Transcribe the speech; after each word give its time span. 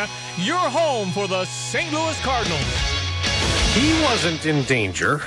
Carolina, 0.00 0.10
your 0.38 0.56
home 0.56 1.10
for 1.10 1.26
the 1.26 1.44
St. 1.44 1.92
Louis 1.92 2.20
Cardinals. 2.20 2.60
He 3.74 4.02
wasn't 4.02 4.46
in 4.46 4.64
danger. 4.64 5.22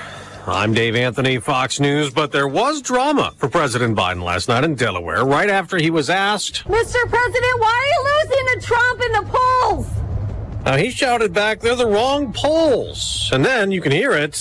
I'm 0.45 0.73
Dave 0.73 0.95
Anthony, 0.95 1.37
Fox 1.39 1.79
News, 1.79 2.11
but 2.11 2.31
there 2.31 2.47
was 2.47 2.81
drama 2.81 3.33
for 3.37 3.47
President 3.47 3.97
Biden 3.97 4.23
last 4.23 4.49
night 4.49 4.63
in 4.63 4.75
Delaware 4.75 5.23
right 5.23 5.49
after 5.49 5.77
he 5.77 5.89
was 5.89 6.09
asked, 6.09 6.65
Mr. 6.65 6.99
President, 7.07 7.59
why 7.59 7.71
are 7.71 7.87
you 7.87 8.29
losing 8.29 8.59
to 8.59 8.67
Trump 8.67 9.01
in 9.01 9.11
the 9.13 9.37
polls? 9.37 9.87
Now 10.65 10.75
he 10.77 10.91
shouted 10.91 11.33
back, 11.33 11.61
they're 11.61 11.75
the 11.75 11.87
wrong 11.87 12.33
polls. 12.33 13.29
And 13.31 13.45
then 13.45 13.71
you 13.71 13.81
can 13.81 13.91
hear 13.91 14.11
it. 14.11 14.35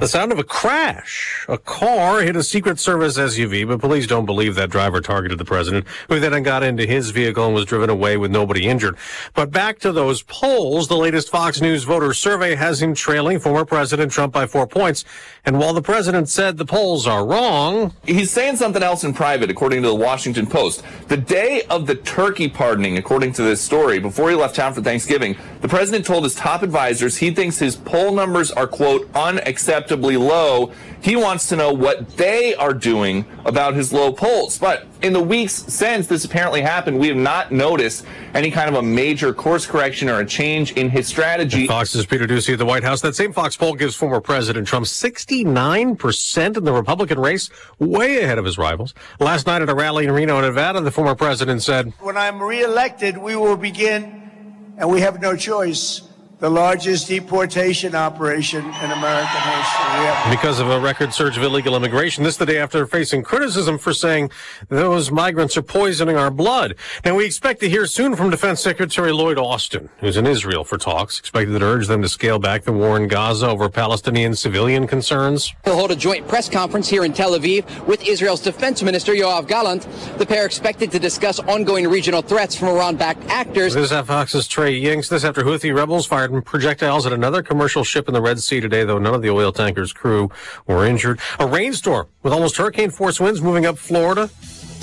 The 0.00 0.08
sound 0.08 0.32
of 0.32 0.40
a 0.40 0.44
crash. 0.44 1.46
A 1.48 1.56
car 1.56 2.20
hit 2.20 2.34
a 2.34 2.42
Secret 2.42 2.80
Service 2.80 3.16
SUV, 3.16 3.66
but 3.66 3.78
police 3.78 4.08
don't 4.08 4.26
believe 4.26 4.56
that 4.56 4.68
driver 4.68 5.00
targeted 5.00 5.38
the 5.38 5.44
president, 5.44 5.86
who 6.08 6.18
then 6.18 6.42
got 6.42 6.64
into 6.64 6.84
his 6.84 7.10
vehicle 7.10 7.46
and 7.46 7.54
was 7.54 7.64
driven 7.64 7.88
away 7.88 8.16
with 8.16 8.32
nobody 8.32 8.66
injured. 8.66 8.98
But 9.34 9.52
back 9.52 9.78
to 9.78 9.92
those 9.92 10.22
polls, 10.24 10.88
the 10.88 10.96
latest 10.96 11.30
Fox 11.30 11.60
News 11.60 11.84
voter 11.84 12.12
survey 12.12 12.56
has 12.56 12.82
him 12.82 12.92
trailing 12.92 13.38
former 13.38 13.64
President 13.64 14.10
Trump 14.10 14.32
by 14.32 14.46
four 14.46 14.66
points. 14.66 15.04
And 15.46 15.58
while 15.58 15.72
the 15.72 15.82
president 15.82 16.28
said 16.28 16.58
the 16.58 16.66
polls 16.66 17.06
are 17.06 17.24
wrong, 17.24 17.94
he's 18.04 18.32
saying 18.32 18.56
something 18.56 18.82
else 18.82 19.04
in 19.04 19.14
private, 19.14 19.48
according 19.48 19.82
to 19.82 19.88
the 19.88 19.94
Washington 19.94 20.46
Post. 20.46 20.82
The 21.08 21.16
day 21.16 21.62
of 21.70 21.86
the 21.86 21.94
turkey 21.94 22.48
pardoning, 22.48 22.98
according 22.98 23.32
to 23.34 23.42
this 23.42 23.60
story, 23.60 24.00
before 24.00 24.28
he 24.28 24.34
left 24.34 24.56
town 24.56 24.74
for 24.74 24.82
Thanksgiving, 24.82 25.36
the 25.60 25.68
president 25.68 26.04
told 26.04 26.24
his 26.24 26.34
top 26.34 26.62
advisors 26.62 27.16
he 27.16 27.30
thinks 27.30 27.58
his 27.58 27.76
poll 27.76 28.12
numbers 28.12 28.50
are, 28.50 28.66
quote, 28.66 29.08
unacceptable 29.14 29.83
low. 29.90 30.72
He 31.00 31.16
wants 31.16 31.48
to 31.50 31.56
know 31.56 31.72
what 31.72 32.16
they 32.16 32.54
are 32.54 32.72
doing 32.72 33.26
about 33.44 33.74
his 33.74 33.92
low 33.92 34.12
polls. 34.12 34.58
But 34.58 34.86
in 35.02 35.12
the 35.12 35.22
weeks 35.22 35.52
since 35.52 36.06
this 36.06 36.24
apparently 36.24 36.62
happened, 36.62 36.98
we 36.98 37.08
have 37.08 37.16
not 37.16 37.52
noticed 37.52 38.06
any 38.32 38.50
kind 38.50 38.68
of 38.68 38.76
a 38.76 38.82
major 38.82 39.34
course 39.34 39.66
correction 39.66 40.08
or 40.08 40.20
a 40.20 40.26
change 40.26 40.72
in 40.72 40.88
his 40.88 41.06
strategy. 41.06 41.66
Fox's 41.66 42.06
Peter 42.06 42.26
Doocy 42.26 42.54
at 42.54 42.58
the 42.58 42.64
White 42.64 42.84
House. 42.84 43.02
That 43.02 43.14
same 43.14 43.32
Fox 43.32 43.56
poll 43.56 43.74
gives 43.74 43.94
former 43.94 44.20
President 44.20 44.66
Trump 44.66 44.86
69% 44.86 46.56
in 46.56 46.64
the 46.64 46.72
Republican 46.72 47.18
race, 47.18 47.50
way 47.78 48.22
ahead 48.22 48.38
of 48.38 48.44
his 48.44 48.56
rivals. 48.56 48.94
Last 49.20 49.46
night 49.46 49.60
at 49.60 49.68
a 49.68 49.74
rally 49.74 50.06
in 50.06 50.12
Reno, 50.12 50.40
Nevada, 50.40 50.80
the 50.80 50.90
former 50.90 51.14
president 51.14 51.62
said, 51.62 51.92
When 52.00 52.16
I'm 52.16 52.42
reelected, 52.42 53.18
we 53.18 53.36
will 53.36 53.56
begin, 53.56 54.74
and 54.78 54.90
we 54.90 55.00
have 55.02 55.20
no 55.20 55.36
choice 55.36 56.02
the 56.44 56.50
largest 56.50 57.08
deportation 57.08 57.94
operation 57.94 58.58
in 58.58 58.90
American 58.90 59.40
history. 59.40 60.30
Because 60.30 60.60
of 60.60 60.68
a 60.68 60.78
record 60.78 61.14
surge 61.14 61.38
of 61.38 61.42
illegal 61.42 61.74
immigration, 61.74 62.22
this 62.22 62.36
the 62.36 62.44
day 62.44 62.58
after 62.58 62.86
facing 62.86 63.22
criticism 63.22 63.78
for 63.78 63.94
saying 63.94 64.30
those 64.68 65.10
migrants 65.10 65.56
are 65.56 65.62
poisoning 65.62 66.18
our 66.18 66.30
blood. 66.30 66.74
Now 67.02 67.14
we 67.14 67.24
expect 67.24 67.60
to 67.60 67.68
hear 67.70 67.86
soon 67.86 68.14
from 68.14 68.28
Defense 68.28 68.60
Secretary 68.60 69.10
Lloyd 69.10 69.38
Austin, 69.38 69.88
who's 70.00 70.18
in 70.18 70.26
Israel 70.26 70.64
for 70.64 70.76
talks, 70.76 71.18
expected 71.18 71.58
to 71.58 71.64
urge 71.64 71.86
them 71.86 72.02
to 72.02 72.10
scale 72.10 72.38
back 72.38 72.64
the 72.64 72.74
war 72.74 72.98
in 72.98 73.08
Gaza 73.08 73.48
over 73.48 73.70
Palestinian 73.70 74.36
civilian 74.36 74.86
concerns. 74.86 75.54
He'll 75.64 75.76
hold 75.76 75.92
a 75.92 75.96
joint 75.96 76.28
press 76.28 76.50
conference 76.50 76.90
here 76.90 77.06
in 77.06 77.14
Tel 77.14 77.30
Aviv 77.30 77.86
with 77.86 78.06
Israel's 78.06 78.42
Defense 78.42 78.82
Minister 78.82 79.14
Yoav 79.14 79.48
Gallant. 79.48 79.88
The 80.18 80.26
pair 80.26 80.44
expected 80.44 80.90
to 80.92 80.98
discuss 80.98 81.38
ongoing 81.38 81.88
regional 81.88 82.20
threats 82.20 82.54
from 82.54 82.68
Iran-backed 82.68 83.30
actors. 83.30 83.72
This 83.72 83.90
is 83.90 84.06
Fox's 84.06 84.46
Trey 84.46 84.78
Yingst. 84.78 85.08
This 85.08 85.24
after 85.24 85.42
Houthi 85.42 85.74
rebels 85.74 86.04
fired 86.04 86.33
projectiles 86.42 87.06
at 87.06 87.12
another 87.12 87.42
commercial 87.42 87.84
ship 87.84 88.08
in 88.08 88.14
the 88.14 88.22
Red 88.22 88.40
Sea 88.40 88.60
today, 88.60 88.84
though 88.84 88.98
none 88.98 89.14
of 89.14 89.22
the 89.22 89.30
oil 89.30 89.52
tanker's 89.52 89.92
crew 89.92 90.30
were 90.66 90.86
injured. 90.86 91.20
A 91.38 91.46
rainstorm 91.46 92.08
with 92.22 92.32
almost 92.32 92.56
hurricane 92.56 92.90
force 92.90 93.20
winds 93.20 93.42
moving 93.42 93.66
up 93.66 93.78
Florida 93.78 94.30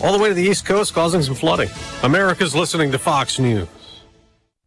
all 0.03 0.11
the 0.13 0.19
way 0.19 0.29
to 0.29 0.35
the 0.35 0.44
East 0.44 0.66
Coast, 0.66 0.94
causing 0.94 1.22
some 1.22 1.35
flooding. 1.35 1.69
America's 2.03 2.55
listening 2.55 2.91
to 2.91 2.99
Fox 2.99 3.39
News. 3.39 3.67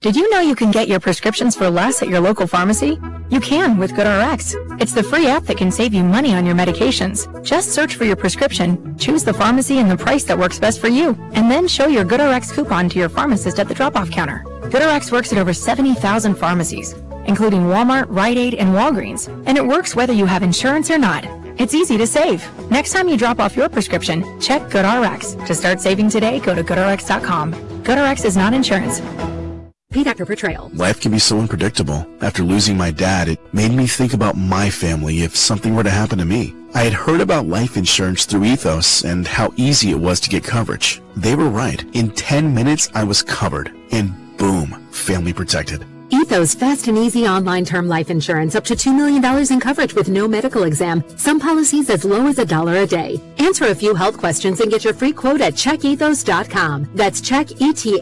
Did 0.01 0.17
you 0.17 0.29
know 0.29 0.41
you 0.41 0.55
can 0.55 0.71
get 0.71 0.87
your 0.87 1.01
prescriptions 1.01 1.57
for 1.57 1.71
less 1.71 2.03
at 2.03 2.09
your 2.09 2.21
local 2.21 2.47
pharmacy? 2.47 3.01
You 3.31 3.41
can 3.41 3.79
with 3.79 3.93
GoodRx. 3.93 4.79
It's 4.79 4.93
the 4.93 5.03
free 5.03 5.27
app 5.27 5.45
that 5.45 5.57
can 5.57 5.71
save 5.71 5.95
you 5.95 6.05
money 6.05 6.35
on 6.35 6.45
your 6.45 6.55
medications. 6.55 7.43
Just 7.43 7.71
search 7.71 7.97
for 7.97 8.05
your 8.05 8.15
prescription, 8.15 8.99
choose 8.99 9.25
the 9.25 9.33
pharmacy 9.33 9.79
and 9.79 9.91
the 9.91 9.97
price 9.97 10.25
that 10.25 10.39
works 10.39 10.59
best 10.59 10.79
for 10.79 10.89
you, 10.89 11.19
and 11.33 11.51
then 11.51 11.67
show 11.67 11.87
your 11.87 12.05
GoodRx 12.05 12.53
coupon 12.53 12.91
to 12.91 12.99
your 12.99 13.09
pharmacist 13.09 13.59
at 13.59 13.67
the 13.67 13.75
drop-off 13.75 14.11
counter. 14.11 14.45
GoodRx 14.71 15.13
works 15.13 15.33
at 15.33 15.39
over 15.39 15.53
70,000 15.53 16.35
pharmacies, 16.35 16.95
including 17.27 17.63
Walmart, 17.63 18.07
Rite 18.09 18.39
Aid, 18.39 18.55
and 18.55 18.71
Walgreens, 18.71 19.29
and 19.47 19.59
it 19.59 19.67
works 19.67 19.95
whether 19.95 20.13
you 20.13 20.27
have 20.27 20.43
insurance 20.43 20.91
or 20.91 20.99
not. 20.99 21.25
It's 21.59 21.75
easy 21.75 21.97
to 21.99 22.07
save. 22.07 22.43
Next 22.71 22.93
time 22.93 23.09
you 23.09 23.17
drop 23.17 23.41
off 23.41 23.57
your 23.57 23.69
prescription, 23.69 24.41
check 24.41 24.63
GoodRx. 24.63 25.47
To 25.47 25.55
start 25.55 25.81
saving 25.81 26.09
today, 26.09 26.41
go 26.41 26.55
to 26.55 26.65
GoodRx.com. 26.65 27.53
GoodRx 27.83 28.25
is 28.25 28.37
not 28.37 28.55
insurance. 28.55 29.01
Paid 29.93 30.09
actor 30.09 30.27
portrayal. 30.27 30.71
Life 30.73 31.01
can 31.01 31.13
be 31.13 31.21
so 31.21 31.39
unpredictable. 31.39 32.05
After 32.21 32.43
losing 32.43 32.77
my 32.77 32.91
dad, 32.91 33.29
it 33.29 33.55
made 33.55 33.71
me 33.71 33.87
think 33.87 34.13
about 34.13 34.37
my 34.37 34.69
family 34.71 35.21
if 35.21 35.37
something 35.37 35.77
were 35.77 35.85
to 35.85 35.91
happen 35.91 36.19
to 36.19 36.25
me. 36.25 36.53
I 36.75 36.83
had 36.83 36.93
heard 36.95 37.21
about 37.21 37.47
life 37.47 37.77
insurance 37.77 38.25
through 38.25 38.45
Ethos 38.45 39.05
and 39.05 39.25
how 39.25 39.53
easy 39.57 39.93
it 39.93 40.01
was 40.01 40.19
to 40.21 40.31
get 40.31 40.43
coverage. 40.43 41.01
They 41.17 41.37
were 41.37 41.49
right. 41.49 41.85
In 41.95 42.11
10 42.11 42.53
minutes, 42.53 42.91
I 42.95 43.05
was 43.05 43.23
covered. 43.23 43.73
And 43.93 44.13
boom, 44.39 44.89
family 44.91 45.33
protected. 45.33 45.85
Ethos 46.11 46.55
fast 46.55 46.87
and 46.89 46.97
easy 46.99 47.27
online 47.27 47.65
term 47.65 47.89
life 47.89 48.11
insurance 48.11 48.55
up 48.55 48.65
to 48.65 48.75
$2 48.75 48.95
million 48.95 49.53
in 49.53 49.61
coverage 49.61 49.95
with 49.95 50.09
no 50.09 50.29
medical 50.29 50.63
exam. 50.65 51.03
Some 51.17 51.41
policies 51.41 51.91
as 51.91 52.05
low 52.05 52.27
as 52.27 52.39
a 52.39 52.47
dollar 52.47 52.77
a 52.77 52.87
day. 52.87 53.21
Answer 53.39 53.67
a 53.67 53.75
few 53.75 53.95
health 53.95 54.19
questions 54.19 54.61
and 54.61 54.71
get 54.71 54.85
your 54.85 54.95
free 54.95 55.13
quote 55.13 55.41
at 55.41 55.55
checkethos.com. 55.55 56.91
That's 56.95 57.21
checkethos.com. 57.21 58.01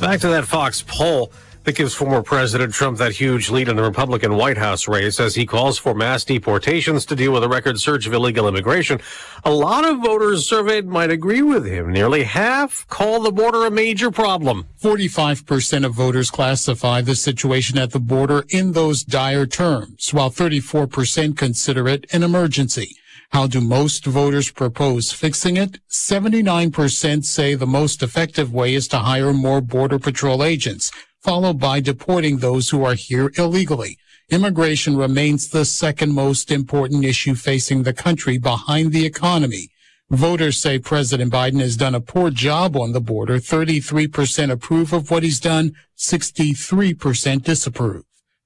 Back 0.00 0.20
to 0.20 0.28
that 0.28 0.44
Fox 0.46 0.82
poll 0.86 1.32
that 1.64 1.74
gives 1.74 1.94
former 1.94 2.22
President 2.22 2.72
Trump 2.72 2.98
that 2.98 3.12
huge 3.12 3.50
lead 3.50 3.68
in 3.68 3.76
the 3.76 3.82
Republican 3.82 4.36
White 4.36 4.58
House 4.58 4.86
race 4.86 5.18
as 5.18 5.34
he 5.34 5.46
calls 5.46 5.78
for 5.78 5.94
mass 5.94 6.24
deportations 6.24 7.04
to 7.06 7.16
deal 7.16 7.32
with 7.32 7.42
a 7.42 7.48
record 7.48 7.80
surge 7.80 8.06
of 8.06 8.12
illegal 8.12 8.46
immigration. 8.46 9.00
A 9.44 9.50
lot 9.50 9.84
of 9.84 9.98
voters 9.98 10.48
surveyed 10.48 10.86
might 10.86 11.10
agree 11.10 11.42
with 11.42 11.66
him. 11.66 11.90
Nearly 11.90 12.24
half 12.24 12.86
call 12.88 13.20
the 13.20 13.32
border 13.32 13.66
a 13.66 13.70
major 13.70 14.10
problem. 14.10 14.66
45% 14.82 15.84
of 15.84 15.94
voters 15.94 16.30
classify 16.30 17.00
the 17.00 17.16
situation 17.16 17.78
at 17.78 17.90
the 17.92 18.00
border 18.00 18.44
in 18.50 18.72
those 18.72 19.02
dire 19.02 19.46
terms, 19.46 20.12
while 20.12 20.30
34% 20.30 21.36
consider 21.36 21.88
it 21.88 22.06
an 22.12 22.22
emergency. 22.22 22.96
How 23.30 23.48
do 23.48 23.60
most 23.60 24.04
voters 24.04 24.52
propose 24.52 25.10
fixing 25.10 25.56
it? 25.56 25.80
79% 25.90 27.24
say 27.24 27.54
the 27.54 27.66
most 27.66 28.00
effective 28.00 28.52
way 28.52 28.74
is 28.74 28.86
to 28.88 28.98
hire 28.98 29.32
more 29.32 29.60
Border 29.60 29.98
Patrol 29.98 30.44
agents, 30.44 30.92
followed 31.24 31.58
by 31.58 31.80
deporting 31.80 32.36
those 32.36 32.68
who 32.68 32.84
are 32.84 32.92
here 32.94 33.32
illegally. 33.38 33.96
Immigration 34.28 34.94
remains 34.94 35.48
the 35.48 35.64
second 35.64 36.12
most 36.12 36.50
important 36.50 37.02
issue 37.02 37.34
facing 37.34 37.82
the 37.82 37.94
country 37.94 38.36
behind 38.36 38.92
the 38.92 39.06
economy. 39.06 39.70
Voters 40.10 40.60
say 40.60 40.78
President 40.78 41.32
Biden 41.32 41.60
has 41.60 41.78
done 41.78 41.94
a 41.94 42.00
poor 42.00 42.28
job 42.28 42.76
on 42.76 42.92
the 42.92 43.00
border. 43.00 43.38
33% 43.38 44.50
approve 44.50 44.92
of 44.92 45.10
what 45.10 45.22
he's 45.22 45.40
done, 45.40 45.72
63% 45.96 47.42
disapprove. 47.42 48.04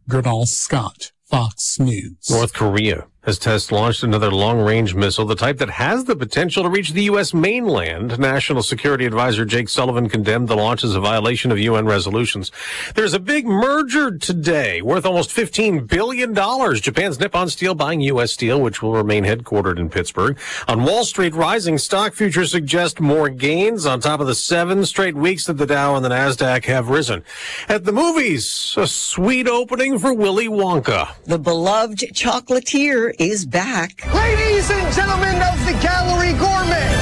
Gurnal 0.09 0.47
Scott, 0.47 1.10
Fox 1.25 1.81
News. 1.81 2.31
North 2.31 2.55
Korea 2.55 3.09
has 3.25 3.39
test 3.39 3.73
launched 3.73 4.03
another 4.03 4.31
long 4.31 4.61
range 4.61 4.95
missile, 4.95 5.25
the 5.25 5.34
type 5.34 5.59
that 5.59 5.71
has 5.71 6.05
the 6.05 6.15
potential 6.15 6.62
to 6.62 6.69
reach 6.69 6.93
the 6.93 7.03
U.S. 7.05 7.34
mainland. 7.34 8.19
National 8.19 8.62
Security 8.62 9.05
Advisor 9.05 9.45
Jake 9.45 9.69
Sullivan 9.69 10.09
condemned 10.09 10.49
the 10.49 10.56
launch 10.56 10.84
as 10.84 10.95
a 10.95 11.01
violation 11.01 11.51
of 11.51 11.59
UN 11.59 11.84
resolutions. 11.84 12.53
There's 12.95 13.15
a 13.15 13.19
big 13.19 13.45
merger 13.45 14.17
today 14.17 14.81
worth 14.83 15.05
almost 15.05 15.31
$15 15.31 15.89
billion. 15.89 16.33
Japan's 16.77 17.19
Nippon 17.19 17.49
Steel 17.49 17.75
buying 17.75 18.01
U.S. 18.03 18.33
Steel, 18.33 18.61
which 18.61 18.83
will 18.83 18.93
remain 18.93 19.25
headquartered 19.25 19.78
in 19.78 19.91
Pittsburgh. 19.91 20.39
On 20.69 20.84
Wall 20.84 21.05
Street, 21.05 21.34
rising 21.34 21.77
stock 21.77 22.15
futures 22.15 22.53
suggest 22.53 23.01
more 23.01 23.28
gains 23.28 23.84
on 23.84 24.01
top 24.01 24.21
of 24.21 24.27
the 24.27 24.34
seven 24.34 24.87
straight 24.87 25.16
weeks 25.16 25.47
that 25.47 25.54
the 25.54 25.66
Dow 25.66 25.97
and 25.97 26.04
the 26.04 26.09
NASDAQ 26.09 26.65
have 26.66 26.89
risen. 26.89 27.25
At 27.69 27.84
the 27.84 27.92
movies, 27.92 28.75
a 28.78 28.87
sweet 28.87 29.48
opening 29.48 29.98
for 29.98 30.15
Willy 30.15 30.48
Wonka. 30.48 31.15
The 31.25 31.39
beloved 31.39 31.98
chocolatier 32.15 33.08
is 33.19 33.47
back. 33.47 34.05
Ladies 34.15 34.71
and 34.71 34.95
gentlemen 34.95 35.37
of 35.37 35.66
the 35.66 35.72
Gallery 35.83 36.33
Gourmet, 36.33 36.97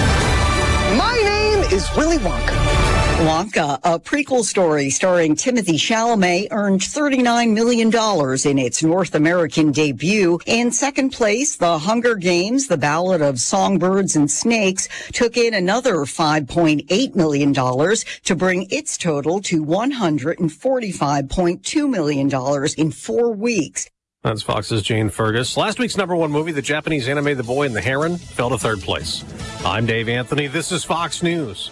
my 0.96 1.20
name 1.24 1.60
is 1.72 1.88
Willy 1.96 2.18
Wonka. 2.18 2.56
Wonka, 3.16 3.80
a 3.82 3.98
prequel 3.98 4.44
story 4.44 4.90
starring 4.90 5.34
Timothée 5.34 5.78
Chalamet, 5.78 6.48
earned 6.50 6.82
$39 6.82 7.54
million 7.54 7.88
in 8.44 8.58
its 8.58 8.82
North 8.82 9.14
American 9.14 9.72
debut. 9.72 10.38
In 10.44 10.70
second 10.70 11.08
place, 11.10 11.56
The 11.56 11.78
Hunger 11.78 12.16
Games, 12.16 12.66
The 12.66 12.76
Ballad 12.76 13.22
of 13.22 13.40
Songbirds 13.40 14.16
and 14.16 14.30
Snakes, 14.30 14.90
took 15.14 15.38
in 15.38 15.54
another 15.54 16.00
$5.8 16.00 17.14
million 17.14 17.54
to 17.54 18.36
bring 18.36 18.66
its 18.70 18.98
total 18.98 19.40
to 19.40 19.64
$145.2 19.64 21.88
million 21.88 22.30
in 22.76 22.92
four 22.92 23.32
weeks. 23.32 23.88
That's 24.26 24.42
Fox's 24.42 24.82
Jane 24.82 25.08
Fergus. 25.08 25.56
Last 25.56 25.78
week's 25.78 25.96
number 25.96 26.16
one 26.16 26.32
movie, 26.32 26.50
the 26.50 26.60
Japanese 26.60 27.08
anime 27.08 27.36
The 27.36 27.44
Boy 27.44 27.64
and 27.64 27.76
the 27.76 27.80
Heron, 27.80 28.16
fell 28.16 28.50
to 28.50 28.58
third 28.58 28.80
place. 28.80 29.24
I'm 29.64 29.86
Dave 29.86 30.08
Anthony. 30.08 30.48
This 30.48 30.72
is 30.72 30.82
Fox 30.82 31.22
News. 31.22 31.70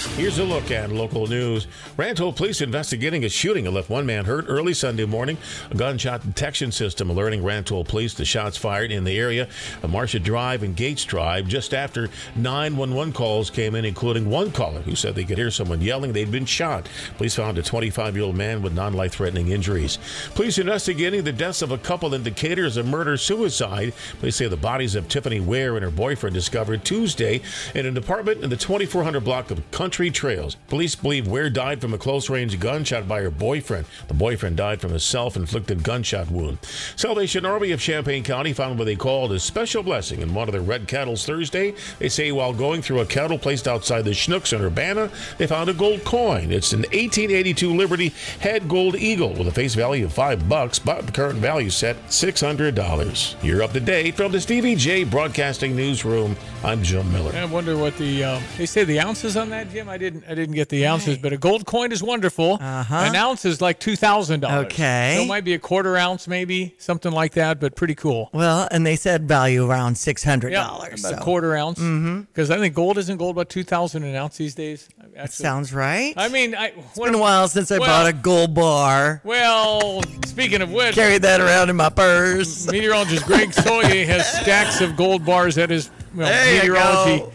Here's 0.00 0.38
a 0.38 0.44
look 0.44 0.70
at 0.70 0.90
local 0.90 1.26
news. 1.26 1.66
Rantoul 1.98 2.32
police 2.32 2.62
investigating 2.62 3.24
a 3.24 3.28
shooting 3.28 3.64
that 3.64 3.72
left 3.72 3.90
one 3.90 4.06
man 4.06 4.24
hurt 4.24 4.46
early 4.48 4.72
Sunday 4.72 5.04
morning. 5.04 5.36
A 5.70 5.74
gunshot 5.74 6.22
detection 6.22 6.72
system 6.72 7.10
alerting 7.10 7.44
Rantoul 7.44 7.84
police 7.84 8.14
to 8.14 8.24
shots 8.24 8.56
fired 8.56 8.92
in 8.92 9.04
the 9.04 9.18
area 9.18 9.46
of 9.82 9.90
Marcia 9.90 10.18
Drive 10.18 10.62
and 10.62 10.74
Gates 10.74 11.04
Drive 11.04 11.48
just 11.48 11.74
after 11.74 12.08
911 12.34 13.12
calls 13.12 13.50
came 13.50 13.74
in, 13.74 13.84
including 13.84 14.30
one 14.30 14.50
caller 14.52 14.80
who 14.80 14.94
said 14.94 15.14
they 15.14 15.24
could 15.24 15.36
hear 15.36 15.50
someone 15.50 15.82
yelling 15.82 16.14
they'd 16.14 16.30
been 16.30 16.46
shot. 16.46 16.88
Police 17.18 17.34
found 17.34 17.58
a 17.58 17.62
25 17.62 18.16
year 18.16 18.24
old 18.24 18.36
man 18.36 18.62
with 18.62 18.72
non 18.72 18.94
life 18.94 19.12
threatening 19.12 19.48
injuries. 19.48 19.98
Police 20.34 20.56
investigating 20.56 21.24
the 21.24 21.32
deaths 21.32 21.60
of 21.60 21.72
a 21.72 21.78
couple 21.78 22.14
in 22.14 22.22
Decatur 22.22 22.64
as 22.64 22.78
a 22.78 22.82
murder 22.82 23.18
suicide. 23.18 23.92
Police 24.18 24.36
say 24.36 24.48
the 24.48 24.56
bodies 24.56 24.94
of 24.94 25.08
Tiffany 25.08 25.40
Ware 25.40 25.76
and 25.76 25.84
her 25.84 25.90
boyfriend 25.90 26.32
discovered 26.32 26.86
Tuesday 26.86 27.42
in 27.74 27.84
an 27.84 27.98
apartment 27.98 28.42
in 28.42 28.48
the 28.48 28.56
2400 28.56 29.20
block 29.20 29.50
of 29.50 29.70
Country 29.70 29.89
Trails. 29.90 30.56
Police 30.68 30.94
believe 30.94 31.26
Ware 31.26 31.50
died 31.50 31.80
from 31.80 31.92
a 31.92 31.98
close 31.98 32.30
range 32.30 32.58
gunshot 32.58 33.08
by 33.08 33.20
her 33.20 33.30
boyfriend. 33.30 33.86
The 34.08 34.14
boyfriend 34.14 34.56
died 34.56 34.80
from 34.80 34.92
a 34.92 35.00
self 35.00 35.36
inflicted 35.36 35.82
gunshot 35.82 36.30
wound. 36.30 36.58
Salvation 36.96 37.44
Army 37.44 37.72
of 37.72 37.80
Champaign 37.80 38.22
County 38.22 38.52
found 38.52 38.78
what 38.78 38.84
they 38.84 38.96
called 38.96 39.32
a 39.32 39.40
special 39.40 39.82
blessing 39.82 40.22
in 40.22 40.32
one 40.32 40.48
of 40.48 40.52
their 40.52 40.62
red 40.62 40.86
cattles 40.88 41.26
Thursday. 41.26 41.74
They 41.98 42.08
say 42.08 42.32
while 42.32 42.52
going 42.52 42.82
through 42.82 43.00
a 43.00 43.06
cattle 43.06 43.38
placed 43.38 43.66
outside 43.66 44.04
the 44.04 44.12
Schnucks 44.12 44.52
in 44.52 44.62
Urbana, 44.62 45.10
they 45.38 45.46
found 45.46 45.68
a 45.68 45.74
gold 45.74 46.04
coin. 46.04 46.52
It's 46.52 46.72
an 46.72 46.80
1882 46.80 47.74
Liberty 47.74 48.14
Head 48.38 48.68
Gold 48.68 48.96
Eagle 48.96 49.34
with 49.34 49.48
a 49.48 49.52
face 49.52 49.74
value 49.74 50.04
of 50.04 50.12
five 50.12 50.48
bucks, 50.48 50.78
but 50.78 51.06
the 51.06 51.12
current 51.12 51.38
value 51.38 51.70
set 51.70 51.96
$600. 52.08 53.42
You're 53.42 53.62
up 53.62 53.72
to 53.72 53.80
date 53.80 54.16
from 54.16 54.32
the 54.32 54.40
Stevie 54.40 54.76
Jay 54.76 55.04
Broadcasting 55.04 55.74
Newsroom. 55.74 56.36
I'm 56.62 56.82
Jim 56.82 57.10
Miller. 57.12 57.32
I 57.34 57.44
wonder 57.46 57.76
what 57.76 57.96
the 57.96 58.22
uh, 58.24 58.40
they 58.58 58.66
say 58.66 58.84
the 58.84 59.00
ounces 59.00 59.36
on 59.36 59.48
that, 59.50 59.70
Jim. 59.70 59.79
I 59.88 59.98
didn't 59.98 60.24
I 60.28 60.34
didn't 60.34 60.54
get 60.54 60.68
the 60.68 60.86
ounces, 60.86 61.18
but 61.18 61.32
a 61.32 61.36
gold 61.36 61.66
coin 61.66 61.92
is 61.92 62.02
wonderful. 62.02 62.58
Uh-huh. 62.60 62.94
An 62.94 63.14
ounce 63.16 63.44
is 63.44 63.60
like 63.60 63.78
two 63.80 63.96
thousand 63.96 64.40
dollars. 64.40 64.66
Okay. 64.66 65.14
so 65.16 65.22
it 65.24 65.26
might 65.28 65.44
be 65.44 65.54
a 65.54 65.58
quarter 65.58 65.96
ounce, 65.96 66.28
maybe 66.28 66.74
something 66.78 67.12
like 67.12 67.32
that, 67.32 67.60
but 67.60 67.74
pretty 67.76 67.94
cool. 67.94 68.30
Well, 68.32 68.68
and 68.70 68.86
they 68.86 68.96
said 68.96 69.26
value 69.26 69.68
around 69.70 69.96
six 69.96 70.22
hundred 70.24 70.52
Yeah, 70.52 70.64
dollars. 70.66 71.04
about 71.04 71.20
a 71.20 71.22
quarter 71.22 71.56
ounce. 71.56 71.78
Mm-hmm. 71.78 72.20
Because 72.22 72.50
I 72.50 72.58
think 72.58 72.74
gold 72.74 72.98
isn't 72.98 73.16
gold 73.16 73.36
about 73.36 73.48
two 73.48 73.64
thousand 73.64 74.02
an 74.04 74.14
ounce 74.14 74.36
these 74.36 74.54
days. 74.54 74.88
Actually, 75.16 75.42
Sounds 75.44 75.72
right. 75.74 76.14
I 76.16 76.28
mean, 76.28 76.54
I, 76.54 76.66
It's 76.68 76.98
been 76.98 77.14
a 77.14 77.18
while 77.18 77.48
since 77.48 77.70
I 77.72 77.78
bought 77.78 78.06
a 78.08 78.12
gold 78.12 78.54
bar. 78.54 79.20
Well, 79.24 80.02
speaking 80.24 80.62
of 80.62 80.70
which, 80.72 80.94
Carry 80.94 81.18
that 81.18 81.40
around 81.40 81.68
in 81.68 81.76
my 81.76 81.88
purse. 81.90 82.66
meteorologist 82.68 83.26
Greg 83.26 83.50
Soye 83.50 84.06
has 84.06 84.26
stacks 84.40 84.80
of 84.80 84.96
gold 84.96 85.24
bars 85.26 85.58
at 85.58 85.68
his 85.70 85.90
well, 86.14 86.26
There 86.28 86.54
you 86.54 86.60
meteorology 86.60 87.18
go. 87.20 87.32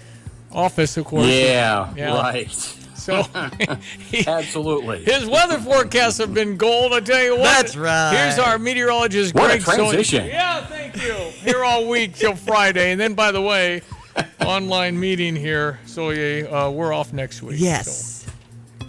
Office, 0.55 0.97
of 0.97 1.05
course. 1.05 1.27
Yeah, 1.27 1.93
Yeah. 1.95 2.17
right. 2.17 2.51
So 2.95 3.23
Absolutely. 4.27 5.03
his 5.03 5.25
weather 5.27 5.59
forecasts 5.59 6.17
have 6.17 6.33
been 6.33 6.57
gold. 6.57 6.91
I 6.93 7.01
tell 7.01 7.23
you 7.23 7.33
what. 7.35 7.43
That's 7.43 7.75
right. 7.75 8.15
Here's 8.17 8.39
our 8.39 8.57
meteorologist 8.57 9.35
What 9.35 9.51
a 9.51 9.59
Greg 9.59 9.61
Soye. 9.61 9.75
transition. 9.91 10.25
Yeah, 10.25 10.65
thank 10.65 10.95
you. 11.03 11.13
Here 11.13 11.63
all 11.63 11.87
week 11.87 12.15
till 12.15 12.35
Friday, 12.35 12.91
and 12.91 12.99
then 12.99 13.13
by 13.13 13.31
the 13.31 13.41
way, 13.41 13.81
online 14.41 14.99
meeting 14.99 15.35
here. 15.35 15.79
Soye, 15.85 16.51
uh, 16.51 16.71
we're 16.71 16.93
off 16.93 17.13
next 17.13 17.43
week. 17.43 17.59
Yes. 17.59 18.25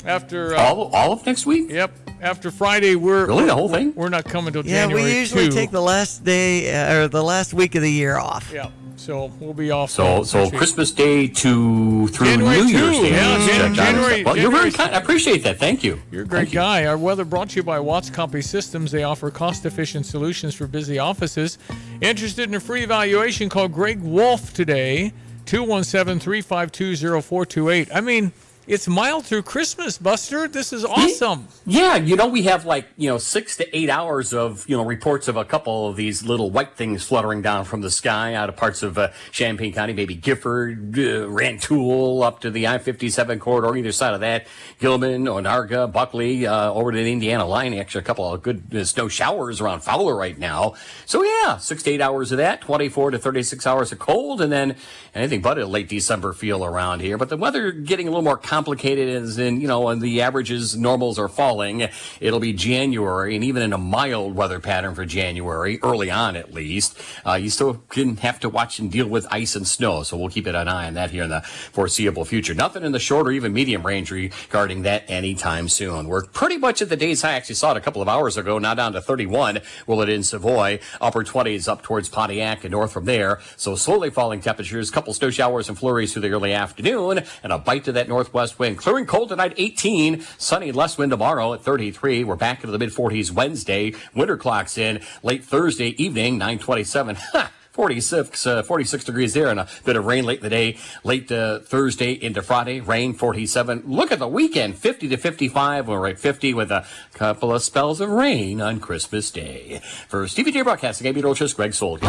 So 0.00 0.08
after 0.08 0.54
uh, 0.56 0.60
all, 0.62 0.84
all 0.94 1.12
of 1.12 1.26
next 1.26 1.44
week? 1.44 1.70
Yep. 1.70 2.05
After 2.20 2.50
Friday, 2.50 2.96
we're 2.96 3.26
Really, 3.26 3.44
the 3.44 3.54
whole 3.54 3.68
thing? 3.68 3.92
We're 3.94 4.08
not 4.08 4.24
coming 4.24 4.52
till 4.52 4.66
Yeah, 4.66 4.82
January 4.84 5.04
we 5.04 5.18
usually 5.18 5.48
2. 5.48 5.54
take 5.54 5.70
the 5.70 5.82
last 5.82 6.24
day 6.24 6.74
uh, 6.74 6.94
or 7.04 7.08
the 7.08 7.22
last 7.22 7.52
week 7.54 7.74
of 7.74 7.82
the 7.82 7.92
year 7.92 8.16
off. 8.16 8.50
Yeah. 8.52 8.70
So 8.98 9.30
we'll 9.38 9.52
be 9.52 9.70
off. 9.70 9.90
So, 9.90 10.22
so. 10.24 10.48
Christmas 10.50 10.90
Day 10.90 11.28
to 11.28 12.08
through 12.08 12.26
January 12.26 12.62
New 12.62 12.68
Year's 12.68 12.98
Day. 12.98 13.10
yeah, 13.10 13.36
is 13.36 13.46
Jan- 13.46 13.60
checked 13.74 13.78
out. 13.78 13.84
January- 13.92 14.24
Well, 14.24 14.38
you're 14.38 14.50
very 14.50 14.70
kind. 14.72 14.94
I 14.94 14.98
appreciate 14.98 15.42
that. 15.44 15.58
Thank 15.58 15.84
you. 15.84 16.00
You're 16.10 16.22
a 16.22 16.26
great 16.26 16.50
guy. 16.50 16.86
Our 16.86 16.96
weather 16.96 17.26
brought 17.26 17.50
to 17.50 17.56
you 17.56 17.62
by 17.62 17.78
Watts 17.78 18.08
Copy 18.08 18.40
Systems. 18.40 18.90
They 18.90 19.02
offer 19.02 19.30
cost-efficient 19.30 20.06
solutions 20.06 20.54
for 20.54 20.66
busy 20.66 20.98
offices. 20.98 21.58
Interested 22.00 22.48
in 22.48 22.54
a 22.54 22.60
free 22.60 22.84
evaluation? 22.84 23.50
Call 23.50 23.68
Greg 23.68 24.00
Wolf 24.00 24.54
today, 24.54 25.12
217-352-0428. 25.44 27.90
I 27.94 28.00
mean, 28.00 28.32
it's 28.66 28.88
mild 28.88 29.24
through 29.24 29.42
Christmas, 29.42 29.96
Buster. 29.96 30.48
This 30.48 30.72
is 30.72 30.84
awesome. 30.84 31.46
Yeah, 31.64 31.96
you 31.96 32.16
know, 32.16 32.26
we 32.26 32.42
have 32.44 32.64
like, 32.64 32.86
you 32.96 33.08
know, 33.08 33.18
six 33.18 33.56
to 33.58 33.76
eight 33.76 33.88
hours 33.88 34.32
of, 34.32 34.68
you 34.68 34.76
know, 34.76 34.84
reports 34.84 35.28
of 35.28 35.36
a 35.36 35.44
couple 35.44 35.88
of 35.88 35.96
these 35.96 36.24
little 36.24 36.50
white 36.50 36.74
things 36.74 37.04
fluttering 37.04 37.42
down 37.42 37.64
from 37.64 37.80
the 37.80 37.90
sky 37.90 38.34
out 38.34 38.48
of 38.48 38.56
parts 38.56 38.82
of 38.82 38.98
uh, 38.98 39.10
Champaign 39.30 39.72
County, 39.72 39.92
maybe 39.92 40.14
Gifford, 40.14 40.98
uh, 40.98 41.28
Rantoul, 41.28 42.24
up 42.24 42.40
to 42.40 42.50
the 42.50 42.66
I 42.66 42.78
57 42.78 43.38
corridor, 43.38 43.76
either 43.76 43.92
side 43.92 44.14
of 44.14 44.20
that, 44.20 44.46
Gilman, 44.80 45.26
Onarga, 45.26 45.90
Buckley, 45.90 46.46
uh, 46.46 46.72
over 46.72 46.90
to 46.90 46.98
the 46.98 47.12
Indiana 47.12 47.46
line. 47.46 47.72
Actually, 47.74 48.00
a 48.00 48.04
couple 48.04 48.32
of 48.32 48.42
good 48.42 48.74
uh, 48.74 48.84
snow 48.84 49.06
showers 49.06 49.60
around 49.60 49.82
Fowler 49.82 50.16
right 50.16 50.38
now. 50.38 50.74
So, 51.04 51.22
yeah, 51.22 51.58
six 51.58 51.84
to 51.84 51.90
eight 51.90 52.00
hours 52.00 52.32
of 52.32 52.38
that, 52.38 52.62
24 52.62 53.12
to 53.12 53.18
36 53.18 53.64
hours 53.64 53.92
of 53.92 54.00
cold, 54.00 54.40
and 54.40 54.50
then 54.50 54.74
anything 55.14 55.40
but 55.40 55.56
a 55.58 55.66
late 55.66 55.88
December 55.88 56.32
feel 56.32 56.64
around 56.64 57.00
here. 57.00 57.16
But 57.16 57.28
the 57.28 57.36
weather 57.36 57.70
getting 57.70 58.08
a 58.08 58.10
little 58.10 58.22
more 58.22 58.36
complicated 58.56 59.22
as 59.22 59.36
in, 59.36 59.60
you 59.60 59.68
know, 59.68 59.82
when 59.82 59.98
the 59.98 60.22
averages, 60.22 60.74
normals 60.78 61.18
are 61.18 61.28
falling. 61.28 61.86
It'll 62.20 62.40
be 62.40 62.54
January, 62.54 63.34
and 63.34 63.44
even 63.44 63.60
in 63.62 63.74
a 63.74 63.78
mild 63.78 64.34
weather 64.34 64.60
pattern 64.60 64.94
for 64.94 65.04
January, 65.04 65.78
early 65.82 66.10
on 66.10 66.36
at 66.36 66.54
least, 66.54 66.98
uh, 67.26 67.34
you 67.34 67.50
still 67.50 67.74
can 67.90 68.16
have 68.16 68.40
to 68.40 68.48
watch 68.48 68.78
and 68.78 68.90
deal 68.90 69.08
with 69.08 69.26
ice 69.30 69.56
and 69.56 69.68
snow. 69.68 70.04
So 70.04 70.16
we'll 70.16 70.30
keep 70.30 70.46
an 70.46 70.56
eye 70.56 70.86
on 70.86 70.94
that 70.94 71.10
here 71.10 71.24
in 71.24 71.28
the 71.28 71.42
foreseeable 71.42 72.24
future. 72.24 72.54
Nothing 72.54 72.82
in 72.82 72.92
the 72.92 72.98
short 72.98 73.26
or 73.26 73.32
even 73.32 73.52
medium 73.52 73.82
range 73.82 74.10
regarding 74.10 74.84
that 74.84 75.04
anytime 75.10 75.68
soon. 75.68 76.08
We're 76.08 76.24
pretty 76.24 76.56
much 76.56 76.80
at 76.80 76.88
the 76.88 76.96
day's 76.96 77.20
high. 77.20 77.32
I 77.32 77.34
actually 77.34 77.56
saw 77.56 77.72
it 77.72 77.76
a 77.76 77.82
couple 77.82 78.00
of 78.00 78.08
hours 78.08 78.38
ago, 78.38 78.58
now 78.58 78.72
down 78.72 78.94
to 78.94 79.02
31. 79.02 79.60
Will 79.86 80.00
it 80.00 80.08
in 80.08 80.22
Savoy? 80.22 80.80
Upper 81.02 81.24
20s 81.24 81.68
up 81.68 81.82
towards 81.82 82.08
Pontiac 82.08 82.64
and 82.64 82.72
north 82.72 82.92
from 82.92 83.04
there. 83.04 83.40
So 83.58 83.74
slowly 83.74 84.08
falling 84.08 84.40
temperatures, 84.40 84.90
couple 84.90 85.12
snow 85.12 85.28
showers 85.28 85.68
and 85.68 85.76
flurries 85.78 86.14
through 86.14 86.22
the 86.22 86.30
early 86.30 86.54
afternoon, 86.54 87.22
and 87.42 87.52
a 87.52 87.58
bite 87.58 87.84
to 87.84 87.92
that 87.92 88.08
northwest 88.08 88.45
wind. 88.58 88.78
Clearing 88.78 89.06
cold 89.06 89.30
tonight, 89.30 89.54
18. 89.56 90.24
Sunny, 90.38 90.72
less 90.72 90.98
wind 90.98 91.10
tomorrow 91.10 91.54
at 91.54 91.62
33. 91.62 92.24
We're 92.24 92.36
back 92.36 92.62
into 92.62 92.72
the 92.72 92.78
mid 92.78 92.90
40s 92.90 93.30
Wednesday. 93.30 93.94
Winter 94.14 94.36
clocks 94.36 94.78
in 94.78 95.00
late 95.22 95.44
Thursday 95.44 96.00
evening, 96.02 96.38
927. 96.38 97.16
46, 97.76 98.46
uh, 98.46 98.62
46 98.62 99.04
degrees 99.04 99.34
there 99.34 99.48
and 99.48 99.60
a 99.60 99.68
bit 99.84 99.96
of 99.96 100.06
rain 100.06 100.24
late 100.24 100.38
in 100.38 100.44
the 100.44 100.48
day, 100.48 100.78
late 101.04 101.30
uh, 101.30 101.58
Thursday 101.58 102.12
into 102.12 102.40
Friday, 102.40 102.80
rain 102.80 103.12
47. 103.12 103.82
Look 103.84 104.10
at 104.10 104.18
the 104.18 104.26
weekend, 104.26 104.76
50 104.76 105.08
to 105.08 105.18
55. 105.18 105.86
We're 105.86 106.08
at 106.08 106.18
50 106.18 106.54
with 106.54 106.70
a 106.70 106.86
couple 107.12 107.52
of 107.52 107.62
spells 107.62 108.00
of 108.00 108.08
rain 108.08 108.62
on 108.62 108.80
Christmas 108.80 109.30
Day. 109.30 109.82
For 110.08 110.26
Stevie 110.26 110.52
Jay 110.52 110.62
Broadcasting, 110.62 111.06
I'm 111.06 111.14
Rochus, 111.22 111.54
Greg 111.54 111.74
Soldier. 111.74 112.06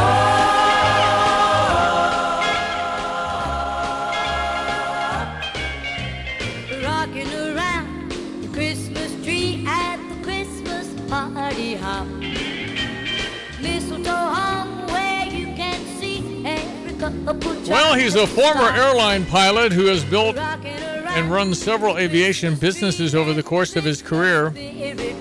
Well, 17.77 17.93
he's 17.93 18.15
a 18.15 18.25
former 18.25 18.71
airline 18.71 19.23
pilot 19.27 19.71
who 19.71 19.85
has 19.85 20.03
built 20.03 20.35
and 20.35 21.29
run 21.29 21.53
several 21.53 21.99
aviation 21.99 22.55
businesses 22.55 23.13
over 23.13 23.33
the 23.33 23.43
course 23.43 23.75
of 23.75 23.83
his 23.83 24.01
career. 24.01 24.49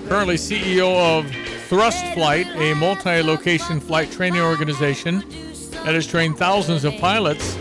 Currently 0.09 0.37
CEO 0.37 1.19
of 1.19 1.29
Thrust 1.67 2.03
Flight, 2.15 2.47
a 2.55 2.73
multi-location 2.73 3.79
flight 3.79 4.11
training 4.11 4.41
organization 4.41 5.19
that 5.85 5.93
has 5.93 6.07
trained 6.07 6.39
thousands 6.39 6.83
of 6.83 6.95
pilots. 6.95 7.55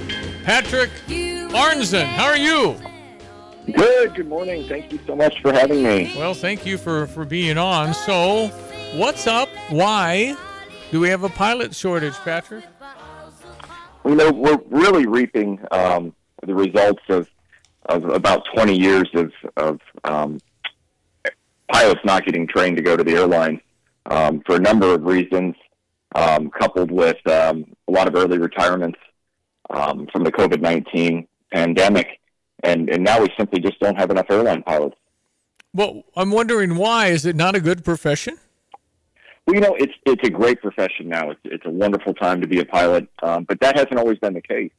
Patrick 0.44 0.90
Arnzen, 1.08 2.06
how 2.06 2.24
are 2.24 2.38
you? 2.38 2.74
Good. 3.70 4.14
Good 4.14 4.28
morning. 4.28 4.66
Thank 4.66 4.92
you 4.94 4.98
so 5.06 5.14
much 5.14 5.42
for 5.42 5.52
having 5.52 5.82
me. 5.82 6.14
Well, 6.16 6.32
thank 6.32 6.64
you 6.64 6.78
for, 6.78 7.06
for 7.08 7.26
being 7.26 7.58
on. 7.58 7.92
So, 7.92 8.46
what's 8.94 9.26
up? 9.26 9.50
Why 9.68 10.34
do 10.90 11.00
we 11.00 11.10
have 11.10 11.22
a 11.22 11.28
pilot 11.28 11.74
shortage, 11.74 12.14
Patrick? 12.14 12.64
You 14.06 14.14
know, 14.14 14.30
we're 14.30 14.58
really 14.70 15.06
reaping 15.06 15.58
um, 15.72 16.14
the 16.46 16.54
results 16.54 17.02
of, 17.08 17.28
of 17.86 18.04
about 18.04 18.46
20 18.54 18.78
years 18.78 19.08
of, 19.14 19.32
of 19.56 19.80
um, 20.04 20.38
pilots 21.72 22.00
not 22.04 22.24
getting 22.24 22.46
trained 22.46 22.76
to 22.76 22.82
go 22.84 22.96
to 22.96 23.02
the 23.02 23.12
airline 23.12 23.60
um, 24.06 24.42
for 24.46 24.56
a 24.56 24.60
number 24.60 24.94
of 24.94 25.02
reasons, 25.02 25.56
um, 26.14 26.50
coupled 26.50 26.92
with 26.92 27.16
um, 27.26 27.64
a 27.88 27.92
lot 27.92 28.06
of 28.06 28.14
early 28.14 28.38
retirements 28.38 28.98
um, 29.70 30.06
from 30.12 30.22
the 30.22 30.30
COVID 30.30 30.60
19 30.60 31.26
pandemic. 31.52 32.20
And, 32.62 32.88
and 32.88 33.02
now 33.02 33.20
we 33.20 33.28
simply 33.36 33.60
just 33.60 33.80
don't 33.80 33.96
have 33.96 34.10
enough 34.12 34.26
airline 34.30 34.62
pilots. 34.62 34.96
Well, 35.74 36.04
I'm 36.16 36.30
wondering 36.30 36.76
why 36.76 37.08
is 37.08 37.26
it 37.26 37.34
not 37.34 37.56
a 37.56 37.60
good 37.60 37.84
profession? 37.84 38.38
Well, 39.46 39.54
you 39.54 39.60
know, 39.60 39.74
it's 39.78 39.92
it's 40.04 40.26
a 40.26 40.30
great 40.30 40.60
profession 40.60 41.08
now. 41.08 41.30
It's 41.30 41.40
it's 41.44 41.66
a 41.66 41.70
wonderful 41.70 42.14
time 42.14 42.40
to 42.40 42.48
be 42.48 42.60
a 42.60 42.64
pilot, 42.64 43.08
um, 43.22 43.44
but 43.44 43.60
that 43.60 43.76
hasn't 43.76 43.98
always 43.98 44.18
been 44.18 44.34
the 44.34 44.42
case. 44.42 44.72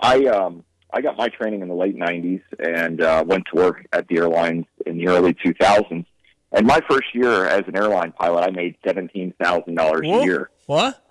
I 0.00 0.24
um, 0.26 0.64
I 0.92 1.02
got 1.02 1.16
my 1.18 1.28
training 1.28 1.60
in 1.60 1.68
the 1.68 1.74
late 1.74 1.96
'90s 1.96 2.42
and 2.58 3.02
uh, 3.02 3.24
went 3.26 3.44
to 3.52 3.60
work 3.60 3.86
at 3.92 4.08
the 4.08 4.18
airlines 4.18 4.64
in 4.86 4.96
the 4.96 5.08
early 5.08 5.34
2000s. 5.34 6.06
And 6.52 6.66
my 6.66 6.80
first 6.88 7.14
year 7.14 7.46
as 7.46 7.64
an 7.66 7.76
airline 7.76 8.12
pilot, 8.12 8.40
I 8.48 8.50
made 8.50 8.76
seventeen 8.86 9.34
thousand 9.42 9.74
dollars 9.74 10.00
a 10.06 10.24
year. 10.24 10.48
What? 10.64 11.04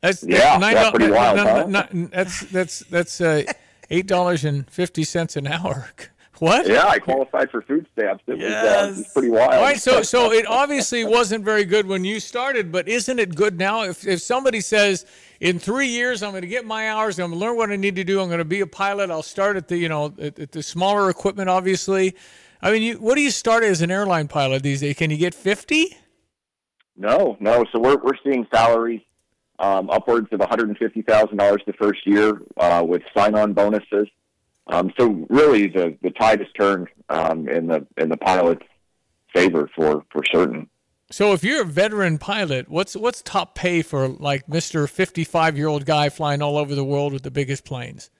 That's 0.00 0.22
Yeah, 0.22 0.56
nine 0.56 0.74
that's 0.74 0.90
pretty 0.90 1.10
wild, 1.10 1.36
no, 1.36 1.44
huh? 1.44 1.66
no, 1.92 2.06
that's 2.06 2.40
that's 2.44 2.78
that's 2.86 3.20
uh, 3.20 3.42
eight 3.90 4.06
dollars 4.06 4.46
and 4.46 4.66
fifty 4.70 5.04
cents 5.04 5.36
an 5.36 5.46
hour. 5.46 5.90
What? 6.40 6.66
Yeah, 6.66 6.86
I 6.86 6.98
qualified 6.98 7.50
for 7.50 7.60
food 7.60 7.86
stamps. 7.92 8.24
It 8.26 8.38
was 8.38 8.46
uh, 8.46 8.86
it 8.86 8.96
was 8.96 9.12
pretty 9.12 9.28
wild. 9.28 9.52
All 9.52 9.60
right, 9.60 9.78
so 9.78 10.02
so 10.02 10.32
it 10.32 10.46
obviously 10.46 11.04
wasn't 11.04 11.44
very 11.44 11.66
good 11.66 11.86
when 11.86 12.02
you 12.02 12.18
started, 12.18 12.72
but 12.72 12.88
isn't 12.88 13.18
it 13.18 13.34
good 13.34 13.58
now? 13.58 13.82
If 13.82 14.06
if 14.06 14.22
somebody 14.22 14.62
says 14.62 15.04
in 15.40 15.58
three 15.58 15.88
years 15.88 16.22
I'm 16.22 16.30
going 16.30 16.40
to 16.40 16.48
get 16.48 16.64
my 16.64 16.88
hours, 16.88 17.18
I'm 17.18 17.28
going 17.28 17.38
to 17.38 17.46
learn 17.46 17.56
what 17.58 17.70
I 17.70 17.76
need 17.76 17.94
to 17.96 18.04
do, 18.04 18.22
I'm 18.22 18.28
going 18.28 18.38
to 18.38 18.46
be 18.46 18.60
a 18.60 18.66
pilot. 18.66 19.10
I'll 19.10 19.22
start 19.22 19.58
at 19.58 19.68
the 19.68 19.76
you 19.76 19.90
know 19.90 20.14
at, 20.18 20.38
at 20.38 20.52
the 20.52 20.62
smaller 20.62 21.10
equipment, 21.10 21.50
obviously. 21.50 22.16
I 22.62 22.72
mean, 22.72 22.82
you, 22.82 22.94
what 22.94 23.16
do 23.16 23.20
you 23.20 23.30
start 23.30 23.62
as 23.62 23.82
an 23.82 23.90
airline 23.90 24.26
pilot 24.26 24.62
these 24.62 24.80
days? 24.80 24.96
Can 24.96 25.10
you 25.10 25.18
get 25.18 25.34
fifty? 25.34 25.94
No, 26.96 27.36
no. 27.38 27.66
So 27.70 27.78
we're 27.78 27.98
we're 27.98 28.16
seeing 28.24 28.46
salaries 28.50 29.02
um, 29.58 29.90
upwards 29.90 30.28
of 30.32 30.40
one 30.40 30.48
hundred 30.48 30.70
and 30.70 30.78
fifty 30.78 31.02
thousand 31.02 31.36
dollars 31.36 31.60
the 31.66 31.74
first 31.74 32.06
year 32.06 32.40
uh, 32.56 32.82
with 32.86 33.02
sign-on 33.14 33.52
bonuses. 33.52 34.08
Um, 34.70 34.92
so 34.98 35.26
really, 35.28 35.66
the 35.66 35.96
the 36.02 36.10
tide 36.10 36.38
has 36.38 36.48
turned 36.58 36.88
um, 37.08 37.48
in 37.48 37.66
the 37.66 37.86
in 37.96 38.08
the 38.08 38.16
pilot's 38.16 38.64
favor 39.34 39.68
for 39.74 40.04
for 40.12 40.22
certain. 40.32 40.68
So 41.10 41.32
if 41.32 41.42
you're 41.42 41.62
a 41.62 41.66
veteran 41.66 42.18
pilot, 42.18 42.68
what's 42.68 42.94
what's 42.94 43.20
top 43.20 43.56
pay 43.56 43.82
for 43.82 44.06
like 44.08 44.48
Mister 44.48 44.86
55 44.86 45.56
year 45.56 45.66
old 45.66 45.84
guy 45.84 46.08
flying 46.08 46.40
all 46.40 46.56
over 46.56 46.74
the 46.74 46.84
world 46.84 47.12
with 47.12 47.22
the 47.22 47.32
biggest 47.32 47.64
planes? 47.64 48.10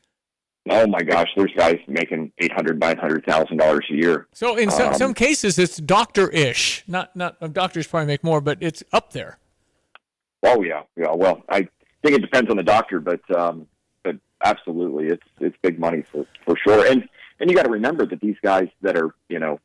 Oh 0.68 0.86
my 0.86 1.00
gosh, 1.00 1.28
there's 1.36 1.52
guys 1.56 1.78
making 1.86 2.32
eight 2.38 2.52
hundred, 2.52 2.80
nine 2.80 2.98
hundred 2.98 3.24
thousand 3.24 3.58
dollars 3.58 3.86
a 3.90 3.94
year. 3.94 4.26
So 4.32 4.56
in 4.56 4.70
some, 4.70 4.88
Um, 4.88 4.94
some 4.94 5.14
cases, 5.14 5.58
it's 5.58 5.76
doctor-ish. 5.76 6.84
Not 6.88 7.14
not 7.14 7.36
uh, 7.40 7.46
doctors 7.46 7.86
probably 7.86 8.08
make 8.08 8.24
more, 8.24 8.40
but 8.40 8.58
it's 8.60 8.82
up 8.92 9.12
there. 9.12 9.38
Oh 10.42 10.62
yeah, 10.62 10.82
yeah. 10.96 11.12
Well, 11.14 11.42
I 11.48 11.68
think 12.02 12.16
it 12.16 12.22
depends 12.22 12.50
on 12.50 12.56
the 12.56 12.62
doctor, 12.62 12.98
but 13.00 13.20
um, 13.34 13.66
but 13.68 13.68
absolutely, 14.44 15.06
it's 15.08 15.26
it's 15.40 15.56
big 15.62 15.78
money 15.78 16.04
for 16.12 16.26
for 16.44 16.56
sure. 16.56 16.86
And 16.90 17.08
and 17.40 17.50
you 17.50 17.56
got 17.56 17.64
to 17.64 17.70
remember 17.70 18.06
that 18.06 18.20
these 18.20 18.36
guys 18.42 18.68
that 18.82 18.96
are 18.96 19.14
you 19.28 19.38
know 19.38 19.60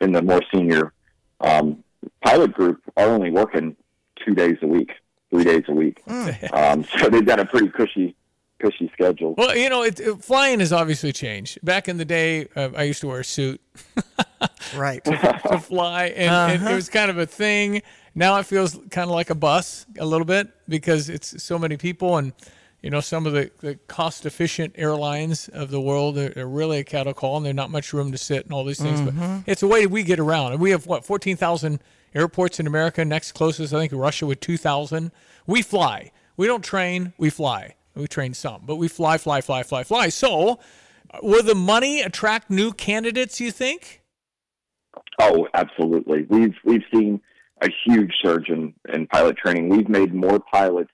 in 0.00 0.12
the 0.12 0.22
more 0.22 0.40
senior 0.52 0.92
um, 1.40 1.82
pilot 2.24 2.52
group 2.52 2.82
are 2.96 3.08
only 3.08 3.30
working 3.30 3.76
two 4.24 4.34
days 4.34 4.56
a 4.62 4.66
week, 4.66 4.90
three 5.30 5.44
days 5.44 5.64
a 5.68 5.72
week. 5.72 6.02
um, 6.52 6.84
so 6.98 7.08
they've 7.08 7.26
got 7.26 7.40
a 7.40 7.44
pretty 7.46 7.68
cushy 7.68 8.14
cushy 8.60 8.88
schedule. 8.92 9.34
Well, 9.36 9.56
you 9.56 9.68
know, 9.68 9.82
it, 9.82 9.98
it- 10.00 10.22
flying 10.24 10.60
has 10.60 10.72
obviously 10.72 11.12
changed. 11.12 11.58
Back 11.64 11.88
in 11.88 11.96
the 11.98 12.04
day, 12.04 12.46
uh, 12.56 12.70
I 12.76 12.84
used 12.84 13.00
to 13.02 13.08
wear 13.08 13.20
a 13.20 13.24
suit 13.24 13.60
right 14.76 15.02
to, 15.04 15.40
to 15.50 15.58
fly, 15.58 16.06
and, 16.06 16.30
and 16.52 16.62
Uh-huh. 16.62 16.70
it 16.72 16.74
was 16.76 16.88
kind 16.88 17.10
of 17.10 17.18
a 17.18 17.26
thing. 17.26 17.82
Now 18.14 18.38
it 18.38 18.46
feels 18.46 18.74
kind 18.90 19.08
of 19.10 19.14
like 19.14 19.30
a 19.30 19.34
bus 19.34 19.86
a 19.98 20.06
little 20.06 20.24
bit 20.24 20.48
because 20.68 21.08
it's 21.08 21.42
so 21.42 21.58
many 21.58 21.76
people, 21.76 22.16
and 22.16 22.32
you 22.84 22.90
know, 22.90 23.00
some 23.00 23.24
of 23.26 23.32
the, 23.32 23.50
the 23.60 23.76
cost-efficient 23.88 24.74
airlines 24.76 25.48
of 25.48 25.70
the 25.70 25.80
world 25.80 26.18
are, 26.18 26.34
are 26.36 26.46
really 26.46 26.80
a 26.80 26.84
cattle 26.84 27.14
call, 27.14 27.38
and 27.38 27.46
there's 27.46 27.54
not 27.56 27.70
much 27.70 27.94
room 27.94 28.12
to 28.12 28.18
sit 28.18 28.44
and 28.44 28.52
all 28.52 28.62
these 28.62 28.78
things. 28.78 29.00
Mhm. 29.00 29.44
But 29.46 29.50
it's 29.50 29.62
a 29.62 29.66
way 29.66 29.86
we 29.86 30.02
get 30.02 30.18
around, 30.18 30.52
and 30.52 30.60
we 30.60 30.70
have 30.70 30.86
what 30.86 31.02
14,000 31.02 31.80
airports 32.14 32.60
in 32.60 32.66
America. 32.66 33.02
Next 33.02 33.32
closest, 33.32 33.72
I 33.72 33.78
think, 33.78 33.92
Russia 33.94 34.26
with 34.26 34.40
2,000. 34.40 35.12
We 35.46 35.62
fly. 35.62 36.12
We 36.36 36.46
don't 36.46 36.62
train. 36.62 37.14
We 37.16 37.30
fly. 37.30 37.74
We 37.94 38.06
train 38.06 38.34
some, 38.34 38.64
but 38.66 38.76
we 38.76 38.88
fly, 38.88 39.16
fly, 39.16 39.40
fly, 39.40 39.62
fly, 39.62 39.82
fly. 39.82 40.10
So, 40.10 40.58
uh, 41.10 41.20
will 41.22 41.42
the 41.42 41.54
money 41.54 42.02
attract 42.02 42.50
new 42.50 42.70
candidates? 42.70 43.40
You 43.40 43.50
think? 43.50 44.02
Oh, 45.18 45.48
absolutely. 45.54 46.26
We've 46.28 46.54
we've 46.64 46.84
seen 46.92 47.22
a 47.62 47.70
huge 47.86 48.12
surge 48.22 48.50
in, 48.50 48.74
in 48.92 49.06
pilot 49.06 49.38
training. 49.38 49.70
We've 49.70 49.88
made 49.88 50.12
more 50.12 50.38
pilots 50.38 50.90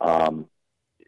um, 0.00 0.46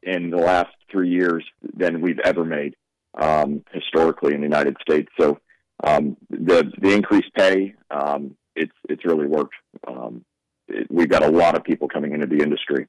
in 0.09 0.31
the 0.31 0.39
last 0.39 0.75
three 0.91 1.11
years 1.11 1.45
than 1.75 2.01
we've 2.01 2.19
ever 2.25 2.45
made 2.45 2.75
um, 3.19 3.63
historically 3.73 4.35
in 4.35 4.41
the 4.41 4.47
United 4.47 4.77
States. 4.81 5.09
So 5.21 5.39
um, 5.85 6.17
the 6.31 6.71
the 6.81 6.93
increased 6.93 7.33
pay, 7.37 7.75
um, 7.91 8.37
it's 8.57 8.73
it's 8.89 9.05
really 9.05 9.27
worked. 9.27 9.55
Um, 9.87 10.25
it, 10.67 10.87
we've 10.91 11.09
got 11.09 11.23
a 11.23 11.31
lot 11.31 11.57
of 11.57 11.65
people 11.65 11.89
coming 11.89 12.13
into 12.13 12.27
the 12.27 12.43
industry. 12.43 12.87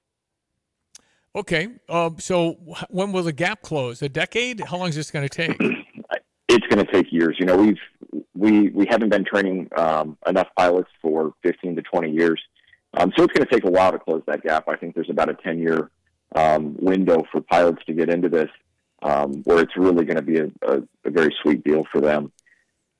Okay. 1.35 1.67
Uh, 1.87 2.09
so, 2.17 2.53
when 2.89 3.11
will 3.11 3.23
the 3.23 3.33
gap 3.33 3.61
close? 3.61 4.01
A 4.01 4.09
decade? 4.09 4.61
How 4.61 4.77
long 4.77 4.89
is 4.89 4.95
this 4.95 5.11
going 5.11 5.27
to 5.27 5.29
take? 5.29 5.55
it's 6.47 6.67
going 6.67 6.83
to 6.83 6.91
take 6.91 7.11
years. 7.11 7.37
You 7.39 7.45
know, 7.45 7.57
we've 7.57 7.77
we 8.33 8.69
we 8.69 8.87
haven't 8.89 9.09
been 9.09 9.25
training 9.25 9.69
um, 9.77 10.17
enough 10.25 10.47
pilots 10.57 10.89
for 11.01 11.33
15 11.43 11.75
to 11.75 11.81
20 11.83 12.11
years, 12.11 12.41
um, 12.95 13.11
so 13.15 13.23
it's 13.23 13.33
going 13.33 13.45
to 13.47 13.53
take 13.53 13.65
a 13.65 13.71
while 13.71 13.91
to 13.91 13.99
close 13.99 14.23
that 14.25 14.41
gap. 14.41 14.67
I 14.67 14.75
think 14.75 14.95
there's 14.95 15.09
about 15.09 15.29
a 15.29 15.35
10 15.35 15.59
year 15.59 15.91
um, 16.35 16.75
window 16.79 17.23
for 17.31 17.41
pilots 17.41 17.83
to 17.85 17.93
get 17.93 18.09
into 18.09 18.29
this, 18.29 18.49
um, 19.01 19.41
where 19.43 19.59
it's 19.59 19.75
really 19.77 20.05
going 20.05 20.17
to 20.17 20.21
be 20.21 20.39
a, 20.39 20.47
a, 20.67 20.77
a 21.05 21.09
very 21.09 21.33
sweet 21.41 21.63
deal 21.63 21.85
for 21.91 22.01
them. 22.01 22.31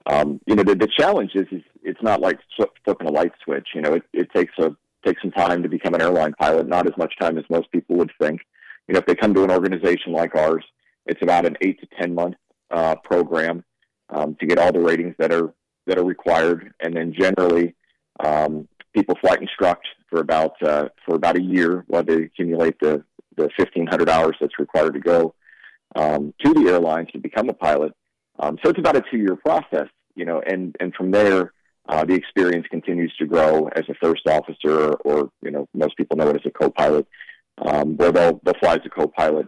Um, 0.05 0.39
you 0.45 0.55
know, 0.55 0.63
the, 0.63 0.75
the 0.75 0.88
challenge 0.98 1.31
is, 1.36 1.48
is 1.51 1.62
it's 1.83 2.01
not 2.01 2.21
like 2.21 2.39
flipping 2.86 3.07
a 3.07 3.12
light 3.12 3.33
switch. 3.43 3.67
You 3.75 3.81
know, 3.81 3.93
it, 3.93 4.03
it 4.13 4.31
takes 4.33 4.53
a 4.59 4.75
takes 5.05 5.21
some 5.21 5.31
time 5.31 5.63
to 5.63 5.69
become 5.69 5.93
an 5.93 6.01
airline 6.01 6.33
pilot. 6.39 6.67
Not 6.67 6.88
as 6.88 6.98
much 6.98 7.13
time 7.19 7.38
as 7.38 7.45
most 7.50 7.71
people 7.71 7.95
would 7.98 8.12
think. 8.19 8.41
You 8.88 8.93
know, 8.93 9.00
if 9.00 9.05
they 9.05 9.15
come 9.15 9.33
to 9.36 9.43
an 9.43 9.51
organization 9.51 10.12
like 10.13 10.36
ours, 10.36 10.65
it's 11.05 11.21
about 11.21 11.45
an 11.45 11.57
eight 11.62 11.79
to 11.81 11.88
ten 12.00 12.15
month 12.15 12.36
uh, 12.71 12.95
program 13.03 13.63
um, 14.09 14.36
to 14.39 14.48
get 14.48 14.57
all 14.57 14.71
the 14.71 14.79
ratings 14.79 15.15
that 15.19 15.31
are 15.31 15.53
that 15.86 15.98
are 15.98 16.05
required, 16.05 16.71
and 16.79 16.95
then 16.95 17.13
generally 17.17 17.75
um, 18.19 18.67
people 18.93 19.15
flight 19.21 19.41
instruct 19.41 19.88
for 20.09 20.19
about 20.19 20.62
uh, 20.63 20.89
for 21.05 21.15
about 21.15 21.38
a 21.38 21.41
year 21.41 21.83
while 21.88 22.03
they 22.03 22.24
accumulate 22.24 22.79
the 22.79 23.03
the 23.39 23.50
fifteen 23.58 23.88
hundred 23.88 24.10
hours 24.10 24.36
that's 24.39 24.60
required 24.60 24.93
to 24.93 25.00
go 25.00 25.34
um, 25.96 26.34
to 26.43 26.53
the 26.53 26.69
airlines 26.69 27.10
to 27.12 27.19
become 27.19 27.50
a 27.50 27.53
pilot. 27.53 27.93
Um, 28.39 28.58
so 28.63 28.69
it's 28.69 28.79
about 28.79 28.96
a 28.96 29.03
two 29.12 29.17
year 29.17 29.36
process, 29.36 29.88
you 30.15 30.25
know, 30.25 30.41
and 30.46 30.75
and 30.79 30.93
from 30.93 31.12
there. 31.12 31.53
Uh, 31.88 32.05
the 32.05 32.13
experience 32.13 32.67
continues 32.69 33.12
to 33.17 33.25
grow 33.25 33.67
as 33.75 33.84
a 33.89 33.96
first 33.96 34.27
officer, 34.27 34.93
or 35.05 35.31
you 35.41 35.50
know, 35.50 35.67
most 35.74 35.98
people 35.98 36.15
know 36.17 36.29
it 36.29 36.36
as 36.36 36.46
a 36.46 36.51
co-pilot, 36.51 37.08
um, 37.65 37.98
where 37.98 38.12
they'll 38.12 38.39
they'll 38.43 38.60
fly 38.60 38.74
as 38.74 38.81
a 38.86 38.89
co-pilot 38.89 39.48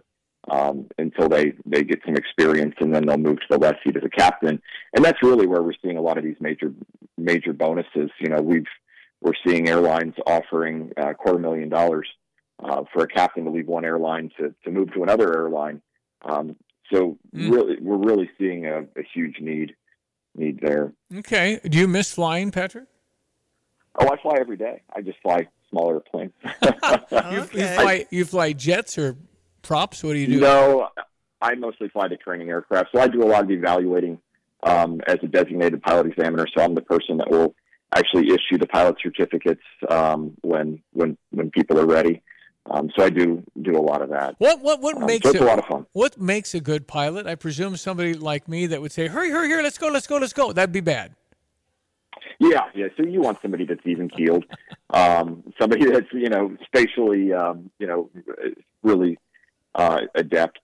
um, 0.50 0.88
until 0.98 1.28
they 1.28 1.52
they 1.64 1.84
get 1.84 2.00
some 2.04 2.16
experience, 2.16 2.74
and 2.80 2.92
then 2.92 3.06
they'll 3.06 3.16
move 3.16 3.36
to 3.36 3.46
the 3.50 3.58
left 3.58 3.78
seat 3.84 3.96
as 3.96 4.02
a 4.04 4.08
captain. 4.08 4.60
And 4.92 5.04
that's 5.04 5.22
really 5.22 5.46
where 5.46 5.62
we're 5.62 5.80
seeing 5.82 5.96
a 5.96 6.02
lot 6.02 6.18
of 6.18 6.24
these 6.24 6.36
major 6.40 6.72
major 7.16 7.52
bonuses. 7.52 8.10
You 8.18 8.30
know, 8.30 8.42
we've 8.42 8.66
we're 9.20 9.38
seeing 9.46 9.68
airlines 9.68 10.14
offering 10.26 10.90
uh, 11.00 11.12
quarter 11.12 11.38
million 11.38 11.68
dollars 11.68 12.08
uh, 12.62 12.84
for 12.92 13.02
a 13.02 13.08
captain 13.08 13.44
to 13.44 13.50
leave 13.50 13.66
one 13.66 13.84
airline 13.84 14.30
to 14.38 14.54
to 14.64 14.70
move 14.70 14.92
to 14.94 15.02
another 15.02 15.32
airline. 15.34 15.82
Um, 16.22 16.56
so 16.92 17.18
really, 17.32 17.76
we're 17.80 17.96
really 17.96 18.30
seeing 18.38 18.66
a, 18.66 18.80
a 18.80 19.02
huge 19.14 19.40
need 19.40 19.74
need 20.34 20.60
there. 20.60 20.92
Okay. 21.18 21.60
Do 21.64 21.78
you 21.78 21.88
miss 21.88 22.12
flying, 22.12 22.50
Patrick? 22.50 22.84
Oh, 23.98 24.08
I 24.10 24.20
fly 24.22 24.36
every 24.40 24.56
day. 24.56 24.82
I 24.94 25.02
just 25.02 25.18
fly 25.22 25.48
smaller 25.70 26.00
planes. 26.00 26.32
You, 27.12 27.48
you 27.52 27.66
fly 27.66 28.06
you 28.10 28.24
fly 28.24 28.52
jets 28.52 28.98
or 28.98 29.16
props? 29.62 30.02
What 30.02 30.12
do 30.12 30.18
you 30.18 30.26
do? 30.26 30.40
No, 30.40 30.88
I 31.40 31.54
mostly 31.54 31.88
fly 31.88 32.08
the 32.08 32.16
training 32.16 32.50
aircraft. 32.50 32.90
So 32.94 33.00
I 33.00 33.08
do 33.08 33.22
a 33.22 33.26
lot 33.26 33.44
of 33.44 33.50
evaluating 33.50 34.18
um, 34.62 35.00
as 35.06 35.18
a 35.22 35.26
designated 35.26 35.82
pilot 35.82 36.06
examiner. 36.06 36.46
So 36.56 36.62
I'm 36.62 36.74
the 36.74 36.82
person 36.82 37.18
that 37.18 37.30
will 37.30 37.54
actually 37.94 38.28
issue 38.28 38.58
the 38.58 38.66
pilot 38.66 38.96
certificates 39.02 39.62
um, 39.90 40.34
when 40.42 40.82
when 40.92 41.16
when 41.30 41.50
people 41.50 41.78
are 41.78 41.86
ready. 41.86 42.22
Um, 42.70 42.90
so 42.96 43.04
I 43.04 43.10
do 43.10 43.42
do 43.60 43.76
a 43.76 43.82
lot 43.82 44.02
of 44.02 44.10
that. 44.10 44.36
What 44.38 44.60
what 44.62 44.80
what 44.80 44.96
Um, 44.96 45.06
makes 45.06 45.24
so 45.24 45.30
it's 45.30 45.40
it, 45.40 45.42
a 45.42 45.46
lot 45.46 45.58
of 45.58 45.64
fun. 45.64 45.86
What 45.92 46.18
makes 46.20 46.54
a 46.54 46.60
good 46.60 46.86
pilot? 46.86 47.26
I 47.26 47.34
presume 47.34 47.76
somebody 47.76 48.14
like 48.14 48.48
me 48.48 48.66
that 48.66 48.80
would 48.80 48.92
say, 48.92 49.08
"Hurry, 49.08 49.30
hurry, 49.30 49.50
hurry! 49.50 49.62
Let's 49.62 49.78
go, 49.78 49.88
let's 49.88 50.06
go, 50.06 50.18
let's 50.18 50.32
go." 50.32 50.52
That'd 50.52 50.72
be 50.72 50.80
bad. 50.80 51.14
Yeah, 52.38 52.62
yeah. 52.74 52.86
So 52.96 53.04
you 53.04 53.20
want 53.20 53.38
somebody 53.42 53.64
that's 53.66 53.84
even 53.84 54.08
keeled, 54.08 54.44
um, 54.90 55.42
somebody 55.60 55.86
that's 55.86 56.06
you 56.12 56.28
know 56.28 56.56
spatially, 56.66 57.32
um, 57.32 57.70
you 57.78 57.86
know, 57.86 58.10
really 58.82 59.18
uh, 59.74 60.02
adept. 60.14 60.58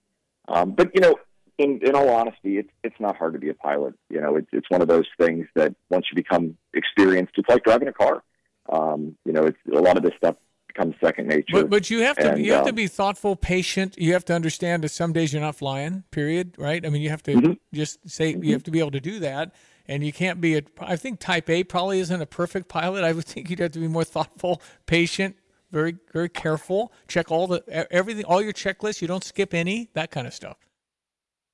Um, 0.46 0.72
but 0.72 0.90
you 0.94 1.00
know, 1.00 1.16
in 1.58 1.80
in 1.82 1.94
all 1.96 2.08
honesty, 2.10 2.58
it's 2.58 2.70
it's 2.84 2.98
not 3.00 3.16
hard 3.16 3.32
to 3.32 3.38
be 3.40 3.48
a 3.48 3.54
pilot. 3.54 3.94
You 4.08 4.20
know, 4.20 4.36
it's 4.36 4.48
it's 4.52 4.70
one 4.70 4.82
of 4.82 4.88
those 4.88 5.06
things 5.18 5.46
that 5.56 5.74
once 5.90 6.06
you 6.10 6.16
become 6.16 6.56
experienced, 6.74 7.32
it's 7.36 7.48
like 7.48 7.64
driving 7.64 7.88
a 7.88 7.92
car. 7.92 8.22
Um, 8.68 9.16
you 9.24 9.32
know, 9.32 9.46
it's 9.46 9.58
a 9.72 9.80
lot 9.80 9.96
of 9.96 10.02
this 10.02 10.12
stuff 10.16 10.36
becomes 10.78 10.94
second 11.02 11.28
nature. 11.28 11.44
But 11.52 11.70
but 11.70 11.90
you 11.90 12.00
have 12.02 12.16
to 12.16 12.32
And, 12.32 12.44
you 12.44 12.52
have 12.52 12.64
to 12.64 12.70
um, 12.70 12.74
be 12.74 12.86
thoughtful, 12.86 13.36
patient. 13.36 13.96
You 13.98 14.12
have 14.12 14.24
to 14.26 14.34
understand 14.34 14.84
that 14.84 14.90
some 14.90 15.12
days 15.12 15.32
you're 15.32 15.42
not 15.42 15.56
flying. 15.56 16.04
Period. 16.10 16.54
Right? 16.58 16.84
I 16.84 16.88
mean, 16.90 17.02
you 17.02 17.10
have 17.10 17.22
to 17.24 17.32
Mm-hmm. 17.34 17.52
just 17.74 18.08
say 18.08 18.34
you 18.40 18.52
have 18.52 18.62
to 18.64 18.70
be 18.70 18.78
able 18.78 18.90
to 18.92 19.00
do 19.00 19.18
that. 19.20 19.52
and 19.86 20.04
you 20.04 20.12
can't 20.12 20.40
be 20.40 20.56
a. 20.56 20.62
I 20.80 20.96
think 20.96 21.18
Type 21.20 21.48
A 21.50 21.64
probably 21.64 21.98
isn't 22.00 22.20
a 22.22 22.26
perfect 22.26 22.68
pilot. 22.68 23.04
I 23.04 23.12
would 23.12 23.24
think 23.32 23.50
you'd 23.50 23.58
have 23.60 23.72
to 23.72 23.78
be 23.80 23.88
more 23.88 24.04
thoughtful, 24.04 24.60
patient, 24.86 25.36
very 25.70 25.96
very 26.12 26.28
careful. 26.28 26.92
Check 27.08 27.30
all 27.30 27.46
the 27.46 27.62
everything, 27.92 28.24
all 28.24 28.42
your 28.42 28.52
checklists. 28.52 29.00
You 29.02 29.08
don't 29.08 29.24
skip 29.24 29.54
any. 29.54 29.88
That 29.94 30.10
kind 30.10 30.26
of 30.26 30.34
stuff. 30.34 30.56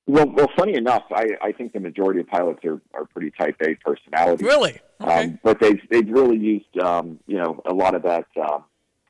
Well, 0.07 0.27
well, 0.29 0.47
funny 0.55 0.75
enough, 0.75 1.01
I, 1.11 1.29
I 1.41 1.51
think 1.51 1.73
the 1.73 1.79
majority 1.79 2.19
of 2.19 2.27
pilots 2.27 2.63
are, 2.63 2.79
are 2.93 3.05
pretty 3.05 3.31
type 3.31 3.55
A 3.61 3.73
personalities. 3.83 4.45
Really? 4.45 4.79
Um, 4.99 5.39
but 5.43 5.59
they've 5.59 5.81
they've 5.89 6.07
really 6.07 6.37
used 6.37 6.77
um, 6.79 7.19
you 7.27 7.37
know 7.37 7.61
a 7.65 7.73
lot 7.73 7.95
of 7.95 8.03
that 8.03 8.25
uh, 8.39 8.59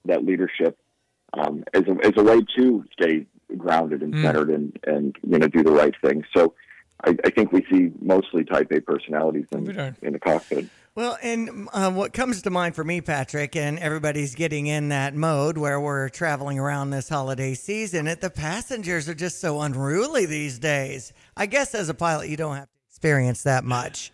that 0.06 0.26
leadership 0.26 0.78
um, 1.34 1.64
as 1.74 1.84
a 1.84 2.06
as 2.06 2.14
a 2.18 2.24
way 2.24 2.40
to 2.58 2.84
stay 2.94 3.26
grounded 3.58 4.02
and 4.02 4.14
Mm. 4.14 4.22
centered 4.24 4.50
and 4.50 4.78
and 4.86 5.16
you 5.28 5.38
know 5.38 5.48
do 5.48 5.64
the 5.64 5.72
right 5.72 5.94
thing. 6.04 6.24
So 6.36 6.54
I, 7.04 7.16
I 7.26 7.30
think 7.30 7.52
we 7.52 7.66
see 7.72 7.92
mostly 8.02 8.44
type 8.46 8.72
A 8.72 8.80
personalities 8.82 9.46
in, 9.52 9.70
in 10.02 10.14
the 10.14 10.20
cockpit. 10.20 10.68
Well, 10.96 11.18
and 11.22 11.68
uh, 11.74 11.92
what 11.92 12.14
comes 12.14 12.42
to 12.44 12.50
mind 12.50 12.74
for 12.74 12.86
me, 12.86 13.02
Patrick, 13.02 13.58
and 13.58 13.78
everybody's 13.80 14.34
getting 14.34 14.68
in 14.68 14.88
that 14.90 15.14
mode 15.14 15.58
where 15.58 15.78
we're 15.78 16.08
traveling 16.08 16.58
around 16.58 16.92
this 16.92 17.10
holiday 17.10 17.54
season, 17.54 18.08
it, 18.08 18.22
the 18.22 18.30
passengers 18.30 19.10
are 19.10 19.14
just 19.14 19.42
so 19.42 19.60
unruly 19.60 20.26
these 20.26 20.58
days. 20.58 21.12
I 21.36 21.48
guess 21.48 21.76
as 21.76 21.90
a 21.90 21.94
pilot, 21.94 22.30
you 22.30 22.38
don't 22.38 22.56
have 22.56 22.68
to 22.68 22.80
experience 22.90 23.44
that 23.44 23.66
much. 23.66 24.14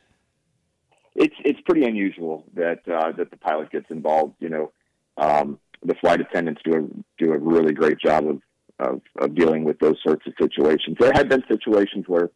It's 1.13 1.35
it's 1.45 1.59
pretty 1.61 1.83
unusual 1.85 2.45
that 2.55 2.87
uh, 2.87 3.11
that 3.11 3.29
the 3.29 3.37
pilot 3.37 3.69
gets 3.69 3.91
involved. 3.91 4.35
You 4.39 4.49
know, 4.49 4.71
um, 5.17 5.59
the 5.83 5.95
flight 5.95 6.21
attendants 6.21 6.61
do 6.63 6.71
a 6.73 7.23
do 7.23 7.33
a 7.33 7.37
really 7.37 7.73
great 7.73 7.99
job 7.99 8.27
of, 8.27 8.41
of 8.79 9.01
of 9.19 9.35
dealing 9.35 9.63
with 9.63 9.79
those 9.79 9.97
sorts 10.03 10.25
of 10.27 10.33
situations. 10.41 10.97
There 10.99 11.11
have 11.13 11.29
been 11.29 11.43
situations 11.49 12.05
where, 12.07 12.29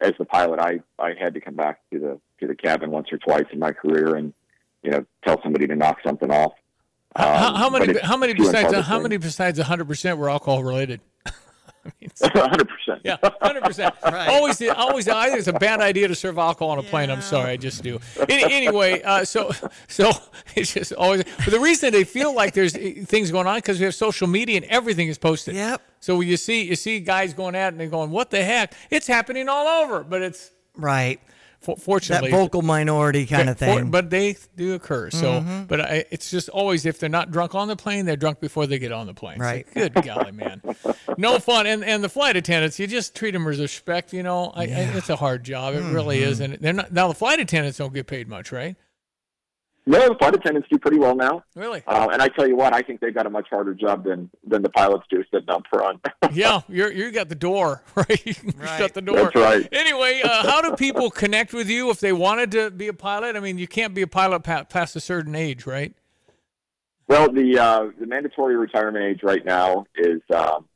as 0.00 0.12
the 0.18 0.24
pilot, 0.24 0.60
I 0.60 0.80
I 0.98 1.12
had 1.18 1.34
to 1.34 1.40
come 1.40 1.54
back 1.54 1.80
to 1.92 1.98
the 1.98 2.20
to 2.40 2.46
the 2.46 2.54
cabin 2.54 2.90
once 2.90 3.08
or 3.12 3.18
twice 3.18 3.46
in 3.52 3.58
my 3.58 3.72
career 3.72 4.16
and 4.16 4.32
you 4.82 4.90
know 4.90 5.04
tell 5.26 5.40
somebody 5.42 5.66
to 5.66 5.76
knock 5.76 5.98
something 6.04 6.30
off. 6.30 6.52
how, 7.16 7.48
Um, 7.48 7.54
how 7.54 7.70
but 7.70 7.86
many? 7.86 7.98
How 8.00 8.16
many 8.16 8.34
besides? 8.34 8.74
How 8.86 8.98
many 9.00 9.16
besides 9.16 9.58
100 9.58 9.86
percent 9.88 10.18
were 10.18 10.30
alcohol 10.30 10.62
related? 10.62 11.00
Hundred 12.22 12.68
percent. 12.68 13.00
Yeah, 13.04 13.16
hundred 13.40 13.64
percent. 13.64 13.94
Always, 14.04 14.60
always. 14.68 15.08
I 15.08 15.26
think 15.28 15.38
it's 15.38 15.48
a 15.48 15.52
bad 15.54 15.80
idea 15.80 16.08
to 16.08 16.14
serve 16.14 16.36
alcohol 16.36 16.70
on 16.70 16.78
a 16.78 16.82
plane. 16.82 17.10
I'm 17.10 17.22
sorry, 17.22 17.52
I 17.52 17.56
just 17.56 17.82
do. 17.82 17.98
Any, 18.28 18.52
anyway, 18.52 19.00
uh, 19.02 19.24
so 19.24 19.50
so 19.88 20.10
it's 20.54 20.74
just 20.74 20.92
always. 20.92 21.24
But 21.24 21.50
the 21.50 21.60
reason 21.60 21.92
they 21.92 22.04
feel 22.04 22.34
like 22.34 22.52
there's 22.52 22.72
things 23.06 23.30
going 23.30 23.46
on 23.46 23.56
because 23.56 23.78
we 23.78 23.84
have 23.86 23.94
social 23.94 24.28
media 24.28 24.56
and 24.56 24.66
everything 24.66 25.08
is 25.08 25.16
posted. 25.16 25.54
Yep. 25.54 25.80
So 26.00 26.18
when 26.18 26.28
you 26.28 26.36
see 26.36 26.64
you 26.64 26.76
see 26.76 27.00
guys 27.00 27.32
going 27.32 27.54
at 27.54 27.68
it 27.68 27.68
and 27.68 27.80
they're 27.80 27.88
going, 27.88 28.10
"What 28.10 28.30
the 28.30 28.44
heck?" 28.44 28.74
It's 28.90 29.06
happening 29.06 29.48
all 29.48 29.66
over, 29.66 30.04
but 30.04 30.20
it's 30.20 30.50
Right. 30.76 31.20
For, 31.60 31.76
fortunately 31.76 32.30
That 32.30 32.36
vocal 32.36 32.62
minority 32.62 33.26
kind 33.26 33.50
of 33.50 33.58
for- 33.58 33.64
thing. 33.66 33.90
but 33.90 34.08
they 34.10 34.36
do 34.56 34.72
occur. 34.74 35.10
So, 35.10 35.40
Mhm. 35.40 35.68
but 35.68 35.80
I, 35.80 36.04
it's 36.10 36.30
just 36.30 36.48
always 36.48 36.86
if 36.86 36.98
they're 36.98 37.08
not 37.10 37.30
drunk 37.30 37.54
on 37.54 37.68
the 37.68 37.76
plane, 37.76 38.06
they're 38.06 38.16
drunk 38.16 38.40
before 38.40 38.66
they 38.66 38.78
get 38.78 38.92
on 38.92 39.06
the 39.06 39.14
plane. 39.14 39.38
Right. 39.38 39.66
like, 39.76 39.92
Good 39.94 40.04
golly, 40.04 40.32
man. 40.32 40.62
No 41.18 41.38
fun. 41.38 41.66
And 41.66 41.84
and 41.84 42.02
the 42.02 42.08
flight 42.08 42.36
attendants, 42.36 42.78
you 42.78 42.86
just 42.86 43.14
treat 43.14 43.32
them 43.32 43.44
with 43.44 43.60
respect. 43.60 44.12
You 44.14 44.22
know, 44.22 44.52
I, 44.54 44.62
I, 44.62 44.66
it's 44.94 45.10
a 45.10 45.16
hard 45.16 45.44
job. 45.44 45.74
It 45.74 45.82
really 45.92 46.22
is. 46.22 46.40
Mm-hmm. 46.40 46.52
And 46.54 46.62
they're 46.62 46.72
not 46.72 46.92
now. 46.94 47.08
The 47.08 47.14
flight 47.14 47.40
attendants 47.40 47.76
don't 47.76 47.92
get 47.92 48.06
paid 48.06 48.26
much, 48.26 48.52
right? 48.52 48.74
No, 49.86 50.08
the 50.08 50.14
flight 50.14 50.34
attendants 50.34 50.68
do 50.70 50.78
pretty 50.78 50.98
well 50.98 51.16
now. 51.16 51.42
Really? 51.54 51.82
Uh, 51.86 52.08
and 52.12 52.20
I 52.20 52.28
tell 52.28 52.46
you 52.46 52.54
what, 52.54 52.74
I 52.74 52.82
think 52.82 53.00
they've 53.00 53.14
got 53.14 53.26
a 53.26 53.30
much 53.30 53.48
harder 53.48 53.74
job 53.74 54.04
than 54.04 54.30
than 54.46 54.62
the 54.62 54.68
pilots 54.68 55.04
do 55.10 55.24
sitting 55.32 55.48
up 55.48 55.62
front. 55.72 56.04
yeah, 56.32 56.60
you're 56.68 56.92
you 56.92 57.10
got 57.10 57.28
the 57.28 57.34
door, 57.34 57.82
right? 57.94 58.26
You 58.26 58.34
can 58.34 58.52
Shut 58.78 58.94
the 58.94 59.02
door. 59.02 59.16
That's 59.16 59.34
right. 59.34 59.68
Anyway, 59.72 60.20
uh, 60.22 60.48
how 60.48 60.60
do 60.60 60.76
people 60.76 61.10
connect 61.10 61.52
with 61.52 61.68
you 61.68 61.90
if 61.90 61.98
they 61.98 62.12
wanted 62.12 62.52
to 62.52 62.70
be 62.70 62.88
a 62.88 62.92
pilot? 62.92 63.36
I 63.36 63.40
mean, 63.40 63.58
you 63.58 63.66
can't 63.66 63.94
be 63.94 64.02
a 64.02 64.06
pilot 64.06 64.40
pa- 64.40 64.64
past 64.64 64.96
a 64.96 65.00
certain 65.00 65.34
age, 65.34 65.66
right? 65.66 65.94
Well, 67.08 67.32
the 67.32 67.58
uh, 67.58 67.88
the 67.98 68.06
mandatory 68.06 68.56
retirement 68.56 69.04
age 69.04 69.20
right 69.22 69.44
now 69.44 69.86
is 69.96 70.20
um, 70.34 70.68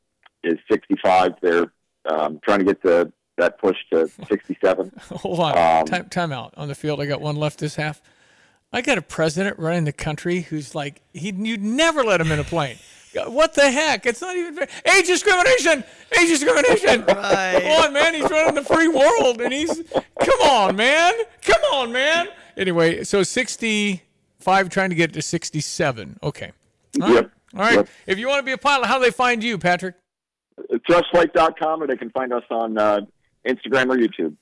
is 0.43 0.55
65. 0.69 1.35
They're 1.41 1.71
um, 2.09 2.39
trying 2.43 2.59
to 2.59 2.65
get 2.65 2.81
the 2.81 3.11
that 3.37 3.59
push 3.59 3.77
to 3.93 4.07
67. 4.29 4.91
Hold 5.11 5.39
on. 5.39 5.57
Um, 5.57 5.85
time, 5.85 6.09
time 6.09 6.31
out 6.31 6.53
on 6.57 6.67
the 6.67 6.75
field. 6.75 7.01
I 7.01 7.05
got 7.05 7.21
one 7.21 7.35
left 7.35 7.59
this 7.59 7.75
half. 7.75 8.01
I 8.71 8.81
got 8.81 8.97
a 8.97 9.01
president 9.01 9.57
running 9.59 9.85
the 9.85 9.93
country 9.93 10.41
who's 10.41 10.75
like, 10.75 11.01
he 11.13 11.31
you'd 11.31 11.61
never 11.63 12.03
let 12.03 12.19
him 12.19 12.31
in 12.31 12.39
a 12.39 12.43
plane. 12.43 12.77
What 13.27 13.53
the 13.53 13.71
heck? 13.71 14.05
It's 14.05 14.21
not 14.21 14.35
even 14.35 14.55
fair. 14.55 14.67
Age 14.93 15.07
discrimination. 15.07 15.83
Age 16.19 16.27
discrimination. 16.27 17.05
Right. 17.15 17.61
Come 17.61 17.85
on, 17.85 17.93
man. 17.93 18.13
He's 18.13 18.29
running 18.29 18.55
the 18.55 18.63
free 18.63 18.87
world, 18.89 19.39
and 19.39 19.53
he's 19.53 19.81
come 20.19 20.41
on, 20.41 20.75
man. 20.75 21.13
Come 21.41 21.61
on, 21.73 21.91
man. 21.93 22.27
Anyway, 22.57 23.03
so 23.03 23.23
sixty-five, 23.23 24.69
trying 24.69 24.89
to 24.89 24.95
get 24.95 25.13
to 25.13 25.21
sixty-seven. 25.21 26.19
Okay. 26.21 26.51
All 27.01 27.07
right. 27.07 27.15
Yep. 27.15 27.31
All 27.53 27.59
right. 27.61 27.75
Yep. 27.75 27.87
If 28.07 28.19
you 28.19 28.27
want 28.27 28.39
to 28.39 28.43
be 28.43 28.51
a 28.51 28.57
pilot, 28.57 28.87
how 28.87 28.97
do 28.97 29.05
they 29.05 29.11
find 29.11 29.43
you, 29.43 29.57
Patrick? 29.57 29.95
Thrustflight.com, 30.89 31.83
or 31.83 31.87
they 31.87 31.97
can 31.97 32.09
find 32.09 32.33
us 32.33 32.43
on 32.49 32.77
uh, 32.77 33.01
Instagram 33.47 33.89
or 33.89 33.97
YouTube. 33.97 34.35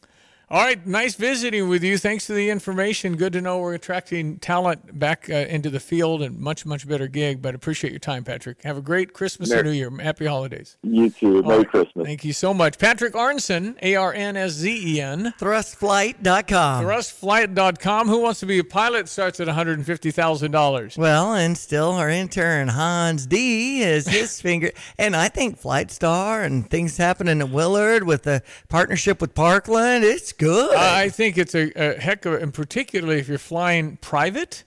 All 0.53 0.61
right, 0.61 0.85
nice 0.85 1.15
visiting 1.15 1.67
with 1.67 1.83
you. 1.83 1.97
Thanks 1.97 2.27
for 2.27 2.33
the 2.33 2.51
information. 2.51 3.15
Good 3.15 3.33
to 3.33 3.41
know 3.41 3.57
we're 3.57 3.73
attracting 3.73 4.37
talent 4.37 4.99
back 4.99 5.27
uh, 5.27 5.33
into 5.33 5.71
the 5.71 5.79
field 5.79 6.21
and 6.21 6.37
much, 6.37 6.63
much 6.63 6.87
better 6.87 7.07
gig. 7.07 7.41
But 7.41 7.55
appreciate 7.55 7.89
your 7.89 7.97
time, 7.97 8.23
Patrick. 8.23 8.61
Have 8.61 8.77
a 8.77 8.81
great 8.81 9.13
Christmas 9.13 9.49
and 9.49 9.63
New 9.63 9.69
Merry- 9.71 9.77
Year. 9.77 9.89
Happy 9.99 10.27
holidays. 10.27 10.77
You 10.83 11.09
too. 11.09 11.37
All 11.37 11.41
Merry 11.41 11.57
right. 11.61 11.67
Christmas. 11.67 12.05
Thank 12.05 12.23
you 12.23 12.33
so 12.33 12.53
much. 12.53 12.77
Patrick 12.77 13.15
Arnzen, 13.15 13.77
A 13.81 13.95
R 13.95 14.13
N 14.13 14.37
S 14.37 14.51
Z 14.51 14.95
E 14.95 15.01
N. 15.01 15.33
Thrustflight.com. 15.39 16.85
Thrustflight.com. 16.85 18.07
Who 18.07 18.19
wants 18.21 18.39
to 18.41 18.45
be 18.45 18.59
a 18.59 18.63
pilot 18.63 19.09
starts 19.09 19.39
at 19.39 19.47
$150,000. 19.47 20.97
Well, 20.99 21.33
and 21.33 21.57
still 21.57 21.93
our 21.93 22.09
intern 22.11 22.67
Hans 22.67 23.25
D 23.25 23.81
is 23.81 24.07
his 24.07 24.39
finger, 24.43 24.69
and 24.99 25.15
I 25.15 25.29
think 25.29 25.57
Flight 25.57 25.89
Star 25.89 26.43
and 26.43 26.69
things 26.69 26.97
happening 26.97 27.41
at 27.41 27.49
Willard 27.49 28.03
with 28.03 28.21
the 28.21 28.43
partnership 28.69 29.19
with 29.19 29.33
Parkland. 29.33 30.03
It's 30.03 30.31
good. 30.31 30.42
I 30.77 31.09
think 31.09 31.37
it's 31.37 31.55
a, 31.55 31.71
a 31.75 31.99
heck 31.99 32.25
of, 32.25 32.41
and 32.41 32.53
particularly 32.53 33.19
if 33.19 33.27
you're 33.27 33.37
flying 33.37 33.97
private, 33.97 34.63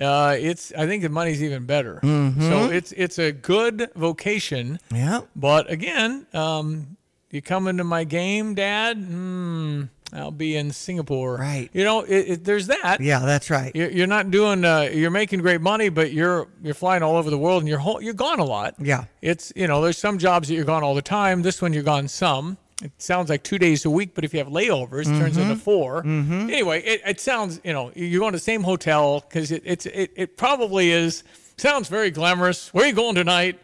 uh, 0.00 0.36
it's. 0.38 0.72
I 0.76 0.86
think 0.86 1.02
the 1.02 1.08
money's 1.08 1.42
even 1.42 1.64
better. 1.66 2.00
Mhm. 2.02 2.40
So 2.40 2.70
it's 2.70 2.92
it's 2.92 3.18
a 3.18 3.32
good 3.32 3.90
vocation. 3.96 4.78
Yeah. 4.94 5.22
But 5.34 5.70
again, 5.70 6.26
um, 6.32 6.96
you 7.30 7.42
come 7.42 7.66
into 7.68 7.84
my 7.84 8.04
game, 8.04 8.54
Dad. 8.54 8.96
Hmm, 8.98 9.82
I'll 10.12 10.30
be 10.30 10.56
in 10.56 10.70
Singapore. 10.70 11.36
Right. 11.36 11.68
You 11.72 11.84
know, 11.84 12.00
it, 12.02 12.16
it, 12.30 12.44
there's 12.44 12.68
that. 12.68 13.00
yeah, 13.00 13.18
that's 13.18 13.50
right. 13.50 13.70
You're, 13.74 13.90
you're 13.90 14.06
not 14.06 14.30
doing. 14.30 14.64
Uh, 14.64 14.88
you're 14.92 15.10
making 15.10 15.40
great 15.40 15.60
money, 15.60 15.88
but 15.88 16.12
you're 16.12 16.46
you're 16.62 16.74
flying 16.74 17.02
all 17.02 17.16
over 17.16 17.28
the 17.28 17.36
world, 17.38 17.62
and 17.62 17.68
you're 17.68 17.78
whole, 17.80 18.00
you're 18.00 18.14
gone 18.14 18.38
a 18.38 18.44
lot. 18.44 18.74
Yeah. 18.78 19.04
It's 19.20 19.52
you 19.56 19.66
know, 19.66 19.82
there's 19.82 19.98
some 19.98 20.16
jobs 20.18 20.46
that 20.48 20.54
you're 20.54 20.64
gone 20.64 20.84
all 20.84 20.94
the 20.94 21.02
time. 21.02 21.42
This 21.42 21.60
one 21.60 21.72
you're 21.72 21.82
gone 21.82 22.06
some. 22.08 22.56
It 22.82 22.92
sounds 22.98 23.28
like 23.28 23.42
two 23.42 23.58
days 23.58 23.84
a 23.84 23.90
week, 23.90 24.10
but 24.14 24.24
if 24.24 24.32
you 24.32 24.38
have 24.38 24.48
layovers, 24.48 25.02
it 25.12 25.18
turns 25.18 25.36
into 25.36 25.54
Mhm. 25.54 25.60
4 25.60 26.02
Mhm. 26.04 26.42
Anyway, 26.44 26.80
it, 26.82 27.00
it 27.06 27.20
sounds 27.20 27.60
you 27.64 27.72
know 27.72 27.90
you're 27.96 28.20
going 28.20 28.32
to 28.32 28.36
the 28.38 28.42
same 28.44 28.62
hotel 28.62 29.24
because 29.28 29.50
it, 29.50 29.62
it's 29.64 29.86
it, 29.86 30.12
it 30.16 30.36
probably 30.36 30.90
is 30.92 31.24
sounds 31.56 31.88
very 31.88 32.10
glamorous. 32.12 32.72
Where 32.72 32.84
are 32.84 32.86
you 32.86 32.92
going 32.94 33.16
tonight? 33.16 33.58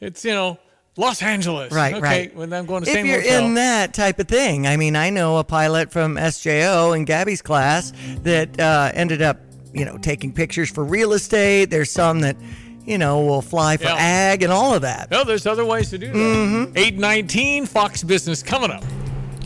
It's 0.00 0.22
you 0.24 0.32
know 0.32 0.58
Los 0.98 1.22
Angeles. 1.22 1.72
Right, 1.72 1.94
okay, 1.94 2.02
right. 2.02 2.36
When 2.36 2.52
I'm 2.52 2.66
going 2.66 2.82
to 2.82 2.84
the 2.84 2.90
if 2.90 2.96
same 2.96 3.06
you're 3.06 3.22
hotel. 3.22 3.44
in 3.46 3.54
that 3.54 3.94
type 3.94 4.18
of 4.18 4.28
thing, 4.28 4.66
I 4.66 4.76
mean, 4.76 4.96
I 4.96 5.08
know 5.10 5.38
a 5.38 5.44
pilot 5.44 5.90
from 5.90 6.16
SJO 6.16 6.94
in 6.94 7.04
Gabby's 7.06 7.40
class 7.40 7.92
that 8.24 8.60
uh, 8.60 8.90
ended 8.92 9.22
up, 9.22 9.38
you 9.72 9.84
know, 9.84 9.96
taking 9.96 10.32
pictures 10.32 10.68
for 10.70 10.84
real 10.84 11.12
estate. 11.12 11.66
There's 11.70 11.90
some 11.90 12.20
that, 12.22 12.36
you 12.88 12.98
know, 12.98 13.20
we'll 13.20 13.42
fly 13.42 13.76
for 13.76 13.84
Yeah. 13.84 13.96
ag 13.98 14.42
and 14.42 14.52
all 14.52 14.74
of 14.74 14.82
that. 14.82 15.10
no, 15.10 15.22
there's 15.24 15.46
other 15.46 15.64
ways 15.64 15.90
to 15.90 15.98
do 15.98 16.06
that. 16.08 16.14
Mhm. 16.16 16.72
819 16.76 17.66
Fox 17.66 18.02
Business 18.02 18.42
coming 18.42 18.70
up. 18.70 18.82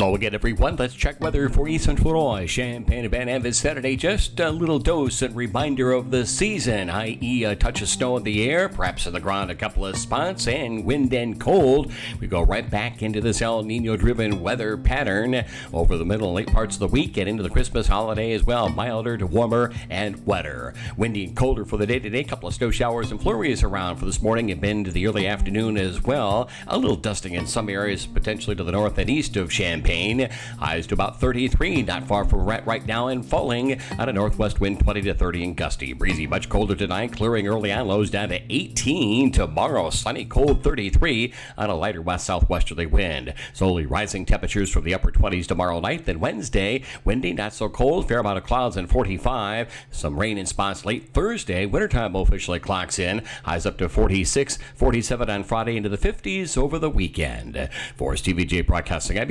Hello 0.02 0.16
again, 0.16 0.34
everyone. 0.34 0.74
Let's 0.74 0.94
check 0.94 1.20
weather 1.20 1.48
for 1.48 1.68
East 1.68 1.84
Central 1.84 2.12
Illinois. 2.12 2.48
Champaign 2.48 3.04
and 3.04 3.10
Van 3.12 3.28
Avis 3.28 3.56
Saturday. 3.56 3.94
Just 3.94 4.40
a 4.40 4.50
little 4.50 4.80
dose 4.80 5.22
and 5.22 5.36
reminder 5.36 5.92
of 5.92 6.10
the 6.10 6.26
season, 6.26 6.90
i.e., 6.90 7.44
a 7.44 7.54
touch 7.54 7.82
of 7.82 7.88
snow 7.88 8.16
in 8.16 8.24
the 8.24 8.50
air, 8.50 8.68
perhaps 8.68 9.06
on 9.06 9.12
the 9.12 9.20
ground 9.20 9.52
a 9.52 9.54
couple 9.54 9.86
of 9.86 9.96
spots, 9.96 10.48
and 10.48 10.84
wind 10.84 11.14
and 11.14 11.38
cold. 11.38 11.92
We 12.18 12.26
go 12.26 12.42
right 12.42 12.68
back 12.68 13.00
into 13.00 13.20
this 13.20 13.40
El 13.40 13.62
Nino 13.62 13.96
driven 13.96 14.42
weather 14.42 14.76
pattern 14.76 15.44
over 15.72 15.96
the 15.96 16.04
middle 16.04 16.26
and 16.26 16.34
late 16.34 16.52
parts 16.52 16.74
of 16.74 16.80
the 16.80 16.88
week 16.88 17.16
and 17.16 17.28
into 17.28 17.44
the 17.44 17.48
Christmas 17.48 17.86
holiday 17.86 18.32
as 18.32 18.42
well. 18.42 18.68
Milder 18.70 19.16
to 19.18 19.26
warmer 19.28 19.72
and 19.88 20.26
wetter. 20.26 20.74
Windy 20.96 21.26
and 21.26 21.36
colder 21.36 21.64
for 21.64 21.76
the 21.76 21.86
day 21.86 22.00
today. 22.00 22.22
A 22.22 22.24
couple 22.24 22.48
of 22.48 22.54
snow 22.54 22.72
showers 22.72 23.12
and 23.12 23.22
flurries 23.22 23.62
around 23.62 23.98
for 23.98 24.06
this 24.06 24.20
morning 24.20 24.50
and 24.50 24.64
into 24.64 24.90
the 24.90 25.06
early 25.06 25.28
afternoon 25.28 25.76
as 25.76 26.02
well. 26.02 26.48
A 26.66 26.76
little 26.76 26.96
dusting 26.96 27.34
in 27.34 27.46
some 27.46 27.68
areas, 27.68 28.04
potentially 28.04 28.56
to 28.56 28.64
the 28.64 28.72
north 28.72 28.98
and 28.98 29.08
east 29.08 29.36
of 29.36 29.48
Champaign. 29.48 29.91
15. 29.92 30.30
Highs 30.58 30.86
to 30.86 30.94
about 30.94 31.20
33, 31.20 31.82
not 31.82 32.04
far 32.04 32.24
from 32.24 32.46
Rhett 32.46 32.66
right 32.66 32.84
now, 32.86 33.08
and 33.08 33.24
falling 33.24 33.72
at 33.98 34.08
a 34.08 34.12
northwest 34.12 34.58
wind 34.58 34.80
20 34.80 35.02
to 35.02 35.14
30 35.14 35.44
and 35.44 35.56
gusty. 35.56 35.92
Breezy, 35.92 36.26
much 36.26 36.48
colder 36.48 36.74
tonight, 36.74 37.12
clearing 37.12 37.46
early 37.46 37.70
on 37.70 37.88
lows 37.88 38.08
down 38.08 38.30
to 38.30 38.40
18. 38.48 39.32
Tomorrow, 39.32 39.90
sunny, 39.90 40.24
cold 40.24 40.62
33 40.62 41.34
on 41.58 41.68
a 41.68 41.74
lighter 41.74 42.00
west 42.00 42.26
southwesterly 42.26 42.86
wind. 42.86 43.34
Slowly 43.52 43.84
rising 43.84 44.24
temperatures 44.24 44.70
from 44.70 44.84
the 44.84 44.94
upper 44.94 45.12
20s 45.12 45.46
tomorrow 45.46 45.78
night, 45.78 46.06
then 46.06 46.20
Wednesday, 46.20 46.82
windy, 47.04 47.34
not 47.34 47.52
so 47.52 47.68
cold, 47.68 48.08
fair 48.08 48.20
amount 48.20 48.38
of 48.38 48.44
clouds 48.44 48.78
and 48.78 48.88
45. 48.88 49.70
Some 49.90 50.18
rain 50.18 50.38
in 50.38 50.46
spots 50.46 50.86
late 50.86 51.12
Thursday. 51.12 51.66
Wintertime 51.66 52.16
officially 52.16 52.60
clocks 52.60 52.98
in. 52.98 53.22
Highs 53.44 53.66
up 53.66 53.76
to 53.76 53.90
46, 53.90 54.58
47 54.74 55.28
on 55.28 55.44
Friday 55.44 55.76
into 55.76 55.90
the 55.90 55.98
50s 55.98 56.56
over 56.56 56.78
the 56.78 56.90
weekend. 56.90 57.68
For 57.96 58.16
Stevie 58.16 58.46
Jay 58.46 58.62
Broadcasting, 58.62 59.18
I'm 59.18 59.28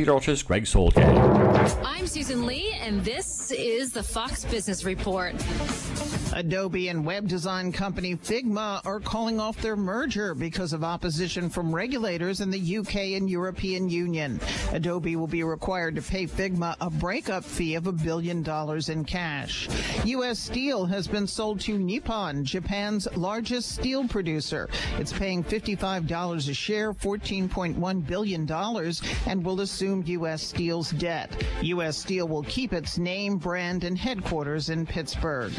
Greg 0.51 0.65
Solke. 0.65 1.01
I'm 1.81 2.05
Susan 2.05 2.45
Li, 2.45 2.73
and 2.81 3.05
this 3.05 3.51
is 3.51 3.93
the 3.93 4.03
Fox 4.03 4.43
Business 4.43 4.83
Report. 4.83 5.33
Adobe 6.33 6.87
and 6.87 7.05
web 7.05 7.27
design 7.27 7.71
company 7.71 8.15
Figma 8.15 8.81
are 8.85 8.99
calling 9.01 9.39
off 9.39 9.61
their 9.61 9.75
merger 9.75 10.33
because 10.33 10.71
of 10.71 10.83
opposition 10.83 11.49
from 11.49 11.75
regulators 11.75 12.39
in 12.39 12.49
the 12.49 12.77
UK 12.77 12.95
and 13.17 13.29
European 13.29 13.89
Union. 13.89 14.39
Adobe 14.71 15.17
will 15.17 15.27
be 15.27 15.43
required 15.43 15.95
to 15.95 16.01
pay 16.01 16.25
Figma 16.25 16.75
a 16.79 16.89
breakup 16.89 17.43
fee 17.43 17.75
of 17.75 17.87
a 17.87 17.91
billion 17.91 18.43
dollars 18.43 18.89
in 18.89 19.03
cash. 19.03 19.67
U.S. 20.05 20.39
Steel 20.39 20.85
has 20.85 21.07
been 21.07 21.27
sold 21.27 21.59
to 21.61 21.77
Nippon, 21.77 22.45
Japan's 22.45 23.07
largest 23.17 23.73
steel 23.73 24.07
producer. 24.07 24.69
It's 24.99 25.13
paying 25.13 25.43
$55 25.43 26.49
a 26.49 26.53
share, 26.53 26.93
$14.1 26.93 28.07
billion, 28.07 28.51
and 29.27 29.45
will 29.45 29.61
assume 29.61 30.03
U.S. 30.05 30.30
Steel's 30.39 30.91
debt. 30.91 31.43
U.S. 31.61 31.97
Steel 31.97 32.27
will 32.27 32.43
keep 32.43 32.71
its 32.71 32.97
name, 32.97 33.37
brand, 33.37 33.83
and 33.83 33.97
headquarters 33.97 34.69
in 34.69 34.85
Pittsburgh. 34.85 35.51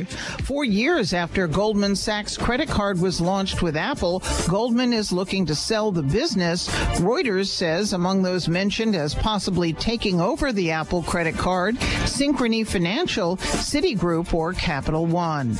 Four 0.45 0.65
years 0.65 1.13
after 1.13 1.47
Goldman 1.47 1.97
Sachs 1.97 2.37
credit 2.37 2.69
card 2.69 3.01
was 3.01 3.21
launched 3.21 3.61
with 3.61 3.77
Apple, 3.77 4.23
Goldman 4.49 4.93
is 4.93 5.13
looking 5.13 5.45
to 5.47 5.55
sell 5.55 5.93
the 5.93 6.03
business. 6.03 6.69
Reuters 6.99 7.49
says 7.49 7.93
among 7.93 8.23
those 8.23 8.49
mentioned 8.49 8.97
as 8.97 9.15
possibly 9.15 9.73
taking 9.73 10.21
over 10.21 10.53
the 10.53 10.71
Apple 10.71 11.03
credit 11.03 11.37
card, 11.37 11.77
Synchrony 12.05 12.67
Financial, 12.67 13.37
Citigroup, 13.37 14.33
or 14.33 14.53
Capital 14.53 15.07
One. 15.07 15.59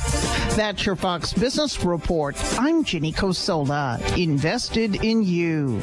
That's 0.55 0.85
your 0.85 0.95
Fox 0.95 1.33
Business 1.33 1.83
Report. 1.83 2.35
I'm 2.59 2.83
Ginny 2.83 3.11
Cosola, 3.11 3.99
invested 4.17 5.03
in 5.03 5.23
you. 5.23 5.81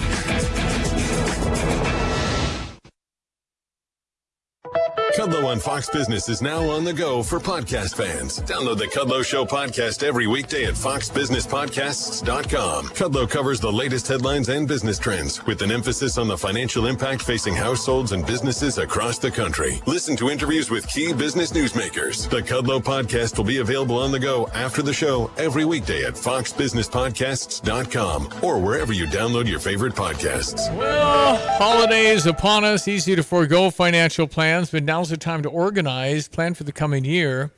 Kudlow 5.20 5.48
on 5.48 5.60
Fox 5.60 5.90
Business 5.90 6.30
is 6.30 6.40
now 6.40 6.66
on 6.70 6.82
the 6.82 6.94
go 6.94 7.22
for 7.22 7.38
podcast 7.38 7.94
fans. 7.94 8.40
Download 8.40 8.78
the 8.78 8.86
Kudlow 8.86 9.22
Show 9.22 9.44
podcast 9.44 10.02
every 10.02 10.26
weekday 10.26 10.64
at 10.64 10.72
foxbusinesspodcasts.com. 10.72 12.86
Kudlow 12.86 13.28
covers 13.28 13.60
the 13.60 13.70
latest 13.70 14.08
headlines 14.08 14.48
and 14.48 14.66
business 14.66 14.98
trends 14.98 15.44
with 15.44 15.60
an 15.60 15.70
emphasis 15.70 16.16
on 16.16 16.26
the 16.26 16.38
financial 16.38 16.86
impact 16.86 17.20
facing 17.20 17.54
households 17.54 18.12
and 18.12 18.26
businesses 18.26 18.78
across 18.78 19.18
the 19.18 19.30
country. 19.30 19.82
Listen 19.84 20.16
to 20.16 20.30
interviews 20.30 20.70
with 20.70 20.88
key 20.88 21.12
business 21.12 21.52
newsmakers. 21.52 22.26
The 22.30 22.40
Kudlow 22.40 22.80
podcast 22.80 23.36
will 23.36 23.44
be 23.44 23.58
available 23.58 23.98
on 23.98 24.12
the 24.12 24.18
go 24.18 24.48
after 24.54 24.80
the 24.80 24.94
show 24.94 25.30
every 25.36 25.66
weekday 25.66 26.02
at 26.04 26.14
foxbusinesspodcasts.com 26.14 28.30
or 28.42 28.58
wherever 28.58 28.94
you 28.94 29.04
download 29.04 29.46
your 29.46 29.60
favorite 29.60 29.94
podcasts. 29.94 30.74
Well, 30.78 31.36
holidays 31.58 32.24
upon 32.24 32.64
us, 32.64 32.88
easy 32.88 33.14
to 33.16 33.22
forego 33.22 33.68
financial 33.68 34.26
plans, 34.26 34.70
but 34.70 34.84
now's 34.84 35.09
the 35.10 35.16
time 35.16 35.42
to 35.42 35.48
organize, 35.48 36.28
plan 36.28 36.54
for 36.54 36.64
the 36.64 36.72
coming 36.72 37.04
year. 37.04 37.52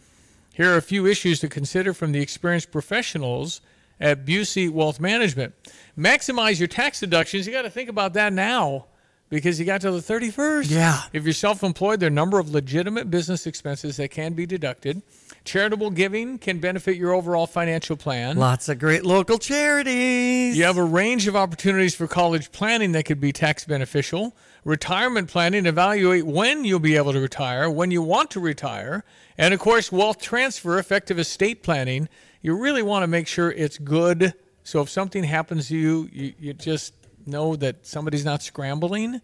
Here 0.55 0.73
are 0.73 0.77
a 0.77 0.83
few 0.83 1.07
issues 1.07 1.41
to 1.41 1.49
consider 1.49 1.95
from 1.95 2.13
the 2.13 2.21
experienced 2.21 2.71
professionals 2.71 3.61
at 4.01 4.27
Busey 4.27 4.71
Wealth 4.71 5.01
Management. 5.01 5.55
Maximize 5.97 6.59
your 6.59 6.69
tax 6.69 7.01
deductions. 7.01 7.47
You 7.47 7.53
got 7.53 7.63
to 7.63 7.71
think 7.71 7.89
about 7.89 8.15
that 8.15 8.33
now 8.33 8.87
because 9.31 9.59
you 9.59 9.65
got 9.65 9.81
till 9.81 9.99
the 9.99 10.01
31st. 10.01 10.71
Yeah. 10.71 11.01
If 11.13 11.25
you're 11.25 11.33
self 11.33 11.63
employed, 11.63 12.01
there 12.01 12.09
are 12.09 12.11
a 12.11 12.15
number 12.15 12.39
of 12.39 12.51
legitimate 12.51 13.11
business 13.11 13.47
expenses 13.47 13.97
that 13.97 14.11
can 14.11 14.35
be 14.35 14.45
deducted. 14.45 15.01
Charitable 15.45 15.91
giving 15.91 16.39
can 16.39 16.61
benefit 16.61 16.97
your 16.97 17.13
overall 17.13 17.49
financial 17.49 17.97
plan. 17.97 18.37
Lots 18.37 18.69
of 18.69 18.79
great 18.79 19.05
local 19.05 19.39
charities. 19.39 20.57
You 20.57 20.65
have 20.65 20.77
a 20.77 20.85
range 20.85 21.27
of 21.27 21.35
opportunities 21.35 21.95
for 21.95 22.07
college 22.07 22.53
planning 22.53 22.93
that 22.93 23.05
could 23.05 23.21
be 23.21 23.33
tax 23.33 23.65
beneficial. 23.65 24.37
Retirement 24.65 25.29
planning, 25.29 25.67
evaluate 25.67 26.25
when 26.25 26.65
you'll 26.65 26.79
be 26.79 26.97
able 26.97 27.13
to 27.13 27.21
retire, 27.21 27.69
when 27.69 27.91
you 27.91 28.03
want 28.03 28.31
to 28.31 28.41
retire. 28.41 29.05
And 29.37 29.53
of 29.53 29.59
course, 29.59 29.91
wealth 29.91 30.23
transfer, 30.23 30.79
effective 30.79 31.19
estate 31.19 31.65
planning. 31.65 32.09
You 32.41 32.57
really 32.57 32.83
want 32.83 33.03
to 33.03 33.09
make 33.09 33.27
sure 33.27 33.51
it's 33.51 33.79
good. 33.79 34.35
So 34.63 34.81
if 34.81 34.89
something 34.89 35.25
happens 35.25 35.69
to 35.69 35.77
you, 35.77 36.09
you, 36.13 36.35
you 36.39 36.53
just 36.53 36.95
know 37.27 37.57
that 37.57 37.85
somebody's 37.85 38.25
not 38.25 38.43
scrambling. 38.43 39.21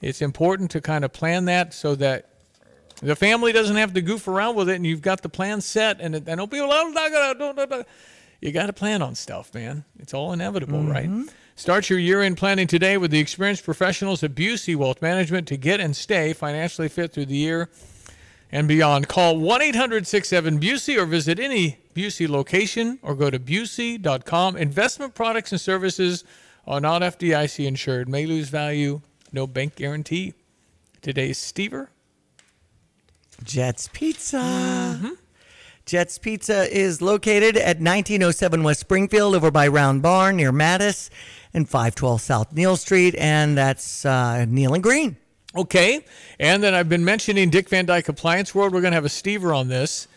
It's 0.00 0.22
important 0.22 0.70
to 0.72 0.80
kind 0.80 1.04
of 1.04 1.12
plan 1.12 1.46
that 1.46 1.74
so 1.74 1.96
that 1.96 2.30
the 3.02 3.16
family 3.16 3.52
doesn't 3.52 3.76
have 3.76 3.92
to 3.94 4.02
goof 4.02 4.26
around 4.28 4.56
with 4.56 4.68
it, 4.68 4.76
and 4.76 4.86
you've 4.86 5.02
got 5.02 5.22
the 5.22 5.28
plan 5.28 5.60
set. 5.60 6.00
And 6.00 6.14
and 6.14 6.24
don't 6.24 6.50
people, 6.50 6.68
oh, 6.70 6.88
not 6.88 7.12
gonna, 7.12 7.38
don't, 7.38 7.56
don't, 7.56 7.70
don't. 7.70 7.86
you 8.40 8.52
got 8.52 8.66
to 8.66 8.72
plan 8.72 9.02
on 9.02 9.14
stuff, 9.14 9.52
man. 9.54 9.84
It's 9.98 10.14
all 10.14 10.32
inevitable, 10.32 10.82
right? 10.82 11.08
Mm-hmm. 11.08 11.28
Start 11.58 11.88
your 11.88 11.98
year-end 11.98 12.36
planning 12.36 12.66
today 12.66 12.98
with 12.98 13.10
the 13.10 13.18
experienced 13.18 13.64
professionals 13.64 14.22
at 14.22 14.34
Busey 14.34 14.76
Wealth 14.76 15.00
Management 15.00 15.48
to 15.48 15.56
get 15.56 15.80
and 15.80 15.96
stay 15.96 16.34
financially 16.34 16.88
fit 16.88 17.14
through 17.14 17.26
the 17.26 17.36
year 17.36 17.70
and 18.52 18.68
beyond. 18.68 19.08
Call 19.08 19.36
1-800-67-BUSEY 19.36 20.98
or 20.98 21.06
visit 21.06 21.40
any 21.40 21.78
Busey 21.94 22.28
location 22.28 22.98
or 23.00 23.14
go 23.14 23.30
to 23.30 23.38
busey.com. 23.38 24.58
Investment 24.58 25.14
products 25.14 25.50
and 25.50 25.60
services 25.60 26.24
are 26.66 26.80
not 26.80 27.00
FDIC 27.00 27.66
insured. 27.66 28.06
May 28.06 28.26
lose 28.26 28.50
value. 28.50 29.00
No 29.32 29.46
bank 29.46 29.76
guarantee. 29.76 30.34
Today's 31.00 31.38
Stever. 31.38 31.88
Jets 33.42 33.88
Pizza. 33.92 35.12
Jets 35.84 36.18
Pizza 36.18 36.68
is 36.76 37.00
located 37.00 37.56
at 37.56 37.78
1907 37.78 38.62
West 38.62 38.80
Springfield 38.80 39.34
over 39.34 39.50
by 39.50 39.68
Round 39.68 40.02
Barn 40.02 40.36
near 40.36 40.52
Mattis 40.52 41.10
and 41.54 41.68
512 41.68 42.20
South 42.20 42.52
Neil 42.52 42.76
Street. 42.76 43.14
And 43.16 43.56
that's 43.56 44.04
uh, 44.04 44.46
Neil 44.48 44.74
and 44.74 44.82
Green. 44.82 45.16
Okay. 45.54 46.04
And 46.40 46.62
then 46.62 46.74
I've 46.74 46.88
been 46.88 47.04
mentioning 47.04 47.50
Dick 47.50 47.68
Van 47.68 47.86
Dyke 47.86 48.08
Appliance 48.08 48.54
World. 48.54 48.72
We're 48.72 48.80
going 48.80 48.90
to 48.92 48.96
have 48.96 49.04
a 49.04 49.08
Stever 49.08 49.56
on 49.56 49.68
this. 49.68 50.08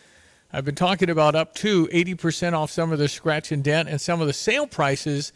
I've 0.52 0.64
been 0.64 0.74
talking 0.74 1.08
about 1.08 1.36
up 1.36 1.54
to 1.56 1.86
80% 1.86 2.54
off 2.54 2.72
some 2.72 2.90
of 2.90 2.98
the 2.98 3.06
scratch 3.06 3.52
and 3.52 3.62
dent, 3.62 3.88
and 3.88 4.00
some 4.00 4.20
of 4.20 4.26
the 4.26 4.32
sale 4.32 4.66
prices 4.66 5.32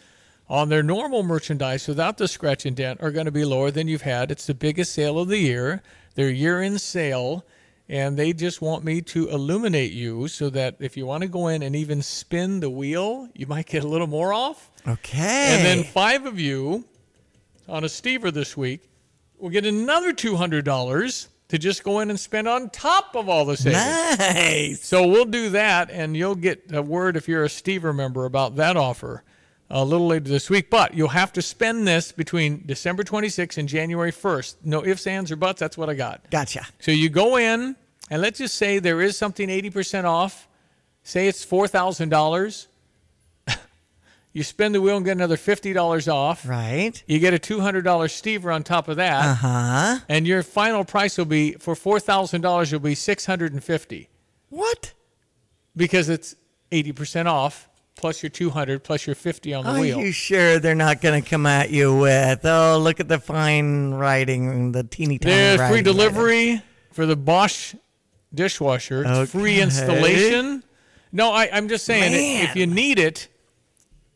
on 0.49 0.69
their 0.69 0.83
normal 0.83 1.23
merchandise 1.23 1.87
without 1.87 2.19
the 2.19 2.27
scratch 2.27 2.67
and 2.67 2.77
dent 2.77 3.01
are 3.01 3.13
going 3.13 3.27
to 3.27 3.33
be 3.33 3.45
lower 3.45 3.71
than 3.71 3.87
you've 3.87 4.03
had. 4.03 4.31
It's 4.33 4.47
the 4.47 4.55
biggest 4.55 4.93
sale 4.93 5.19
of 5.19 5.29
the 5.29 5.39
year, 5.39 5.83
their 6.17 6.31
year 6.31 6.61
end 6.61 6.81
sale. 6.81 7.45
And 7.89 8.17
they 8.17 8.33
just 8.33 8.63
want 8.63 8.83
me 8.83 9.03
to 9.03 9.29
illuminate 9.29 9.93
you 9.93 10.27
so 10.29 10.49
that 10.51 10.77
if 10.81 10.97
you 10.97 11.05
want 11.05 11.23
to 11.23 11.29
go 11.29 11.49
in 11.49 11.63
and 11.63 11.77
even 11.77 12.01
spin 12.01 12.61
the 12.61 12.71
wheel, 12.71 13.29
you 13.35 13.47
might 13.47 13.67
get 13.67 13.85
a 13.85 13.89
little 13.89 14.07
more 14.07 14.33
off. 14.33 14.71
Okay. 14.89 15.47
And 15.51 15.65
then 15.65 15.85
five 15.85 16.25
of 16.25 16.41
you 16.41 16.85
on 17.69 17.85
a 17.85 17.89
Stever 17.89 18.33
this 18.33 18.57
week 18.57 18.89
will 19.39 19.51
get 19.51 19.67
another 19.67 20.13
$200 20.15 21.29
to 21.49 21.59
just 21.59 21.85
go 21.85 22.01
in 22.01 22.09
and 22.09 22.19
spend 22.19 22.49
on 22.49 22.71
top 22.71 23.15
of 23.15 23.29
all 23.29 23.45
the 23.45 23.57
savings. 23.57 24.19
Nice. 24.19 24.83
So 24.83 25.07
we'll 25.07 25.27
do 25.27 25.51
that, 25.51 25.91
and 25.91 26.17
you'll 26.17 26.35
get 26.37 26.73
a 26.73 26.81
word 26.81 27.19
if 27.19 27.29
you're 27.29 27.45
a 27.45 27.49
Stever 27.49 27.95
member 27.95 28.25
about 28.25 28.57
that 28.57 28.79
offer 28.79 29.25
a 29.71 29.85
little 29.85 30.07
later 30.07 30.29
this 30.29 30.51
week. 30.51 30.71
But 30.71 30.95
you'll 30.95 31.09
have 31.09 31.33
to 31.35 31.43
spend 31.43 31.87
this 31.87 32.13
between 32.13 32.63
December 32.67 33.03
26th 33.05 33.59
and 33.59 33.69
January 33.69 34.13
1st. 34.13 34.57
No 34.65 34.85
ifs, 34.85 35.07
ands, 35.07 35.31
or 35.33 35.37
buts. 35.37 35.61
That's 35.61 35.77
what 35.79 35.89
I 35.91 35.95
got. 35.95 36.31
Gotcha. 36.31 36.67
So 36.81 36.91
you 36.93 37.09
go 37.09 37.37
in, 37.39 37.77
and 38.11 38.23
let's 38.23 38.39
just 38.39 38.55
say 38.57 38.79
there 38.79 39.01
is 39.01 39.17
something 39.17 39.49
80% 39.49 40.05
off. 40.05 40.49
Say 41.03 41.29
it's 41.29 41.45
$4,000. 41.45 42.67
you 44.33 44.43
spin 44.43 44.73
the 44.73 44.81
wheel 44.81 44.97
and 44.97 45.05
get 45.05 45.13
another 45.13 45.37
$50 45.37 46.13
off. 46.13 46.47
Right. 46.49 47.03
You 47.07 47.19
get 47.19 47.35
a 47.35 47.39
$200 47.39 47.83
Stever 47.83 48.55
on 48.55 48.63
top 48.63 48.89
of 48.89 48.97
that. 48.97 49.25
Uh 49.25 49.35
huh. 49.35 49.99
And 50.09 50.27
your 50.27 50.43
final 50.43 50.85
price 50.85 51.19
will 51.19 51.25
be 51.27 51.53
for 51.53 51.75
$4,000 51.75 52.73
will 52.73 52.79
be 52.81 52.95
650 52.95 54.09
What? 54.51 54.93
because 55.77 56.09
it's 56.09 56.37
80% 56.71 57.27
off 57.27 57.69
plus 57.97 58.23
your 58.23 58.31
200 58.31 58.83
plus 58.83 59.07
your 59.07 59.15
50 59.15 59.55
on 59.55 59.65
the 59.65 59.71
Are 59.71 59.81
wheel. 59.81 59.99
Are 59.99 60.05
you 60.05 60.13
sure 60.13 60.59
they're 60.59 60.75
not 60.75 61.01
going 61.01 61.23
to 61.23 61.29
come 61.29 61.47
at 61.47 61.71
you 61.71 61.97
with, 61.97 62.45
oh, 62.45 62.79
look 62.79 63.01
at 63.01 63.09
the 63.09 63.19
fine 63.19 63.93
writing, 63.93 64.73
the 64.73 64.85
teeny 64.85 65.19
tiny 65.19 65.35
There's 65.35 65.71
free 65.71 65.83
delivery 65.83 66.63
for 66.93 67.07
the 67.07 67.17
Bosch 67.17 67.75
dishwasher. 68.33 69.05
It's 69.07 69.31
Free 69.33 69.61
installation. 69.61 70.63
No, 71.13 71.31
I, 71.31 71.49
I'm 71.53 71.69
just 71.69 71.85
saying, 71.85 72.13
Man. 72.13 72.45
if 72.51 72.57
you 72.57 72.67
need 72.67 72.99
it, 72.99 73.29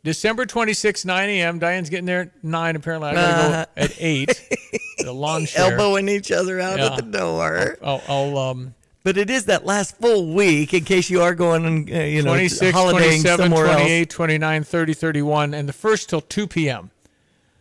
December 0.03 0.47
26, 0.47 1.05
9 1.05 1.29
a.m. 1.29 1.59
Diane's 1.59 1.91
getting 1.91 2.07
there 2.07 2.23
at 2.23 2.45
9. 2.45 2.77
Apparently, 2.77 3.11
I 3.11 3.15
got 3.15 3.27
to 3.27 3.45
Uh-huh. 3.45 3.65
go 3.77 3.83
at 3.83 3.95
8. 3.99 4.51
the 4.99 5.13
lawn 5.13 5.47
chair. 5.47 5.71
elbowing 5.73 6.09
each 6.09 6.33
other 6.33 6.61
out 6.61 6.79
Yeah. 6.79 6.87
at 6.87 6.97
the 6.97 7.03
door. 7.03 7.79
I'll, 7.83 8.03
I'll 8.09 8.39
um, 8.39 8.75
But 9.05 9.17
it 9.17 9.31
is 9.31 9.47
that 9.47 9.65
last 9.65 9.97
full 9.97 10.35
week 10.35 10.75
in 10.75 10.85
case 10.85 11.09
you 11.09 11.23
are 11.23 11.35
going 11.35 11.93
uh, 11.95 12.01
you 12.01 12.23
know 12.23 12.31
26, 12.33 12.73
holidaying 12.77 13.23
27, 13.23 13.39
somewhere 13.51 13.73
28, 13.75 14.01
else. 14.09 14.15
29, 14.15 14.65
30, 14.65 14.95
31, 14.95 15.55
and 15.55 15.69
the 15.69 15.73
first 15.73 16.09
till 16.11 16.21
2 16.21 16.47
p.m. 16.47 16.91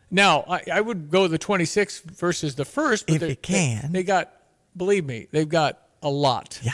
Now, 0.10 0.46
I, 0.50 0.62
I 0.74 0.82
would 0.82 1.10
go 1.12 1.28
the 1.28 1.38
26th 1.40 2.02
versus 2.04 2.56
the 2.56 2.66
first, 2.66 3.08
but 3.08 3.16
If 3.16 3.22
they- 3.22 3.30
you 3.30 3.36
can. 3.36 3.92
They, 3.92 4.00
they 4.00 4.04
got, 4.04 4.32
believe 4.76 5.06
me, 5.06 5.28
they've 5.32 5.48
got 5.50 5.82
a 6.02 6.10
lot. 6.10 6.60
Yeah. 6.64 6.72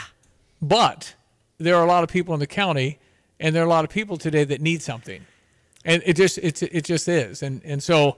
But 0.62 1.14
there 1.58 1.76
are 1.76 1.84
a 1.84 1.88
lot 1.88 2.04
of 2.04 2.10
people 2.10 2.32
in 2.34 2.40
the 2.40 2.46
county, 2.46 2.98
and 3.40 3.54
there 3.54 3.62
are 3.62 3.66
a 3.66 3.68
lot 3.68 3.84
of 3.84 3.90
people 3.90 4.16
today 4.16 4.44
that 4.44 4.60
need 4.60 4.82
something, 4.82 5.24
and 5.84 6.02
it 6.06 6.14
just 6.14 6.38
it's 6.38 6.62
it 6.62 6.84
just 6.84 7.06
is, 7.08 7.42
and 7.42 7.60
and 7.64 7.82
so 7.82 8.16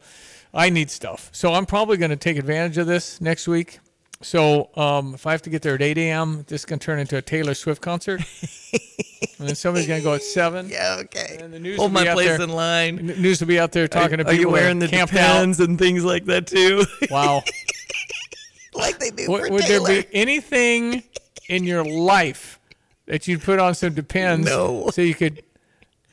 I 0.55 0.71
need 0.71 0.91
stuff. 0.91 1.29
So 1.33 1.53
I'm 1.55 1.67
probably 1.67 1.97
going 1.97 2.11
to 2.11 2.17
take 2.17 2.37
advantage 2.37 2.79
of 2.79 2.87
this 2.87 3.21
next 3.21 3.49
week. 3.49 3.81
So 4.23 4.71
um, 4.77 5.15
if 5.15 5.27
I 5.27 5.33
have 5.33 5.43
to 5.43 5.51
get 5.51 5.63
there 5.63 5.75
at 5.75 5.83
8 5.83 5.99
a.m., 5.99 6.45
this 6.49 6.65
can 6.65 6.79
turn 6.79 6.99
into 6.99 7.17
a 7.19 7.23
Taylor 7.23 7.55
Swift 7.55 7.83
concert. 7.83 8.23
and 9.39 9.49
then 9.49 9.55
somebody's 9.55 9.87
going 9.87 10.01
to 10.01 10.05
go 10.05 10.15
at 10.15 10.23
7. 10.23 10.69
Yeah, 10.71 10.97
okay. 11.03 11.39
And 11.41 11.53
the 11.53 11.59
news 11.61 11.77
Hold 11.77 11.93
will 11.93 12.01
be 12.01 12.05
my 12.05 12.11
out 12.11 12.15
place 12.15 12.29
there- 12.29 12.41
in 12.43 12.49
line. 12.51 12.99
N- 13.11 13.21
News 13.23 13.41
will 13.41 13.49
be 13.49 13.59
out 13.61 13.73
there 13.73 13.87
talking 13.89 14.15
are, 14.21 14.25
to 14.25 14.31
are 14.31 14.33
people 14.33 14.41
you 14.47 14.49
wearing 14.51 14.79
the. 14.79 14.89
Depends 14.89 15.61
and 15.61 15.79
things 15.79 16.05
like 16.05 16.25
that 16.27 16.47
too? 16.47 16.85
Wow. 17.11 17.43
like 18.75 18.99
they 18.99 19.11
do 19.11 19.31
would 19.31 19.51
would 19.53 19.63
there 19.65 19.85
be 19.87 20.05
anything 20.13 21.03
in 21.49 21.65
your 21.65 21.83
life 21.85 22.59
that 23.07 23.27
you'd 23.29 23.41
put 23.43 23.59
on 23.59 23.75
some 23.75 23.95
Depends 23.95 24.47
No. 24.47 24.91
so 24.91 25.01
you 25.03 25.15
could 25.15 25.43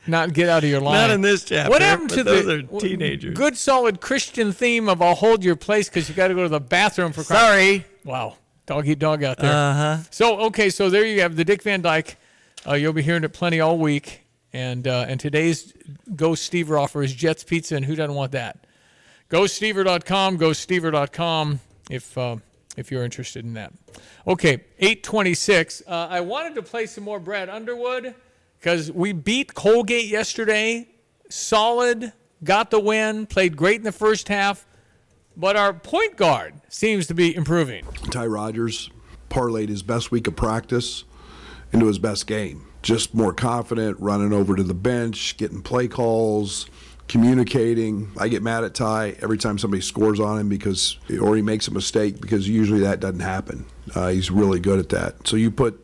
not 0.06 0.32
get 0.32 0.48
out 0.48 0.64
of 0.64 0.70
your 0.70 0.80
line? 0.80 0.94
Not 0.94 1.10
in 1.10 1.20
this 1.20 1.44
chapter, 1.44 1.70
What 1.70 1.82
happened 1.82 2.10
to 2.10 2.24
the 2.24 2.62
teenagers. 2.80 3.34
good 3.36 3.56
solid 3.56 4.00
Christian 4.00 4.52
theme 4.52 4.88
of 4.88 5.00
I'll 5.02 5.14
hold 5.14 5.42
your 5.44 5.56
place 5.56 5.88
because 5.88 6.08
you 6.08 6.14
got 6.14 6.28
to 6.28 6.34
go 6.34 6.42
to 6.42 6.48
the 6.48 6.60
bathroom 6.60 7.12
for 7.12 7.22
Christ- 7.24 7.40
Sorry. 7.42 7.84
Wow. 8.04 8.36
Dog 8.66 8.88
eat 8.88 8.98
dog 8.98 9.22
out 9.22 9.38
there. 9.38 9.52
Uh-huh. 9.52 9.98
So, 10.10 10.38
okay, 10.46 10.70
so 10.70 10.88
there 10.88 11.04
you 11.04 11.20
have 11.20 11.36
the 11.36 11.44
Dick 11.44 11.62
Van 11.62 11.82
Dyke. 11.82 12.16
Uh, 12.66 12.72
you'll 12.74 12.94
be 12.94 13.02
hearing 13.02 13.24
it 13.24 13.32
plenty 13.34 13.60
all 13.60 13.76
week. 13.78 14.20
And 14.54 14.86
uh, 14.86 15.04
and 15.08 15.18
today's 15.18 15.72
GoStever 16.12 16.80
offer 16.80 17.02
is 17.02 17.12
Jets 17.12 17.42
Pizza, 17.42 17.74
and 17.74 17.84
who 17.84 17.96
doesn't 17.96 18.14
want 18.14 18.30
that? 18.32 18.64
GoStever.com, 19.28 20.38
GoStever.com 20.38 21.60
if, 21.90 22.16
uh, 22.16 22.36
if 22.76 22.90
you're 22.92 23.04
interested 23.04 23.44
in 23.44 23.54
that. 23.54 23.72
Okay, 24.26 24.62
826. 24.78 25.82
Uh, 25.86 26.06
I 26.08 26.20
wanted 26.20 26.54
to 26.54 26.62
play 26.62 26.86
some 26.86 27.04
more 27.04 27.18
Brad 27.18 27.48
Underwood 27.48 28.14
because 28.64 28.90
we 28.90 29.12
beat 29.12 29.52
Colgate 29.52 30.06
yesterday. 30.06 30.88
Solid, 31.28 32.14
got 32.42 32.70
the 32.70 32.80
win, 32.80 33.26
played 33.26 33.58
great 33.58 33.76
in 33.76 33.82
the 33.82 33.92
first 33.92 34.28
half. 34.28 34.66
But 35.36 35.54
our 35.54 35.74
point 35.74 36.16
guard 36.16 36.54
seems 36.70 37.06
to 37.08 37.14
be 37.14 37.36
improving. 37.36 37.84
Ty 38.10 38.24
Rodgers 38.24 38.88
parlayed 39.28 39.68
his 39.68 39.82
best 39.82 40.10
week 40.10 40.26
of 40.26 40.34
practice 40.34 41.04
into 41.74 41.88
his 41.88 41.98
best 41.98 42.26
game. 42.26 42.66
Just 42.80 43.14
more 43.14 43.34
confident, 43.34 44.00
running 44.00 44.32
over 44.32 44.56
to 44.56 44.62
the 44.62 44.72
bench, 44.72 45.36
getting 45.36 45.60
play 45.60 45.86
calls, 45.86 46.66
communicating. 47.06 48.12
I 48.16 48.28
get 48.28 48.42
mad 48.42 48.64
at 48.64 48.72
Ty 48.72 49.16
every 49.20 49.36
time 49.36 49.58
somebody 49.58 49.82
scores 49.82 50.20
on 50.20 50.38
him 50.38 50.48
because, 50.48 50.96
or 51.20 51.36
he 51.36 51.42
makes 51.42 51.68
a 51.68 51.70
mistake 51.70 52.18
because 52.18 52.48
usually 52.48 52.80
that 52.80 53.00
doesn't 53.00 53.20
happen. 53.20 53.66
Uh, 53.94 54.08
he's 54.08 54.30
really 54.30 54.58
good 54.58 54.78
at 54.78 54.88
that. 54.88 55.28
So 55.28 55.36
you 55.36 55.50
put 55.50 55.78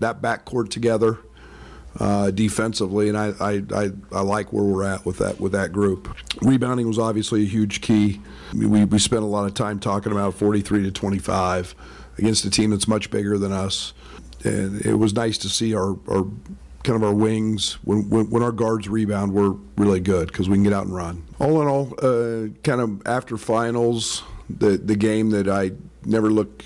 that 0.00 0.20
backcourt 0.20 0.70
together 0.70 1.20
uh, 2.00 2.30
defensively, 2.30 3.08
and 3.08 3.16
I, 3.16 3.32
I, 3.40 3.62
I, 3.74 3.90
I 4.12 4.20
like 4.22 4.52
where 4.52 4.64
we're 4.64 4.84
at 4.84 5.06
with 5.06 5.18
that 5.18 5.40
with 5.40 5.52
that 5.52 5.72
group. 5.72 6.14
Rebounding 6.42 6.88
was 6.88 6.98
obviously 6.98 7.42
a 7.42 7.46
huge 7.46 7.80
key. 7.80 8.20
We, 8.52 8.84
we 8.84 8.98
spent 8.98 9.22
a 9.22 9.26
lot 9.26 9.46
of 9.46 9.54
time 9.54 9.78
talking 9.78 10.12
about 10.12 10.34
43 10.34 10.84
to 10.84 10.90
25 10.90 11.74
against 12.18 12.44
a 12.44 12.50
team 12.50 12.70
that's 12.70 12.88
much 12.88 13.10
bigger 13.10 13.38
than 13.38 13.52
us, 13.52 13.92
and 14.42 14.84
it 14.84 14.94
was 14.94 15.14
nice 15.14 15.38
to 15.38 15.48
see 15.48 15.74
our, 15.74 15.96
our 16.08 16.26
kind 16.82 16.96
of 16.96 17.02
our 17.02 17.14
wings 17.14 17.74
when, 17.84 18.08
when, 18.10 18.28
when 18.30 18.42
our 18.42 18.52
guards 18.52 18.88
rebound 18.88 19.32
we're 19.32 19.56
really 19.76 20.00
good 20.00 20.28
because 20.28 20.48
we 20.48 20.56
can 20.56 20.64
get 20.64 20.72
out 20.72 20.84
and 20.84 20.94
run. 20.94 21.24
All 21.40 21.62
in 21.62 21.68
all, 21.68 21.94
uh, 22.02 22.48
kind 22.62 22.80
of 22.80 23.06
after 23.06 23.36
finals, 23.36 24.22
the 24.50 24.76
the 24.76 24.96
game 24.96 25.30
that 25.30 25.48
I 25.48 25.72
never 26.04 26.30
look 26.30 26.64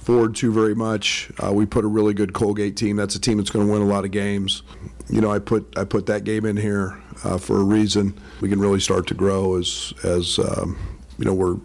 forward 0.00 0.34
to 0.36 0.52
very 0.52 0.74
much. 0.74 1.30
Uh, 1.42 1.52
we 1.52 1.66
put 1.66 1.84
a 1.84 1.88
really 1.88 2.14
good 2.14 2.32
Colgate 2.32 2.76
team. 2.76 2.96
That's 2.96 3.14
a 3.14 3.20
team 3.20 3.38
that's 3.38 3.50
going 3.50 3.66
to 3.66 3.72
win 3.72 3.82
a 3.82 3.86
lot 3.86 4.04
of 4.04 4.10
games. 4.10 4.62
You 5.08 5.20
know, 5.20 5.30
I 5.30 5.38
put 5.38 5.72
I 5.76 5.84
put 5.84 6.06
that 6.06 6.24
game 6.24 6.44
in 6.44 6.56
here 6.56 7.00
uh, 7.24 7.38
for 7.38 7.58
a 7.60 7.64
reason. 7.64 8.18
We 8.40 8.48
can 8.48 8.60
really 8.60 8.80
start 8.80 9.06
to 9.08 9.14
grow 9.14 9.56
as 9.56 9.92
as 10.04 10.38
um, 10.38 10.78
you 11.18 11.24
know 11.24 11.34
we're 11.34 11.56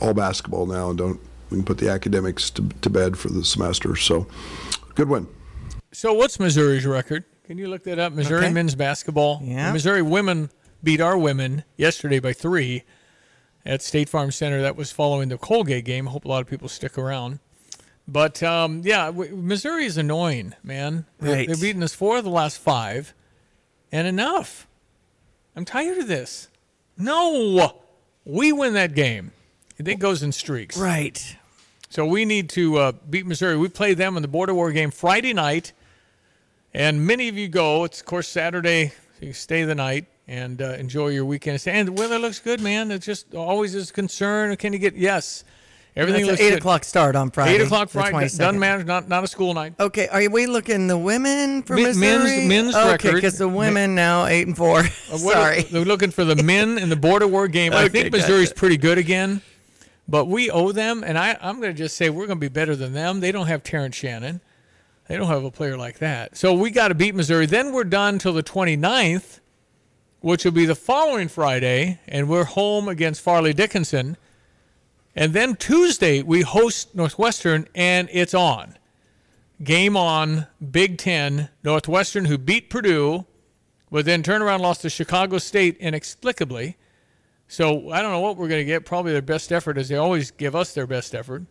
all 0.00 0.14
basketball 0.14 0.66
now 0.66 0.90
and 0.90 0.98
don't 0.98 1.20
we 1.50 1.58
can 1.58 1.64
put 1.64 1.78
the 1.78 1.90
academics 1.90 2.50
to, 2.50 2.62
to 2.80 2.90
bed 2.90 3.16
for 3.16 3.28
the 3.28 3.44
semester. 3.44 3.94
So, 3.94 4.26
good 4.94 5.08
win. 5.08 5.28
So 5.92 6.14
what's 6.14 6.40
Missouri's 6.40 6.86
record? 6.86 7.24
Can 7.44 7.58
you 7.58 7.68
look 7.68 7.84
that 7.84 7.98
up? 7.98 8.14
Missouri 8.14 8.46
Okay. 8.46 8.52
men's 8.52 8.74
basketball. 8.74 9.40
Yeah. 9.44 9.66
The 9.66 9.74
Missouri 9.74 10.00
women 10.02 10.50
beat 10.82 11.00
our 11.00 11.18
women 11.18 11.64
yesterday 11.76 12.18
by 12.18 12.32
three 12.32 12.84
at 13.66 13.82
State 13.82 14.08
Farm 14.08 14.30
Center. 14.30 14.62
That 14.62 14.76
was 14.76 14.90
following 14.90 15.28
the 15.28 15.36
Colgate 15.36 15.84
game. 15.84 16.06
Hope 16.06 16.24
a 16.24 16.28
lot 16.28 16.40
of 16.40 16.48
people 16.48 16.68
stick 16.68 16.96
around. 16.96 17.40
But 18.08 18.42
um, 18.42 18.82
yeah, 18.84 19.06
w- 19.06 19.36
Missouri 19.36 19.84
is 19.84 19.96
annoying, 19.96 20.54
man. 20.62 21.06
Right. 21.20 21.46
They've 21.46 21.60
beaten 21.60 21.82
us 21.82 21.94
four 21.94 22.18
of 22.18 22.24
the 22.24 22.30
last 22.30 22.58
five, 22.58 23.14
and 23.90 24.06
enough. 24.06 24.66
I'm 25.54 25.64
tired 25.64 25.98
of 25.98 26.08
this. 26.08 26.48
No, 26.98 27.82
we 28.24 28.52
win 28.52 28.74
that 28.74 28.94
game. 28.94 29.32
It 29.78 29.98
goes 29.98 30.22
in 30.22 30.32
streaks. 30.32 30.76
Right. 30.76 31.36
So 31.90 32.06
we 32.06 32.24
need 32.24 32.48
to 32.50 32.78
uh, 32.78 32.92
beat 33.10 33.26
Missouri. 33.26 33.56
We 33.56 33.68
play 33.68 33.94
them 33.94 34.16
in 34.16 34.22
the 34.22 34.28
Border 34.28 34.54
War 34.54 34.72
game 34.72 34.90
Friday 34.90 35.34
night, 35.34 35.72
and 36.72 37.06
many 37.06 37.28
of 37.28 37.36
you 37.36 37.48
go. 37.48 37.84
It's 37.84 38.00
of 38.00 38.06
course 38.06 38.28
Saturday. 38.28 38.92
So 39.20 39.26
you 39.26 39.32
stay 39.32 39.64
the 39.64 39.74
night 39.74 40.06
and 40.26 40.62
uh, 40.62 40.72
enjoy 40.78 41.08
your 41.08 41.24
weekend. 41.24 41.62
And 41.66 41.88
the 41.88 41.92
weather 41.92 42.18
looks 42.18 42.38
good, 42.38 42.60
man. 42.60 42.90
It's 42.90 43.04
just 43.04 43.34
always 43.34 43.74
is 43.74 43.90
concern. 43.92 44.56
Can 44.56 44.72
you 44.72 44.78
get 44.78 44.94
yes? 44.94 45.44
Everything 45.94 46.22
That's 46.26 46.38
looks 46.38 46.40
eight 46.40 46.50
good. 46.50 46.58
o'clock 46.60 46.84
start 46.84 47.16
on 47.16 47.30
Friday. 47.30 47.54
Eight 47.56 47.60
o'clock 47.60 47.90
Friday. 47.90 48.12
22nd. 48.16 48.38
Doesn't 48.38 48.58
matter. 48.58 48.82
Not 48.84 49.08
not 49.10 49.24
a 49.24 49.26
school 49.26 49.52
night. 49.52 49.74
Okay, 49.78 50.08
are 50.08 50.26
we 50.30 50.46
looking 50.46 50.86
the 50.86 50.96
women 50.96 51.62
for 51.62 51.76
Men- 51.76 51.98
men's- 52.00 52.48
men's 52.48 52.74
okay, 52.74 52.92
record. 52.92 53.14
because 53.16 53.36
the 53.36 53.46
women 53.48 53.94
now 53.94 54.24
eight 54.24 54.46
and 54.46 54.56
four. 54.56 54.78
Uh, 54.80 54.82
Sorry. 55.18 55.62
They're 55.64 55.84
looking 55.84 56.10
for 56.10 56.24
the 56.24 56.42
men 56.42 56.78
in 56.78 56.88
the 56.88 56.96
border 56.96 57.26
war 57.28 57.46
game. 57.46 57.74
I 57.74 57.88
think 57.88 58.10
Missouri's 58.10 58.48
gotcha. 58.48 58.58
pretty 58.58 58.76
good 58.78 58.96
again, 58.96 59.42
but 60.08 60.26
we 60.26 60.50
owe 60.50 60.72
them, 60.72 61.04
and 61.04 61.18
I, 61.18 61.36
I'm 61.42 61.60
going 61.60 61.74
to 61.74 61.78
just 61.78 61.96
say 61.96 62.08
we're 62.08 62.26
going 62.26 62.38
to 62.38 62.44
be 62.44 62.48
better 62.48 62.74
than 62.74 62.94
them. 62.94 63.20
They 63.20 63.30
don't 63.30 63.48
have 63.48 63.62
Terrence 63.62 63.94
Shannon. 63.96 64.40
They 65.08 65.18
don't 65.18 65.26
have 65.28 65.44
a 65.44 65.50
player 65.50 65.76
like 65.76 65.98
that. 65.98 66.38
So 66.38 66.54
we 66.54 66.70
got 66.70 66.88
to 66.88 66.94
beat 66.94 67.14
Missouri. 67.14 67.44
Then 67.44 67.72
we're 67.72 67.84
done 67.84 68.18
till 68.18 68.32
the 68.32 68.42
29th, 68.42 69.40
which 70.20 70.44
will 70.46 70.52
be 70.52 70.64
the 70.64 70.74
following 70.76 71.28
Friday, 71.28 71.98
and 72.08 72.30
we're 72.30 72.44
home 72.44 72.88
against 72.88 73.20
Fairleigh 73.20 73.52
Dickinson. 73.52 74.16
And 75.14 75.34
then 75.34 75.56
Tuesday, 75.56 76.22
we 76.22 76.40
host 76.40 76.94
Northwestern, 76.94 77.68
and 77.74 78.08
it's 78.12 78.34
on. 78.34 78.78
Game 79.62 79.96
on, 79.96 80.46
Big 80.70 80.98
Ten, 80.98 81.50
Northwestern, 81.62 82.24
who 82.24 82.38
beat 82.38 82.70
Purdue, 82.70 83.26
but 83.90 84.06
then 84.06 84.22
turned 84.22 84.42
around 84.42 84.60
lost 84.60 84.82
to 84.82 84.90
Chicago 84.90 85.38
State 85.38 85.76
inexplicably. 85.78 86.76
So 87.46 87.90
I 87.90 88.00
don't 88.00 88.12
know 88.12 88.20
what 88.20 88.38
we're 88.38 88.48
going 88.48 88.62
to 88.62 88.64
get. 88.64 88.86
Probably 88.86 89.12
their 89.12 89.20
best 89.20 89.52
effort, 89.52 89.76
as 89.76 89.90
they 89.90 89.96
always 89.96 90.30
give 90.30 90.56
us 90.56 90.72
their 90.72 90.86
best 90.86 91.14
effort. 91.14 91.44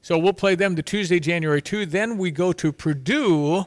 So 0.00 0.18
we'll 0.18 0.32
play 0.32 0.54
them 0.54 0.74
the 0.74 0.82
Tuesday, 0.82 1.20
January 1.20 1.60
2. 1.60 1.86
Then 1.86 2.16
we 2.16 2.30
go 2.30 2.52
to 2.54 2.72
Purdue 2.72 3.66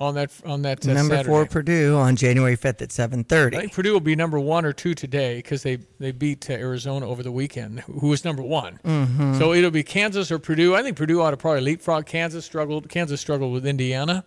on 0.00 0.14
that 0.14 0.30
on 0.44 0.62
that 0.62 0.86
uh, 0.86 0.92
Number 0.92 1.16
Saturday. 1.16 1.28
four 1.28 1.46
Purdue 1.46 1.96
on 1.96 2.14
January 2.16 2.54
fifth 2.56 2.80
at 2.82 2.92
seven 2.92 3.24
thirty. 3.24 3.56
I 3.56 3.60
think 3.60 3.72
Purdue 3.72 3.92
will 3.92 4.00
be 4.00 4.14
number 4.14 4.38
one 4.38 4.64
or 4.64 4.72
two 4.72 4.94
today 4.94 5.36
because 5.38 5.62
they, 5.64 5.78
they 5.98 6.12
beat 6.12 6.48
uh, 6.48 6.52
Arizona 6.54 7.08
over 7.08 7.22
the 7.22 7.32
weekend, 7.32 7.80
who 7.80 8.08
was 8.08 8.24
number 8.24 8.42
one. 8.42 8.78
Mhm. 8.84 9.38
So 9.38 9.52
it'll 9.52 9.70
be 9.72 9.82
Kansas 9.82 10.30
or 10.30 10.38
Purdue. 10.38 10.74
I 10.74 10.82
think 10.82 10.96
Purdue 10.96 11.20
ought 11.20 11.32
to 11.32 11.36
probably 11.36 11.62
leapfrog. 11.62 12.06
Kansas 12.06 12.44
struggled. 12.44 12.88
Kansas 12.88 13.20
struggled 13.20 13.52
with 13.52 13.66
Indiana. 13.66 14.24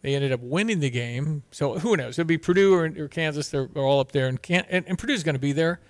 They 0.00 0.14
ended 0.16 0.32
up 0.32 0.40
winning 0.40 0.80
the 0.80 0.90
game. 0.90 1.42
So 1.52 1.78
who 1.78 1.96
knows? 1.96 2.18
It'll 2.18 2.26
be 2.26 2.38
Purdue 2.38 2.74
or, 2.74 2.84
or 3.04 3.08
Kansas. 3.08 3.50
They're, 3.50 3.68
they're 3.72 3.84
all 3.84 4.00
up 4.00 4.10
there, 4.12 4.26
and, 4.26 4.40
can, 4.42 4.64
and, 4.68 4.84
and 4.88 4.98
Purdue's 4.98 5.22
going 5.22 5.36
to 5.36 5.40
be 5.40 5.52
there. 5.52 5.80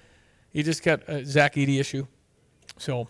You 0.52 0.62
just 0.62 0.82
got 0.82 1.08
a 1.08 1.24
Zach 1.24 1.54
Edey 1.54 1.80
issue. 1.80 2.06
So, 2.76 3.08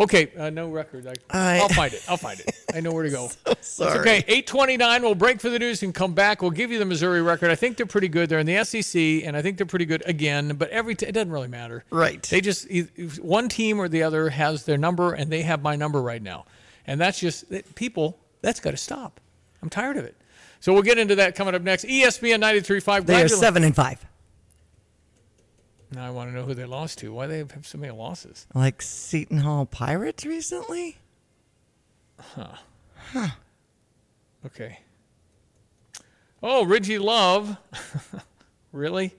okay, 0.00 0.30
uh, 0.36 0.50
no 0.50 0.68
record. 0.70 1.06
I, 1.06 1.14
I- 1.30 1.58
I'll 1.60 1.68
find 1.68 1.92
it. 1.92 2.02
I'll 2.08 2.16
find 2.16 2.40
it. 2.40 2.50
I 2.74 2.80
know 2.80 2.92
where 2.92 3.04
to 3.04 3.10
go. 3.10 3.30
It's 3.46 3.68
sorry. 3.68 3.98
okay. 4.00 4.16
829. 4.26 5.02
We'll 5.02 5.14
break 5.14 5.40
for 5.40 5.50
the 5.50 5.58
news 5.58 5.82
and 5.82 5.94
come 5.94 6.14
back. 6.14 6.40
We'll 6.40 6.50
give 6.50 6.70
you 6.72 6.78
the 6.78 6.84
Missouri 6.86 7.20
record. 7.20 7.50
I 7.50 7.54
think 7.56 7.76
they're 7.76 7.84
pretty 7.86 8.08
good. 8.08 8.28
They're 8.30 8.38
in 8.38 8.46
the 8.46 8.64
SEC, 8.64 8.98
and 9.26 9.36
I 9.36 9.42
think 9.42 9.58
they're 9.58 9.66
pretty 9.66 9.84
good 9.84 10.02
again. 10.06 10.56
But 10.56 10.70
every 10.70 10.94
t- 10.94 11.04
it 11.06 11.12
doesn't 11.12 11.30
really 11.30 11.48
matter. 11.48 11.84
Right. 11.90 12.22
They 12.22 12.40
just 12.40 12.66
one 13.20 13.48
team 13.50 13.78
or 13.78 13.88
the 13.88 14.02
other 14.02 14.30
has 14.30 14.64
their 14.64 14.78
number, 14.78 15.12
and 15.12 15.30
they 15.30 15.42
have 15.42 15.62
my 15.62 15.76
number 15.76 16.00
right 16.00 16.22
now, 16.22 16.46
and 16.86 16.98
that's 17.00 17.20
just 17.20 17.44
people. 17.74 18.18
That's 18.40 18.60
got 18.60 18.70
to 18.70 18.76
stop. 18.78 19.20
I'm 19.62 19.68
tired 19.68 19.98
of 19.98 20.04
it. 20.06 20.16
So 20.60 20.72
we'll 20.72 20.82
get 20.82 20.98
into 20.98 21.16
that 21.16 21.34
coming 21.34 21.54
up 21.54 21.62
next. 21.62 21.84
ESPN 21.84 22.40
93.5. 22.42 23.04
They 23.06 23.22
are 23.22 23.28
seven 23.28 23.64
and 23.64 23.74
five. 23.76 24.04
Now 25.92 26.06
I 26.06 26.10
want 26.10 26.30
to 26.30 26.34
know 26.34 26.44
who 26.44 26.54
they 26.54 26.64
lost 26.64 26.98
to. 26.98 27.12
Why 27.12 27.26
they 27.26 27.38
have 27.38 27.66
so 27.66 27.78
many 27.78 27.92
losses? 27.92 28.46
Like 28.54 28.80
Seton 28.80 29.38
Hall 29.38 29.66
Pirates 29.66 30.24
recently? 30.24 30.98
Huh. 32.18 32.56
Huh. 33.12 33.28
Okay. 34.46 34.80
Oh, 36.42 36.64
Reggie 36.64 36.98
Love. 36.98 37.56
really? 38.72 39.14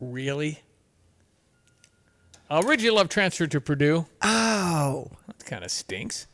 Really? 0.00 0.60
Uh, 2.50 2.62
Reggie 2.64 2.90
Love 2.90 3.08
transferred 3.08 3.50
to 3.52 3.60
Purdue. 3.60 4.06
Oh. 4.22 5.10
That 5.26 5.44
kind 5.44 5.64
of 5.64 5.70
stinks. 5.70 6.26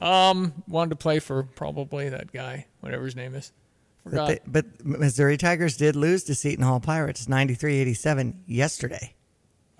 Um, 0.00 0.62
wanted 0.68 0.90
to 0.90 0.96
play 0.96 1.18
for 1.18 1.42
probably 1.42 2.08
that 2.08 2.32
guy, 2.32 2.66
whatever 2.80 3.04
his 3.04 3.16
name 3.16 3.34
is. 3.34 3.52
But, 4.16 4.26
they, 4.26 4.38
but 4.46 4.84
Missouri 4.84 5.36
Tigers 5.36 5.76
did 5.76 5.96
lose 5.96 6.24
to 6.24 6.34
Seton 6.34 6.64
Hall 6.64 6.80
Pirates 6.80 7.26
93-87 7.26 8.34
yesterday. 8.46 9.14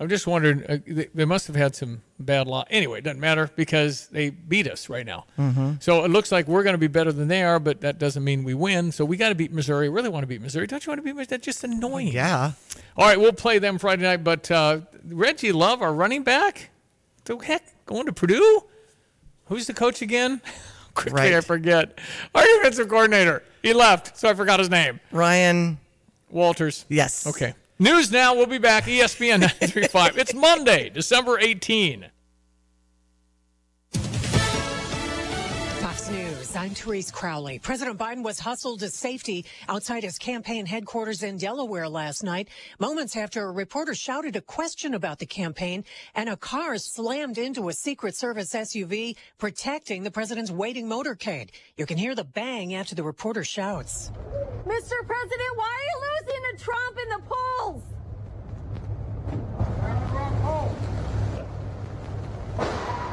I'm 0.01 0.07
just 0.07 0.25
wondering, 0.27 0.63
uh, 0.65 0.77
they, 0.87 1.07
they 1.13 1.25
must 1.25 1.47
have 1.47 1.57
had 1.57 1.75
some 1.75 2.01
bad 2.19 2.47
luck. 2.47 2.67
Anyway, 2.69 2.99
it 2.99 3.03
doesn't 3.03 3.19
matter 3.19 3.49
because 3.57 4.07
they 4.07 4.29
beat 4.29 4.65
us 4.65 4.87
right 4.87 5.05
now. 5.05 5.25
Mhm. 5.37 5.83
So 5.83 6.05
it 6.05 6.09
looks 6.11 6.31
like 6.31 6.47
we're 6.47 6.63
going 6.63 6.73
to 6.73 6.77
be 6.79 6.87
better 6.87 7.11
than 7.11 7.27
they 7.27 7.43
are, 7.43 7.59
but 7.59 7.81
that 7.81 7.99
doesn't 7.99 8.23
mean 8.23 8.45
we 8.45 8.53
win. 8.53 8.93
So 8.93 9.03
we 9.03 9.17
got 9.17 9.29
to 9.29 9.35
beat 9.35 9.51
Missouri. 9.51 9.89
Really 9.89 10.07
want 10.07 10.23
to 10.23 10.27
beat 10.27 10.41
Missouri. 10.41 10.67
Don't 10.67 10.85
you 10.85 10.91
want 10.91 10.99
to 10.99 11.03
beat 11.03 11.15
Missouri? 11.15 11.27
That's 11.37 11.45
just 11.45 11.65
annoying. 11.65 12.07
Yeah. 12.13 12.53
All 12.95 13.05
right, 13.07 13.19
we'll 13.19 13.33
play 13.33 13.59
them 13.59 13.77
Friday 13.77 14.03
night. 14.03 14.23
But 14.23 14.49
uh, 14.49 14.81
Reggie 15.05 15.51
Love, 15.51 15.81
our 15.81 15.93
running 15.93 16.23
back, 16.23 16.69
the 17.25 17.37
heck, 17.37 17.63
going 17.85 18.05
to 18.05 18.13
Purdue? 18.13 18.61
Who's 19.47 19.67
the 19.67 19.73
coach 19.73 20.01
again? 20.01 20.41
Quickly, 21.01 21.31
I 21.31 21.35
Right. 21.35 21.43
forget. 21.43 21.97
Our 22.35 22.43
defensive 22.43 22.87
coordinator. 22.89 23.43
He 23.61 23.73
left, 23.73 24.17
so 24.17 24.29
I 24.29 24.33
forgot 24.33 24.59
his 24.59 24.69
name. 24.69 24.99
Ryan 25.11 25.77
Walters. 26.29 26.85
Yes. 26.89 27.25
Okay. 27.27 27.53
News 27.79 28.11
now. 28.11 28.35
We'll 28.35 28.45
be 28.45 28.57
back. 28.57 28.85
ESPN 28.85 29.39
935. 29.41 30.17
it's 30.17 30.33
Monday, 30.33 30.89
December 30.89 31.39
18. 31.39 32.05
I'm 36.59 36.71
Therese 36.71 37.09
Crowley. 37.09 37.57
President 37.57 37.97
Biden 37.97 38.21
was 38.21 38.37
hustled 38.37 38.81
to 38.81 38.89
safety 38.89 39.45
outside 39.69 40.03
his 40.03 40.17
campaign 40.17 40.65
headquarters 40.65 41.23
in 41.23 41.37
Delaware 41.37 41.87
last 41.87 42.21
night, 42.21 42.49
moments 42.79 43.15
after 43.15 43.45
a 43.45 43.51
reporter 43.53 43.95
shouted 43.95 44.35
a 44.35 44.41
question 44.41 44.93
about 44.93 45.19
the 45.19 45.25
campaign 45.25 45.85
and 46.15 46.27
a 46.27 46.35
car 46.35 46.77
slammed 46.77 47.37
into 47.37 47.69
a 47.69 47.73
Secret 47.73 48.13
Service 48.13 48.51
SUV 48.53 49.15
protecting 49.37 50.03
the 50.03 50.11
president's 50.11 50.51
waiting 50.51 50.85
motorcade. 50.85 51.51
You 51.77 51.85
can 51.85 51.97
hear 51.97 52.13
the 52.13 52.25
bang 52.25 52.75
after 52.75 52.93
the 52.93 53.03
reporter 53.03 53.45
shouts. 53.45 54.11
Mr. 54.65 54.97
President, 55.07 55.55
why 55.55 55.71
are 55.77 55.85
you 55.87 56.01
losing 56.11 56.43
to 56.57 56.61
Trump 56.61 56.97
in 57.01 57.07
the 57.07 57.21
polls? 57.29 57.83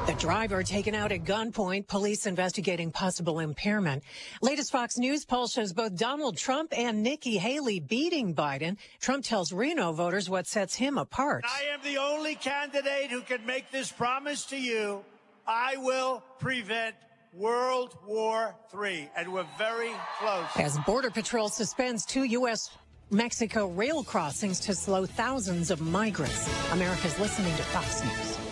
The 0.06 0.14
driver 0.14 0.62
taken 0.62 0.94
out 0.94 1.11
at 1.11 1.24
gunpoint, 1.24 1.88
police 1.88 2.26
investigating 2.26 2.92
possible 2.92 3.40
impairment. 3.40 4.04
Latest 4.40 4.70
Fox 4.70 4.98
News 4.98 5.24
poll 5.24 5.48
shows 5.48 5.72
both 5.72 5.96
Donald 5.96 6.37
Trump 6.37 6.72
and 6.78 7.02
Nikki 7.02 7.38
Haley 7.38 7.80
beating 7.80 8.32
Biden. 8.32 8.76
Trump 9.00 9.24
tells 9.24 9.52
Reno 9.52 9.90
voters 9.90 10.30
what 10.30 10.46
sets 10.46 10.76
him 10.76 10.96
apart. 10.96 11.44
I 11.44 11.74
am 11.74 11.80
the 11.82 11.98
only 11.98 12.37
candidate 12.37 13.11
who 13.11 13.20
can 13.20 13.44
make 13.44 13.72
this 13.72 13.90
promise 13.90 14.44
to 14.46 14.56
you. 14.56 15.04
I 15.44 15.76
will 15.78 16.22
prevent 16.38 16.94
World 17.35 17.96
War 18.06 18.54
III, 18.80 19.11
and 19.16 19.32
we're 19.32 19.46
very 19.59 19.90
close. 20.20 20.46
As 20.54 20.78
Border 20.87 21.11
Patrol 21.11 21.48
suspends 21.48 22.06
two 22.06 22.22
U.S. 22.22 22.70
Mexico 23.11 23.66
rail 23.66 24.04
crossings 24.04 24.61
to 24.61 24.74
slow 24.74 25.04
thousands 25.04 25.72
of 25.72 25.80
migrants. 25.80 26.48
America's 26.70 27.18
listening 27.18 27.54
to 27.56 27.62
Fox 27.64 28.04
News. 28.04 28.45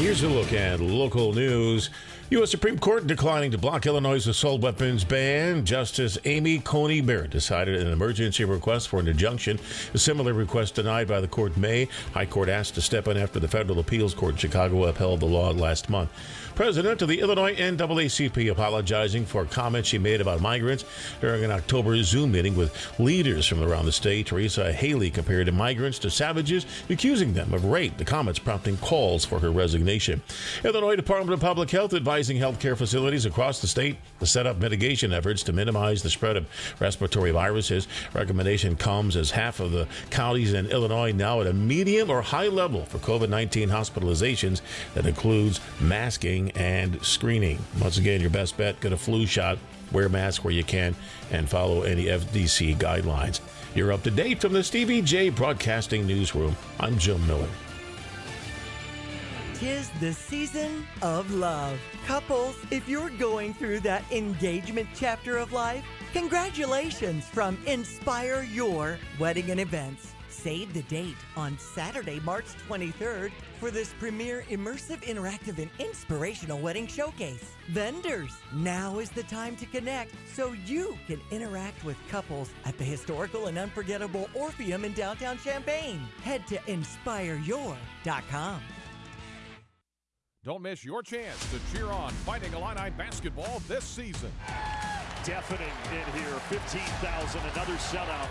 Here's 0.00 0.22
a 0.22 0.28
look 0.28 0.54
at 0.54 0.80
local 0.80 1.34
news. 1.34 1.90
U.S. 2.30 2.50
Supreme 2.50 2.78
Court 2.78 3.06
declining 3.06 3.50
to 3.50 3.58
block 3.58 3.84
Illinois' 3.84 4.26
assault 4.26 4.62
weapons 4.62 5.04
ban. 5.04 5.66
Justice 5.66 6.16
Amy 6.24 6.58
Coney 6.58 7.02
Barrett 7.02 7.30
decided 7.30 7.78
an 7.78 7.92
emergency 7.92 8.44
request 8.46 8.88
for 8.88 8.98
an 8.98 9.08
injunction. 9.08 9.60
A 9.92 9.98
similar 9.98 10.32
request 10.32 10.76
denied 10.76 11.06
by 11.06 11.20
the 11.20 11.28
court 11.28 11.54
in 11.54 11.60
May. 11.60 11.88
High 12.14 12.24
Court 12.24 12.48
asked 12.48 12.76
to 12.76 12.80
step 12.80 13.08
in 13.08 13.18
after 13.18 13.38
the 13.38 13.46
Federal 13.46 13.78
Appeals 13.78 14.14
Court 14.14 14.32
in 14.32 14.38
Chicago 14.38 14.84
upheld 14.84 15.20
the 15.20 15.26
law 15.26 15.50
last 15.50 15.90
month. 15.90 16.10
President 16.60 17.00
of 17.00 17.08
the 17.08 17.20
Illinois 17.20 17.56
NAACP 17.56 18.50
apologizing 18.50 19.24
for 19.24 19.46
comments 19.46 19.88
she 19.88 19.96
made 19.96 20.20
about 20.20 20.42
migrants 20.42 20.84
during 21.22 21.42
an 21.42 21.50
October 21.50 22.02
Zoom 22.02 22.32
meeting 22.32 22.54
with 22.54 22.76
leaders 23.00 23.46
from 23.46 23.62
around 23.62 23.86
the 23.86 23.92
state. 23.92 24.26
Teresa 24.26 24.70
Haley 24.70 25.08
compared 25.08 25.50
migrants 25.54 25.98
to 26.00 26.10
savages, 26.10 26.66
accusing 26.90 27.32
them 27.32 27.54
of 27.54 27.64
rape. 27.64 27.96
The 27.96 28.04
comments 28.04 28.38
prompting 28.38 28.76
calls 28.76 29.24
for 29.24 29.38
her 29.38 29.50
resignation. 29.50 30.20
Illinois 30.62 30.96
Department 30.96 31.32
of 31.32 31.40
Public 31.40 31.70
Health 31.70 31.94
advising 31.94 32.36
healthcare 32.36 32.76
facilities 32.76 33.24
across 33.24 33.62
the 33.62 33.66
state 33.66 33.96
to 34.18 34.26
set 34.26 34.46
up 34.46 34.58
mitigation 34.58 35.14
efforts 35.14 35.42
to 35.44 35.54
minimize 35.54 36.02
the 36.02 36.10
spread 36.10 36.36
of 36.36 36.46
respiratory 36.78 37.30
viruses. 37.30 37.88
Recommendation 38.12 38.76
comes 38.76 39.16
as 39.16 39.30
half 39.30 39.60
of 39.60 39.72
the 39.72 39.88
counties 40.10 40.52
in 40.52 40.66
Illinois 40.66 41.12
now 41.12 41.40
at 41.40 41.46
a 41.46 41.54
medium 41.54 42.10
or 42.10 42.20
high 42.20 42.48
level 42.48 42.84
for 42.84 42.98
COVID 42.98 43.30
19 43.30 43.70
hospitalizations 43.70 44.60
that 44.92 45.06
includes 45.06 45.58
masking 45.80 46.49
and 46.56 47.02
screening. 47.04 47.58
Once 47.80 47.98
again, 47.98 48.20
your 48.20 48.30
best 48.30 48.56
bet 48.56 48.80
get 48.80 48.92
a 48.92 48.96
flu 48.96 49.26
shot, 49.26 49.58
wear 49.92 50.06
a 50.06 50.10
mask 50.10 50.44
where 50.44 50.52
you 50.52 50.64
can, 50.64 50.94
and 51.30 51.48
follow 51.48 51.82
any 51.82 52.04
CDC 52.04 52.76
guidelines. 52.76 53.40
You're 53.74 53.92
up 53.92 54.02
to 54.04 54.10
date 54.10 54.40
from 54.40 54.52
the 54.52 54.64
Stevie 54.64 55.02
Jay 55.02 55.28
Broadcasting 55.28 56.06
Newsroom. 56.06 56.56
I'm 56.78 56.98
Jim 56.98 57.24
Miller. 57.26 57.48
Tis 59.54 59.90
the 60.00 60.12
season 60.12 60.86
of 61.02 61.30
love. 61.32 61.78
Couples, 62.06 62.56
if 62.70 62.88
you're 62.88 63.10
going 63.10 63.52
through 63.52 63.80
that 63.80 64.02
engagement 64.10 64.88
chapter 64.94 65.36
of 65.36 65.52
life, 65.52 65.84
congratulations 66.14 67.26
from 67.26 67.58
Inspire 67.66 68.42
Your 68.42 68.98
Wedding 69.18 69.50
and 69.50 69.60
Events. 69.60 70.14
Save 70.30 70.72
the 70.72 70.82
date 70.84 71.16
on 71.36 71.58
Saturday, 71.58 72.20
March 72.20 72.46
23rd 72.68 73.32
for 73.60 73.70
this 73.70 73.92
premier 74.00 74.42
immersive, 74.50 75.02
interactive, 75.02 75.58
and 75.58 75.70
inspirational 75.78 76.58
wedding 76.58 76.86
showcase. 76.86 77.52
Vendors, 77.68 78.32
now 78.54 78.98
is 78.98 79.10
the 79.10 79.22
time 79.24 79.54
to 79.56 79.66
connect 79.66 80.14
so 80.34 80.54
you 80.64 80.96
can 81.06 81.20
interact 81.30 81.84
with 81.84 81.98
couples 82.08 82.48
at 82.64 82.78
the 82.78 82.84
historical 82.84 83.46
and 83.46 83.58
unforgettable 83.58 84.30
Orpheum 84.34 84.86
in 84.86 84.94
downtown 84.94 85.38
Champaign. 85.38 86.00
Head 86.24 86.46
to 86.46 86.56
inspireyour.com. 86.56 88.62
Don't 90.42 90.62
miss 90.62 90.82
your 90.82 91.02
chance 91.02 91.38
to 91.50 91.60
cheer 91.70 91.88
on 91.88 92.12
Fighting 92.24 92.54
Illini 92.54 92.88
basketball 92.96 93.60
this 93.68 93.84
season. 93.84 94.32
Deafening 95.22 95.68
in 95.92 96.12
here, 96.18 96.32
15,000, 96.48 97.40
another 97.52 97.74
shutout. 97.74 98.30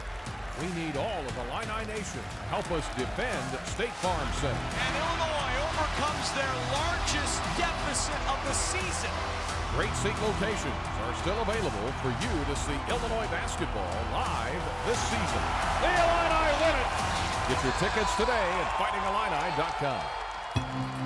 We 0.60 0.67
need 0.76 1.00
all 1.00 1.24
of 1.24 1.32
the 1.39 1.48
Illini 1.48 1.88
Nation 1.88 2.19
to 2.19 2.43
help 2.52 2.67
us 2.76 2.84
defend 3.00 3.48
State 3.63 3.95
Farm 4.04 4.28
Center. 4.43 4.60
And 4.60 4.93
Illinois 5.00 5.56
overcomes 5.72 6.28
their 6.36 6.52
largest 6.76 7.39
deficit 7.56 8.19
of 8.28 8.36
the 8.43 8.52
season. 8.52 9.08
Great 9.72 9.95
seat 10.04 10.19
locations 10.19 10.84
are 11.08 11.15
still 11.24 11.39
available 11.39 11.88
for 12.04 12.12
you 12.12 12.34
to 12.52 12.56
see 12.60 12.76
Illinois 12.91 13.32
basketball 13.32 13.95
live 14.12 14.60
this 14.84 15.00
season. 15.08 15.43
The 15.80 15.95
Illini 15.95 16.52
win 16.60 16.76
it! 16.76 16.91
Get 17.48 17.63
your 17.63 17.76
tickets 17.80 18.12
today 18.19 18.48
at 18.60 18.67
fightingillini.com. 18.76 20.99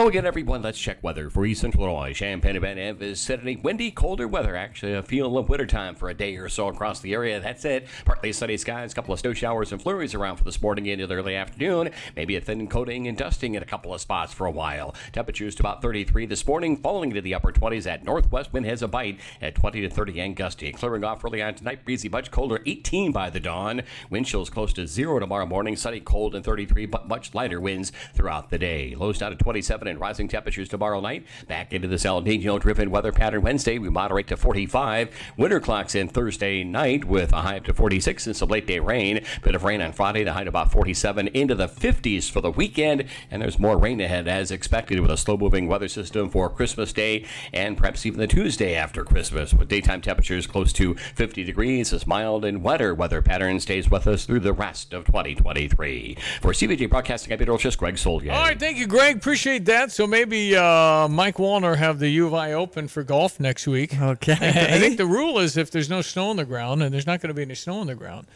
Hello 0.00 0.08
again, 0.08 0.24
everyone. 0.24 0.62
Let's 0.62 0.78
check 0.78 1.02
weather 1.02 1.28
for 1.28 1.44
East 1.44 1.60
Central 1.60 1.84
Illinois. 1.84 2.14
Champaign 2.14 2.56
and 2.56 2.62
Van 2.62 2.78
Ev 2.78 3.02
is 3.02 3.30
windy, 3.62 3.90
colder 3.90 4.26
weather. 4.26 4.56
Actually, 4.56 4.94
a 4.94 5.02
feel 5.02 5.36
of 5.36 5.50
wintertime 5.50 5.94
for 5.94 6.08
a 6.08 6.14
day 6.14 6.36
or 6.36 6.48
so 6.48 6.68
across 6.68 7.00
the 7.00 7.12
area. 7.12 7.38
That's 7.38 7.66
it. 7.66 7.86
Partly 8.06 8.32
sunny 8.32 8.56
skies, 8.56 8.92
a 8.92 8.94
couple 8.94 9.12
of 9.12 9.20
snow 9.20 9.34
showers 9.34 9.72
and 9.72 9.82
flurries 9.82 10.14
around 10.14 10.38
for 10.38 10.44
this 10.44 10.62
morning 10.62 10.86
into 10.86 11.06
the 11.06 11.16
early 11.16 11.36
afternoon. 11.36 11.90
Maybe 12.16 12.34
a 12.36 12.40
thin 12.40 12.66
coating 12.66 13.08
and 13.08 13.18
dusting 13.18 13.56
in 13.56 13.62
a 13.62 13.66
couple 13.66 13.92
of 13.92 14.00
spots 14.00 14.32
for 14.32 14.46
a 14.46 14.50
while. 14.50 14.94
Temperatures 15.12 15.54
to 15.56 15.62
about 15.62 15.82
33 15.82 16.24
this 16.24 16.46
morning, 16.46 16.78
falling 16.78 17.10
into 17.10 17.20
the 17.20 17.34
upper 17.34 17.52
20s 17.52 17.86
at 17.86 18.02
northwest 18.02 18.54
wind 18.54 18.64
has 18.64 18.80
a 18.80 18.88
bite 18.88 19.20
at 19.42 19.54
20 19.54 19.82
to 19.82 19.90
30 19.90 20.18
and 20.18 20.34
gusty. 20.34 20.72
Clearing 20.72 21.04
off 21.04 21.22
early 21.26 21.42
on 21.42 21.56
tonight, 21.56 21.84
breezy, 21.84 22.08
much 22.08 22.30
colder, 22.30 22.62
18 22.64 23.12
by 23.12 23.28
the 23.28 23.38
dawn. 23.38 23.82
Wind 24.08 24.24
chills 24.24 24.48
close 24.48 24.72
to 24.72 24.86
zero 24.86 25.18
tomorrow 25.18 25.44
morning, 25.44 25.76
sunny, 25.76 26.00
cold, 26.00 26.34
and 26.34 26.42
33, 26.42 26.86
but 26.86 27.06
much 27.06 27.34
lighter 27.34 27.60
winds 27.60 27.92
throughout 28.14 28.48
the 28.48 28.56
day. 28.56 28.94
Lows 28.94 29.18
down 29.18 29.32
to 29.32 29.36
27 29.36 29.89
and 29.90 30.00
rising 30.00 30.28
temperatures 30.28 30.68
tomorrow 30.68 31.00
night. 31.00 31.26
Back 31.48 31.72
into 31.72 31.88
this 31.88 32.04
El 32.04 32.22
Nino 32.22 32.58
driven 32.58 32.90
weather 32.90 33.12
pattern 33.12 33.42
Wednesday. 33.42 33.78
We 33.78 33.90
moderate 33.90 34.28
to 34.28 34.36
45. 34.36 35.10
Winter 35.36 35.60
clocks 35.60 35.94
in 35.94 36.08
Thursday 36.08 36.64
night 36.64 37.04
with 37.04 37.32
a 37.32 37.42
high 37.42 37.58
up 37.58 37.64
to 37.64 37.74
46 37.74 38.26
and 38.26 38.36
some 38.36 38.48
late 38.48 38.66
day 38.66 38.78
rain. 38.78 39.24
Bit 39.42 39.54
of 39.54 39.64
rain 39.64 39.82
on 39.82 39.92
Friday, 39.92 40.24
the 40.24 40.32
high 40.32 40.44
to 40.44 40.48
about 40.48 40.72
47 40.72 41.28
into 41.28 41.54
the 41.54 41.68
50s 41.68 42.30
for 42.30 42.40
the 42.40 42.50
weekend. 42.50 43.04
And 43.30 43.42
there's 43.42 43.58
more 43.58 43.76
rain 43.76 44.00
ahead 44.00 44.28
as 44.28 44.50
expected 44.50 45.00
with 45.00 45.10
a 45.10 45.16
slow 45.16 45.36
moving 45.36 45.68
weather 45.68 45.88
system 45.88 46.30
for 46.30 46.48
Christmas 46.48 46.92
Day 46.92 47.26
and 47.52 47.76
perhaps 47.76 48.06
even 48.06 48.20
the 48.20 48.26
Tuesday 48.26 48.74
after 48.74 49.04
Christmas 49.04 49.52
with 49.52 49.68
daytime 49.68 50.00
temperatures 50.00 50.46
close 50.46 50.72
to 50.74 50.94
50 50.94 51.44
degrees. 51.44 51.90
This 51.90 52.06
mild 52.06 52.44
and 52.44 52.62
wetter 52.62 52.94
weather 52.94 53.22
pattern 53.22 53.60
stays 53.60 53.90
with 53.90 54.06
us 54.06 54.24
through 54.24 54.40
the 54.40 54.52
rest 54.52 54.92
of 54.92 55.04
2023. 55.06 56.16
For 56.40 56.54
Stevie 56.54 56.76
Jay 56.76 56.86
Broadcasting, 56.86 57.32
I'm 57.32 57.38
Greg 57.76 57.98
Soldier. 57.98 58.32
All 58.32 58.42
right, 58.42 58.58
thank 58.58 58.76
you, 58.76 58.86
Greg. 58.86 59.16
Appreciate 59.16 59.64
that. 59.64 59.79
So 59.88 60.06
maybe 60.06 60.56
uh, 60.56 61.08
Mike 61.08 61.36
Wallner 61.36 61.76
have 61.76 61.98
the 61.98 62.08
U 62.08 62.26
of 62.26 62.34
I 62.34 62.52
Open 62.52 62.88
for 62.88 63.02
golf 63.02 63.40
next 63.40 63.66
week. 63.66 64.00
Okay. 64.00 64.32
I 64.40 64.78
think 64.78 64.96
the 64.96 65.06
rule 65.06 65.38
is 65.38 65.56
if 65.56 65.70
there's 65.70 65.88
no 65.88 66.02
snow 66.02 66.30
on 66.30 66.36
the 66.36 66.44
ground, 66.44 66.82
and 66.82 66.92
there's 66.92 67.06
not 67.06 67.20
going 67.20 67.28
to 67.28 67.34
be 67.34 67.42
any 67.42 67.54
snow 67.54 67.78
on 67.78 67.86
the 67.86 67.94
ground. 67.94 68.26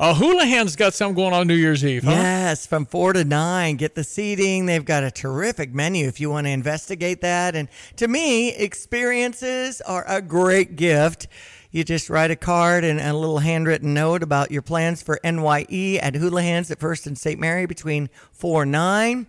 Uh, 0.00 0.14
Houlihan's 0.14 0.76
got 0.76 0.94
something 0.94 1.16
going 1.16 1.34
on 1.34 1.48
New 1.48 1.56
Year's 1.56 1.84
Eve, 1.84 2.04
huh? 2.04 2.12
Yes, 2.12 2.66
from 2.66 2.86
four 2.86 3.12
to 3.14 3.24
nine. 3.24 3.74
Get 3.74 3.96
the 3.96 4.04
seating. 4.04 4.66
They've 4.66 4.84
got 4.84 5.02
a 5.02 5.10
terrific 5.10 5.74
menu 5.74 6.06
if 6.06 6.20
you 6.20 6.30
want 6.30 6.46
to 6.46 6.50
investigate 6.50 7.20
that. 7.22 7.56
And 7.56 7.68
to 7.96 8.06
me, 8.06 8.54
experiences 8.54 9.80
are 9.80 10.04
a 10.06 10.22
great 10.22 10.76
gift. 10.76 11.26
You 11.72 11.82
just 11.82 12.08
write 12.08 12.30
a 12.30 12.36
card 12.36 12.84
and 12.84 13.00
a 13.00 13.12
little 13.12 13.40
handwritten 13.40 13.92
note 13.92 14.22
about 14.22 14.52
your 14.52 14.62
plans 14.62 15.02
for 15.02 15.18
NYE 15.24 15.98
at 16.00 16.14
Houlihan's 16.14 16.70
at 16.70 16.78
First 16.78 17.08
and 17.08 17.18
St. 17.18 17.38
Mary 17.38 17.66
between 17.66 18.08
4 18.32 18.62
and 18.62 18.72
9. 18.72 19.26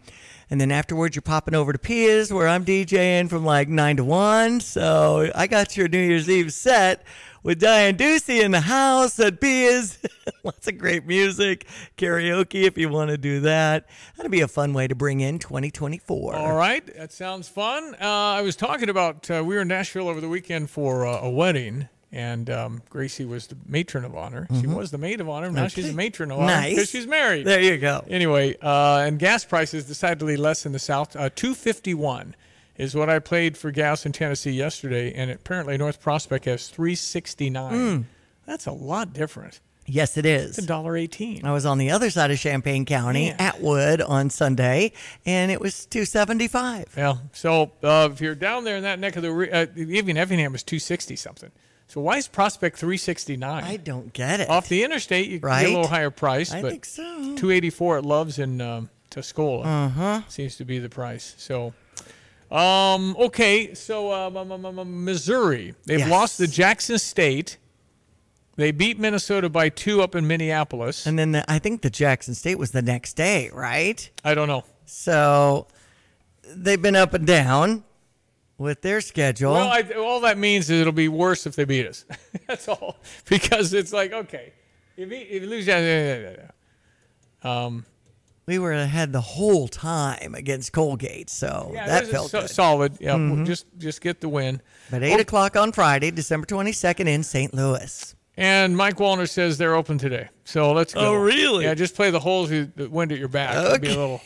And 0.50 0.60
then 0.60 0.72
afterwards, 0.72 1.16
you're 1.16 1.22
popping 1.22 1.54
over 1.54 1.72
to 1.72 1.78
Pia's 1.78 2.34
where 2.34 2.48
I'm 2.48 2.66
DJing 2.66 3.30
from 3.30 3.46
like 3.46 3.70
9 3.70 3.98
to 3.98 4.04
1. 4.04 4.62
So 4.62 5.32
I 5.36 5.46
got 5.48 5.78
your 5.78 5.88
New 5.88 6.00
Year's 6.00 6.30
Eve 6.30 6.52
set 6.52 7.04
with 7.44 7.60
Diane 7.60 7.96
Ducey 7.96 8.42
in 8.42 8.52
the 8.52 8.62
house 8.62 9.20
at 9.20 9.40
Pia's. 9.40 10.00
Lots 10.44 10.68
of 10.68 10.78
great 10.78 11.06
music, 11.06 11.68
karaoke 11.98 12.64
if 12.64 12.78
you 12.78 12.90
want 12.90 13.12
to 13.12 13.18
do 13.18 13.42
that. 13.42 13.88
That'd 14.18 14.32
be 14.32 14.42
a 14.42 14.48
fun 14.48 14.74
way 14.74 14.88
to 14.88 14.96
bring 14.96 15.20
in 15.20 15.40
2024. 15.40 16.36
All 16.36 16.56
right, 16.56 16.86
that 16.96 17.12
sounds 17.12 17.48
fun. 17.48 17.96
Uh, 18.02 18.08
I 18.08 18.42
was 18.42 18.56
talking 18.56 18.90
about 18.90 19.30
uh, 19.30 19.44
we 19.46 19.56
were 19.56 19.62
in 19.62 19.68
Nashville 19.68 20.08
over 20.08 20.22
the 20.22 20.30
weekend 20.30 20.70
for 20.70 21.06
uh, 21.06 21.20
a 21.22 21.30
wedding, 21.30 21.90
and 22.12 22.50
um, 22.50 22.82
Gracie 22.90 23.26
was 23.26 23.48
the 23.48 23.58
matron 23.68 24.04
of 24.06 24.16
honor. 24.16 24.48
She 24.50 24.64
Mhm. 24.68 24.76
was 24.76 24.92
the 24.92 24.98
maid 24.98 25.22
of 25.22 25.30
honor. 25.30 25.52
Now 25.52 25.68
she's 25.68 25.86
Okay. 25.86 25.92
the 25.92 25.98
matron 25.98 26.32
of 26.32 26.40
honor 26.40 26.48
Nice. 26.48 26.70
because 26.76 26.90
she's 26.90 27.06
married. 27.08 27.46
There 27.46 27.62
you 27.62 27.78
go. 27.78 28.04
Anyway, 28.10 28.56
uh, 28.62 29.04
and 29.06 29.20
gas 29.20 29.46
prices 29.46 29.86
decidedly 29.86 30.36
less 30.38 30.66
in 30.66 30.72
the 30.72 30.80
South. 30.80 31.16
Uh, 31.16 31.30
Two 31.36 31.54
fifty 31.54 31.94
one 31.94 32.36
is 32.78 32.96
what 32.96 33.10
I 33.10 33.20
paid 33.20 33.58
for 33.58 33.72
gas 33.72 34.06
in 34.06 34.12
Tennessee 34.12 34.52
yesterday, 34.52 35.14
and 35.14 35.30
apparently 35.30 35.78
North 35.78 36.02
Prospect 36.02 36.46
has 36.46 36.68
three 36.68 36.96
sixty 36.96 37.50
nine. 37.50 37.74
Mm. 37.74 38.04
That's 38.46 38.66
a 38.66 38.72
lot 38.72 39.14
different. 39.14 39.60
Yes, 39.92 40.18
it 40.18 40.26
is. 40.26 40.50
It's 40.50 40.58
a 40.60 40.68
dollar 40.68 40.96
eighteen. 40.96 41.44
I 41.46 41.52
was 41.52 41.66
on 41.66 41.78
the 41.80 41.90
other 41.92 42.10
side 42.12 42.30
of 42.32 42.38
Champaign 42.40 42.86
County 42.86 43.32
at 43.32 43.60
Wood 43.60 44.02
on 44.02 44.30
Sunday, 44.30 44.92
and 45.26 45.52
it 45.52 45.60
was 45.60 45.88
275. 45.88 46.94
Yeah. 46.96 47.16
So 47.34 47.72
uh, 47.84 48.10
if 48.12 48.22
you're 48.22 48.36
down 48.36 48.66
there 48.66 48.78
in 48.78 48.84
that 48.84 49.00
neck 49.00 49.16
of 49.16 49.24
the, 49.24 49.32
re- 49.32 49.50
uh, 49.52 49.66
even 49.76 50.16
Effingham 50.18 50.52
was 50.52 50.62
260 50.64 51.16
something. 51.16 51.52
So 51.90 52.02
why 52.02 52.18
is 52.18 52.28
Prospect 52.28 52.78
369? 52.78 53.64
I 53.64 53.76
don't 53.78 54.14
get 54.14 54.40
it. 54.40 54.50
Off 54.50 54.70
the 54.70 54.84
interstate, 54.84 55.26
you 55.28 55.40
can 55.40 55.48
get 55.50 55.54
Right? 55.56 55.66
a 55.66 55.70
little 55.70 55.88
higher 55.88 56.12
price. 56.12 56.52
I 56.54 56.62
but 56.62 56.72
think 56.72 56.86
so. 56.86 57.04
284 57.04 57.98
at 57.98 58.06
Love's 58.06 58.38
in 58.38 58.62
um, 58.62 58.90
Tuscola 59.10 59.66
Uh-huh. 59.66 60.22
seems 60.28 60.56
to 60.58 60.66
be 60.66 60.78
the 60.78 60.88
price. 60.90 61.34
So, 61.40 61.74
um, 62.52 63.16
okay. 63.18 63.74
So 63.74 64.12
um, 64.14 65.04
Missouri, 65.04 65.74
they've 65.86 66.00
Yes. 66.00 66.10
lost 66.12 66.38
the 66.38 66.46
Jackson 66.46 67.00
State. 67.00 67.58
They 68.56 68.70
beat 68.72 69.00
Minnesota 69.00 69.50
by 69.50 69.70
two 69.70 70.04
up 70.04 70.14
in 70.16 70.28
Minneapolis. 70.28 71.08
And 71.08 71.18
then 71.18 71.32
the, 71.32 71.44
I 71.52 71.58
think 71.58 71.82
the 71.82 71.90
Jackson 71.90 72.36
State 72.36 72.60
was 72.60 72.70
the 72.70 72.82
next 72.84 73.14
day, 73.16 73.50
right? 73.52 74.08
I 74.24 74.36
don't 74.36 74.48
know. 74.48 74.64
So 74.86 75.66
they've 76.48 76.82
been 76.82 76.96
up 76.96 77.16
and 77.16 77.26
down 77.26 77.84
with 78.60 78.82
their 78.84 79.02
schedule. 79.02 79.54
Well, 79.54 79.70
I, 79.70 79.82
all 79.98 80.20
that 80.20 80.38
means 80.38 80.70
is 80.70 80.82
it'll 80.82 80.94
be 80.94 81.08
worse 81.08 81.48
if 81.48 81.56
they 81.56 81.66
beat 81.66 81.88
us. 81.88 82.06
That's 82.48 82.68
all. 82.68 82.98
Because 83.28 83.74
it's 83.74 83.92
like, 83.92 84.14
okay, 84.14 84.54
if 84.98 85.10
you, 85.10 85.18
if 85.18 85.42
you 85.44 85.50
lose, 85.50 85.66
yeah, 85.66 85.80
yeah, 85.80 86.18
yeah, 86.18 86.36
yeah. 87.44 87.66
um, 87.66 87.86
we 88.46 88.60
were 88.60 88.74
ahead 88.74 89.14
the 89.14 89.22
whole 89.22 89.68
time 89.68 90.34
against 90.36 90.74
Colgate, 90.74 91.30
so 91.30 91.72
yeah, 91.74 91.86
that 91.88 92.08
felt 92.08 92.32
so- 92.32 92.42
good. 92.42 92.50
solid. 92.50 92.98
Yeah, 93.00 93.14
Mhm. 93.16 93.46
just 93.46 93.66
just 93.78 94.02
get 94.02 94.22
the 94.22 94.30
win. 94.30 94.60
But 94.90 95.04
8 95.04 95.20
o'clock 95.20 95.56
on 95.56 95.72
Friday, 95.72 96.10
December 96.12 96.48
22nd 96.48 97.08
in 97.08 97.22
St. 97.24 97.54
Louis. 97.54 98.16
And 98.40 98.78
Mike 98.78 98.96
Wallner 98.96 99.30
says 99.30 99.58
they're 99.58 99.76
open 99.76 99.98
today. 99.98 100.30
So 100.46 100.72
let's 100.72 100.94
go. 100.96 101.02
Oh, 101.02 101.14
really? 101.14 101.66
Yeah, 101.66 101.74
just 101.76 101.94
play 101.94 102.10
the 102.10 102.20
holes, 102.22 102.50
you- 102.50 102.72
the 102.76 102.90
wind 102.90 103.12
at 103.12 103.20
your 103.20 103.28
back. 103.28 103.56
It'll 103.56 103.78
be 103.78 103.88
a 103.88 103.90
little 103.92 104.22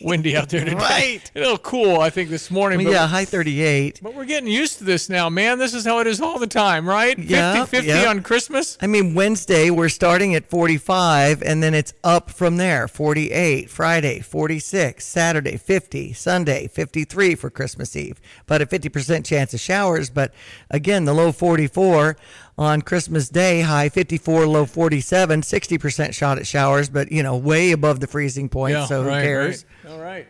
windy 0.00 0.36
out 0.36 0.48
there 0.48 0.64
today. 0.64 0.74
Right. 0.74 1.30
A 1.36 1.38
little 1.38 1.58
cool, 1.58 2.00
I 2.00 2.10
think, 2.10 2.30
this 2.30 2.50
morning. 2.50 2.82
but- 2.82 2.90
yeah, 2.90 3.06
high 3.06 3.26
38. 3.26 4.00
But 4.02 4.14
we're 4.14 4.24
getting 4.24 4.48
used 4.48 4.78
to 4.78 4.84
this 4.84 5.08
now, 5.08 5.28
man. 5.28 5.58
This 5.58 5.74
is 5.74 5.84
how 5.84 6.00
it 6.00 6.06
is 6.08 6.20
all 6.20 6.38
the 6.38 6.46
time, 6.48 6.88
right? 6.88 7.16
Yeah, 7.16 7.64
50 7.66 7.86
yeah. 7.86 8.06
on 8.08 8.22
Christmas. 8.22 8.78
I 8.80 8.86
mean, 8.88 9.14
Wednesday 9.14 9.70
we're 9.70 9.88
starting 9.90 10.34
at 10.34 10.48
45, 10.50 11.42
and 11.42 11.62
then 11.62 11.74
it's 11.74 11.92
up 12.02 12.30
from 12.30 12.56
there. 12.56 12.88
48, 12.88 13.68
Friday 13.70 14.18
46, 14.20 15.04
Saturday 15.04 15.58
50, 15.58 16.12
Sunday 16.14 16.66
53 16.68 17.34
for 17.36 17.50
Christmas 17.50 17.94
Eve, 17.94 18.18
but 18.46 18.62
a 18.62 18.66
50% 18.66 19.24
chance 19.26 19.52
of 19.54 19.60
showers. 19.60 20.10
But 20.10 20.32
again, 20.70 21.04
the 21.04 21.14
low 21.14 21.30
44 21.32 22.16
on 22.58 22.82
Christmas 22.82 23.28
Day, 23.28 23.60
high 23.60 23.88
54, 23.88 24.46
low 24.46 24.66
47, 24.66 25.42
60% 25.42 26.12
shot 26.12 26.38
at 26.38 26.46
showers, 26.46 26.88
but 26.90 27.12
you 27.12 27.22
know, 27.22 27.36
way 27.36 27.70
above 27.70 28.00
the 28.00 28.08
freezing 28.08 28.48
point. 28.48 28.72
Yeah, 28.74 28.86
so 28.86 29.04
who 29.04 29.10
cares? 29.10 29.64
right. 29.84 29.92
All 29.92 30.00
right. 30.00 30.26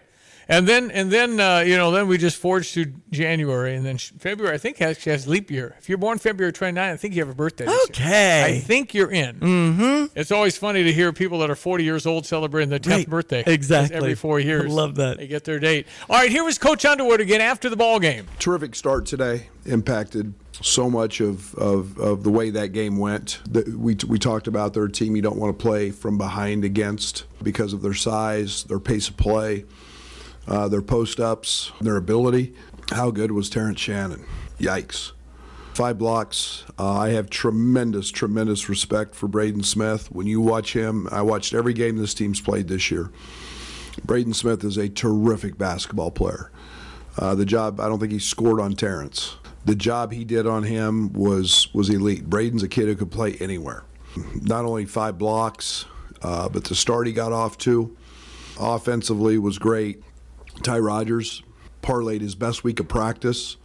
And 0.51 0.67
then 0.67 0.91
and 0.91 1.11
then 1.11 1.39
uh, 1.39 1.59
you 1.61 1.77
know 1.77 1.91
then 1.91 2.09
we 2.09 2.17
just 2.17 2.39
forged 2.39 2.73
through 2.73 2.93
January 3.11 3.75
and 3.77 3.85
then 3.85 3.99
February 3.99 4.55
I 4.55 4.59
think 4.59 4.81
actually 4.81 5.13
has 5.13 5.29
leap 5.29 5.51
year. 5.51 5.75
If 5.79 5.91
you're 5.91 5.99
born 5.99 6.17
February 6.19 6.53
29, 6.55 6.91
I 6.93 6.97
think 6.97 7.15
you 7.15 7.21
have 7.21 7.29
a 7.29 7.35
birthday. 7.35 7.67
this 7.67 7.75
year. 7.75 8.07
Okay. 8.07 8.45
I 8.57 8.59
think 8.61 8.95
you're 8.95 9.11
in. 9.11 9.37
Mm-hmm. 9.41 10.19
It's 10.19 10.33
always 10.33 10.57
funny 10.57 10.85
to 10.85 10.93
hear 10.93 11.13
people 11.13 11.41
that 11.41 11.51
are 11.51 11.55
40 11.55 11.85
years 11.85 12.07
old 12.07 12.25
celebrating 12.25 12.71
their 12.71 12.79
10th 12.79 12.91
Right. 12.91 13.11
birthday. 13.11 13.43
Exactly. 13.47 13.97
Every 13.97 14.15
four 14.15 14.41
years. 14.41 14.65
I 14.73 14.75
love 14.75 14.95
that. 14.95 15.19
They 15.19 15.27
get 15.27 15.45
their 15.45 15.59
date. 15.59 15.87
All 16.09 16.17
right, 16.17 16.31
here 16.31 16.45
was 16.45 16.57
Coach 16.57 16.85
Underwood 16.87 17.21
again 17.21 17.43
after 17.43 17.69
the 17.69 17.77
ball 17.77 17.99
game. 18.01 18.27
Terrific 18.39 18.75
start 18.75 19.05
today. 19.05 19.49
Impacted 19.67 20.33
so 20.63 20.89
much 20.89 21.21
of, 21.21 21.55
of, 21.57 21.99
of 21.99 22.25
the 22.25 22.31
way 22.31 22.49
that 22.51 22.69
game 22.73 22.97
went. 22.97 23.41
That 23.51 23.69
we, 23.69 23.97
we 24.09 24.19
talked 24.19 24.47
about 24.47 24.73
their 24.73 24.89
team 24.89 25.15
you 25.15 25.21
don't 25.23 25.37
want 25.37 25.57
to 25.59 25.63
play 25.63 25.91
from 25.91 26.17
behind 26.17 26.65
against 26.65 27.25
because 27.43 27.75
of 27.75 27.83
their 27.83 27.93
size, 27.95 28.65
their 28.65 28.81
pace 28.81 29.09
of 29.11 29.17
play, 29.19 29.67
uh, 30.49 30.69
their 30.69 30.83
post 30.83 31.21
ups, 31.21 31.73
their 31.81 31.97
ability. 31.97 32.55
How 32.91 33.11
good 33.11 33.33
was 33.33 33.51
Terrence 33.51 33.81
Shannon? 33.81 34.25
Yikes. 34.59 35.13
Five 35.75 35.99
blocks. 35.99 36.65
Uh, 36.79 36.93
I 36.93 37.11
have 37.11 37.31
tremendous, 37.31 38.11
tremendous 38.11 38.69
respect 38.69 39.15
for 39.15 39.29
Braden 39.29 39.63
Smith. 39.63 40.11
When 40.11 40.27
you 40.27 40.41
watch 40.41 40.73
him, 40.73 41.07
I 41.13 41.23
watched 41.23 41.55
every 41.55 41.73
game 41.73 41.99
this 41.99 42.15
team's 42.15 42.41
played 42.41 42.67
this 42.67 42.91
year. 42.91 43.11
Braden 44.05 44.35
Smith 44.35 44.65
is 44.65 44.77
a 44.77 44.89
terrific 44.89 45.59
basketball 45.59 46.11
player. 46.11 46.51
Uh, 47.17 47.35
the 47.35 47.45
job, 47.45 47.79
I 47.81 47.89
don't 47.89 47.99
think 48.01 48.13
he 48.13 48.19
scored 48.19 48.61
on 48.61 48.75
Terrence. 48.75 49.37
The 49.65 49.75
job 49.75 50.13
he 50.13 50.25
did 50.25 50.47
on 50.47 50.63
him 50.63 51.13
was 51.13 51.69
was 51.75 51.91
elite. 51.91 52.29
Braden's 52.29 52.63
a 52.63 52.69
kid 52.69 52.87
who 52.87 52.97
could 52.97 53.11
play 53.11 53.35
anywhere. 53.35 53.85
Not 54.41 54.65
only 54.65 54.85
five 54.85 55.19
blocks, 55.19 55.85
uh, 56.23 56.49
but 56.49 56.65
the 56.65 56.75
start 56.75 57.07
he 57.07 57.13
got 57.13 57.33
off 57.33 57.59
to, 57.59 57.97
offensively 58.59 59.39
was 59.39 59.59
great. 59.59 60.03
Ty 60.63 60.79
Rodgers 60.79 61.43
parlayed 61.83 62.21
his 62.21 62.35
best 62.35 62.65
week 62.65 62.81
of 62.81 62.89
practice 62.89 63.57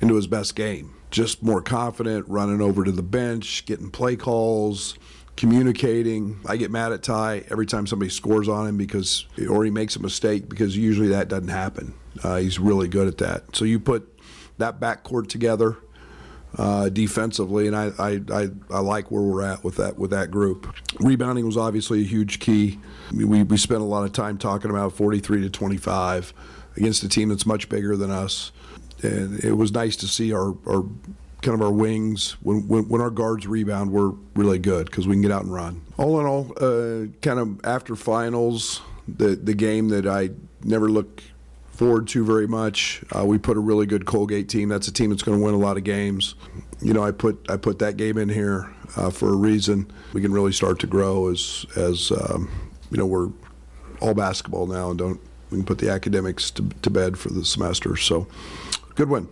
into 0.00 0.14
his 0.16 0.26
best 0.26 0.54
game. 0.54 0.94
Just 1.10 1.42
more 1.42 1.62
confident, 1.62 2.28
running 2.28 2.60
over 2.60 2.84
to 2.84 2.92
the 2.92 3.02
bench, 3.02 3.64
getting 3.66 3.90
play 3.90 4.16
calls, 4.16 4.98
communicating. 5.36 6.40
I 6.46 6.56
get 6.56 6.70
mad 6.70 6.92
at 6.92 7.02
Ty 7.02 7.44
every 7.50 7.66
time 7.66 7.86
somebody 7.86 8.10
scores 8.10 8.48
on 8.48 8.66
him 8.66 8.76
because, 8.76 9.26
or 9.48 9.64
he 9.64 9.70
makes 9.70 9.96
a 9.96 10.00
mistake 10.00 10.48
because 10.48 10.76
usually 10.76 11.08
that 11.08 11.28
doesn't 11.28 11.48
happen. 11.48 11.94
Uh, 12.22 12.36
he's 12.36 12.58
really 12.58 12.88
good 12.88 13.08
at 13.08 13.18
that. 13.18 13.54
So 13.54 13.64
you 13.64 13.78
put 13.78 14.08
that 14.58 14.80
backcourt 14.80 15.28
together 15.28 15.76
uh, 16.56 16.88
defensively, 16.88 17.66
and 17.66 17.76
I, 17.76 17.90
I, 17.98 18.20
I, 18.32 18.48
I 18.70 18.78
like 18.80 19.10
where 19.10 19.22
we're 19.22 19.42
at 19.42 19.64
with 19.64 19.76
that 19.76 19.98
with 19.98 20.10
that 20.10 20.30
group. 20.30 20.72
Rebounding 21.00 21.46
was 21.46 21.56
obviously 21.56 22.00
a 22.00 22.04
huge 22.04 22.38
key. 22.38 22.78
We, 23.12 23.42
we 23.42 23.56
spent 23.56 23.80
a 23.80 23.84
lot 23.84 24.04
of 24.04 24.12
time 24.12 24.38
talking 24.38 24.70
about 24.70 24.92
43 24.92 25.42
to 25.42 25.50
25 25.50 26.32
against 26.76 27.02
a 27.02 27.08
team 27.08 27.28
that's 27.28 27.46
much 27.46 27.68
bigger 27.68 27.96
than 27.96 28.10
us, 28.10 28.52
and 29.02 29.42
it 29.44 29.52
was 29.52 29.72
nice 29.72 29.96
to 29.96 30.08
see 30.08 30.32
our, 30.32 30.54
our 30.66 30.84
kind 31.42 31.54
of 31.54 31.62
our 31.62 31.72
wings 31.72 32.32
when, 32.42 32.66
when, 32.66 32.88
when 32.88 33.00
our 33.00 33.10
guards 33.10 33.46
rebound 33.46 33.92
we're 33.92 34.12
really 34.34 34.58
good 34.58 34.86
because 34.86 35.06
we 35.06 35.14
can 35.14 35.22
get 35.22 35.30
out 35.30 35.42
and 35.42 35.52
run. 35.52 35.82
All 35.98 36.18
in 36.18 36.26
all, 36.26 36.52
uh, 36.56 37.06
kind 37.20 37.38
of 37.38 37.64
after 37.64 37.94
finals, 37.94 38.80
the 39.06 39.36
the 39.36 39.54
game 39.54 39.88
that 39.90 40.06
I 40.06 40.30
never 40.62 40.88
look 40.88 41.22
forward 41.74 42.08
to 42.08 42.24
very 42.24 42.46
much. 42.46 43.02
Uh, 43.14 43.24
we 43.26 43.36
put 43.38 43.56
a 43.56 43.60
really 43.60 43.86
good 43.86 44.06
Colgate 44.06 44.48
team. 44.48 44.68
That's 44.68 44.88
a 44.88 44.92
team 44.92 45.10
that's 45.10 45.22
going 45.22 45.38
to 45.38 45.44
win 45.44 45.54
a 45.54 45.58
lot 45.58 45.76
of 45.76 45.84
games. 45.84 46.34
You 46.80 46.94
know, 46.94 47.02
I 47.02 47.10
put 47.10 47.44
I 47.48 47.56
put 47.56 47.78
that 47.80 47.96
game 47.96 48.16
in 48.16 48.28
here 48.28 48.72
uh, 48.96 49.10
for 49.10 49.28
a 49.28 49.36
reason. 49.36 49.90
We 50.12 50.22
can 50.22 50.32
really 50.32 50.52
start 50.52 50.78
to 50.80 50.86
grow 50.86 51.28
as 51.28 51.66
as 51.76 52.10
um, 52.10 52.50
you 52.94 52.98
know 52.98 53.06
we're 53.06 53.28
all 54.00 54.14
basketball 54.14 54.66
now 54.68 54.90
and 54.90 54.98
don't 54.98 55.20
we 55.50 55.58
can 55.58 55.66
put 55.66 55.78
the 55.78 55.90
academics 55.90 56.50
to, 56.52 56.68
to 56.82 56.90
bed 56.90 57.18
for 57.18 57.28
the 57.28 57.44
semester. 57.44 57.96
So, 57.96 58.26
good 58.94 59.08
win. 59.08 59.28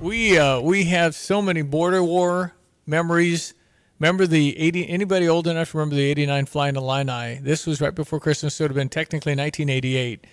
We 0.00 0.38
uh, 0.38 0.60
we 0.60 0.84
have 0.84 1.14
so 1.14 1.40
many 1.40 1.62
border 1.62 2.02
war 2.02 2.54
memories. 2.86 3.54
Remember 3.98 4.26
the 4.26 4.58
80? 4.58 4.88
Anybody 4.88 5.28
old 5.28 5.46
enough 5.46 5.70
to 5.70 5.78
remember 5.78 5.94
the 5.94 6.04
89 6.04 6.46
Flying 6.46 6.76
Illini? 6.76 7.38
This 7.40 7.66
was 7.66 7.80
right 7.80 7.94
before 7.94 8.18
Christmas, 8.20 8.56
so 8.56 8.64
it 8.64 8.64
would 8.64 8.70
have 8.72 8.76
been 8.76 8.88
technically 8.88 9.32
1988. 9.32 10.26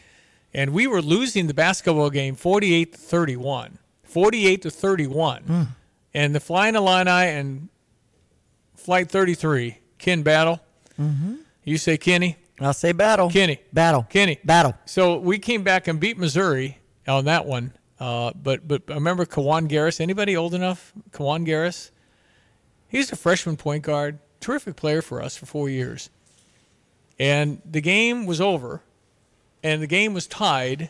And 0.53 0.73
we 0.73 0.87
were 0.87 1.01
losing 1.01 1.47
the 1.47 1.53
basketball 1.53 2.09
game 2.09 2.35
48 2.35 2.93
to 2.93 2.97
31. 2.97 3.77
48 4.03 4.61
to 4.63 4.71
31. 4.71 5.67
And 6.13 6.35
the 6.35 6.39
Flying 6.39 6.75
Illini 6.75 7.09
and 7.09 7.69
Flight 8.75 9.09
33, 9.09 9.77
Ken 9.99 10.23
Battle. 10.23 10.59
Mm-hmm. 10.99 11.35
You 11.63 11.77
say 11.77 11.97
Kenny? 11.97 12.37
I'll 12.65 12.73
say 12.73 12.91
battle. 12.91 13.29
Kenny. 13.29 13.59
Battle. 13.73 14.03
Kenny. 14.09 14.39
Battle. 14.43 14.75
So 14.85 15.17
we 15.17 15.39
came 15.39 15.63
back 15.63 15.87
and 15.87 15.99
beat 15.99 16.17
Missouri 16.17 16.77
on 17.07 17.25
that 17.25 17.45
one. 17.45 17.73
Uh, 17.99 18.31
but 18.35 18.67
but 18.67 18.83
I 18.89 18.95
remember 18.95 19.25
Kiwane 19.25 19.69
Garris. 19.69 19.99
Anybody 20.01 20.35
old 20.35 20.53
enough? 20.53 20.91
Kiwane 21.11 21.45
Garris. 21.45 21.91
He's 22.87 23.11
a 23.11 23.15
freshman 23.15 23.57
point 23.57 23.83
guard, 23.83 24.19
terrific 24.39 24.75
player 24.75 25.01
for 25.01 25.21
us 25.21 25.37
for 25.37 25.45
four 25.45 25.69
years. 25.69 26.09
And 27.19 27.61
the 27.63 27.79
game 27.79 28.25
was 28.25 28.41
over, 28.41 28.81
and 29.63 29.81
the 29.81 29.87
game 29.87 30.13
was 30.13 30.27
tied, 30.27 30.89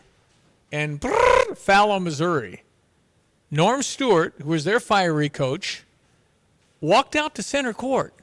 and 0.72 1.00
brrr, 1.00 1.56
foul 1.56 1.90
on 1.90 2.02
Missouri. 2.02 2.64
Norm 3.50 3.82
Stewart, 3.82 4.34
who 4.42 4.48
was 4.48 4.64
their 4.64 4.80
fiery 4.80 5.28
coach, 5.28 5.84
walked 6.80 7.14
out 7.14 7.34
to 7.34 7.42
center 7.42 7.74
court. 7.74 8.14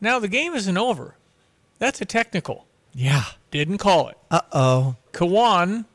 Now 0.00 0.20
the 0.20 0.28
game 0.28 0.54
isn't 0.54 0.78
over. 0.78 1.16
That's 1.80 2.00
a 2.00 2.04
technical. 2.04 2.66
Yeah. 2.94 3.24
Didn't 3.50 3.78
call 3.78 4.08
it. 4.10 4.18
Uh 4.30 4.42
oh. 4.52 4.96
Kiwane 5.12 5.86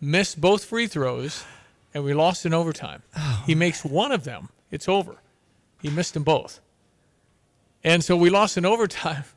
missed 0.00 0.40
both 0.40 0.64
free 0.64 0.86
throws, 0.86 1.44
and 1.92 2.02
we 2.04 2.14
lost 2.14 2.46
in 2.46 2.54
overtime. 2.54 3.02
he 3.44 3.54
makes 3.54 3.84
one 3.84 4.10
of 4.12 4.24
them. 4.24 4.48
It's 4.70 4.88
over. 4.88 5.16
He 5.82 5.90
missed 5.90 6.14
them 6.14 6.22
both. 6.22 6.60
And 7.84 8.02
so 8.02 8.16
we 8.16 8.30
lost 8.30 8.56
in 8.56 8.64
overtime. 8.64 9.24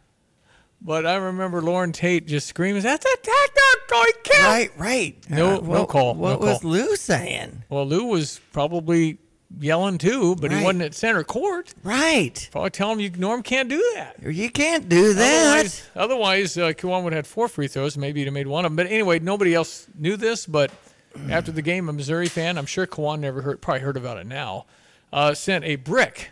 But 0.81 1.07
I 1.07 1.15
remember 1.15 1.61
Loren 1.63 1.93
Tate 1.93 2.27
just 2.27 2.45
screaming, 2.47 2.83
"That's 2.83 3.05
a 3.05 3.17
technical! 3.17 4.03
Can't!" 4.23 4.43
Right, 4.45 4.71
right. 4.77 5.29
No, 5.29 5.47
Uh, 5.47 5.61
no 5.61 5.61
what- 5.61 5.89
call. 5.89 6.13
What 6.13 6.41
no 6.41 6.47
was. 6.47 6.63
Lou 6.63 6.95
saying? 6.97 7.63
Well, 7.69 7.87
Lou 7.87 8.03
was 8.05 8.39
probably 8.51 9.17
yelling 9.59 9.97
too, 9.97 10.35
but 10.35 10.51
he 10.51 10.63
wasn't 10.63 10.83
at 10.83 10.93
center 10.93 11.23
court. 11.23 11.73
Right. 11.83 12.47
Probably 12.51 12.69
tell 12.69 12.91
him 12.91 12.99
you 12.99 13.09
Norm 13.11 13.43
can't 13.43 13.69
do 13.69 13.91
that. 13.95 14.17
You 14.21 14.49
can't 14.49 14.87
do 14.89 15.13
that. 15.13 15.51
Otherwise, 15.55 15.89
otherwise 15.95 16.57
uh, 16.57 16.67
Kiwane 16.69 17.03
would 17.03 17.13
have 17.13 17.25
had 17.25 17.27
four 17.27 17.47
free 17.47 17.67
throws. 17.67 17.97
Maybe 17.97 18.21
he'd 18.21 18.25
have 18.25 18.33
made 18.33 18.47
one 18.47 18.65
of 18.65 18.71
them. 18.71 18.75
But 18.75 18.87
anyway, 18.87 19.19
nobody 19.19 19.53
else 19.53 19.87
knew 19.97 20.17
this. 20.17 20.45
But 20.45 20.71
after 21.29 21.51
the 21.51 21.61
game, 21.61 21.89
a 21.89 21.93
Missouri 21.93 22.27
fan, 22.27 22.57
I'm 22.57 22.65
sure 22.65 22.85
Kiwane 22.87 23.19
never 23.19 23.41
heard, 23.41 23.61
probably 23.61 23.81
heard 23.81 23.97
about 23.97 24.17
it 24.17 24.27
now, 24.27 24.65
uh, 25.13 25.33
sent 25.33 25.63
a 25.65 25.75
brick 25.75 26.31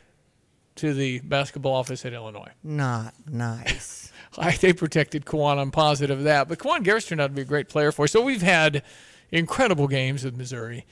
to 0.76 0.94
the 0.94 1.20
basketball 1.20 1.74
office 1.74 2.06
at 2.06 2.14
Illinois. 2.14 2.52
Not 2.64 3.14
nice. 3.30 4.12
I, 4.38 4.52
they 4.52 4.74
protected 4.74 5.26
Kiwane. 5.26 5.60
I'm 5.60 5.72
positive 5.72 6.18
of 6.18 6.24
that. 6.24 6.48
But 6.48 6.58
Kiwane 6.60 6.84
Garris 6.84 7.08
turned 7.08 7.22
out 7.22 7.28
to 7.28 7.34
be 7.34 7.44
a 7.44 7.46
great 7.46 7.70
player 7.70 7.92
for 7.92 8.06
us. 8.06 8.12
So 8.12 8.22
we've 8.22 8.42
had 8.42 8.84
incredible 9.32 9.88
games 9.88 10.24
with 10.24 10.36
Missouri. 10.36 10.86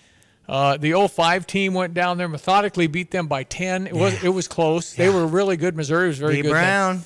Uh, 0.49 0.75
the 0.77 0.91
05 1.07 1.47
team 1.47 1.73
went 1.73 1.93
down 1.93 2.17
there, 2.17 2.27
methodically 2.27 2.87
beat 2.87 3.11
them 3.11 3.27
by 3.27 3.43
10. 3.43 3.87
It 3.87 3.93
was 3.93 4.21
it 4.23 4.29
was 4.29 4.47
close. 4.47 4.93
They 4.93 5.09
were 5.09 5.25
really 5.25 5.55
good. 5.57 5.75
Missouri 5.77 6.07
was 6.07 6.17
very 6.19 6.37
D. 6.37 6.41
good. 6.43 6.51
Brown. 6.51 7.03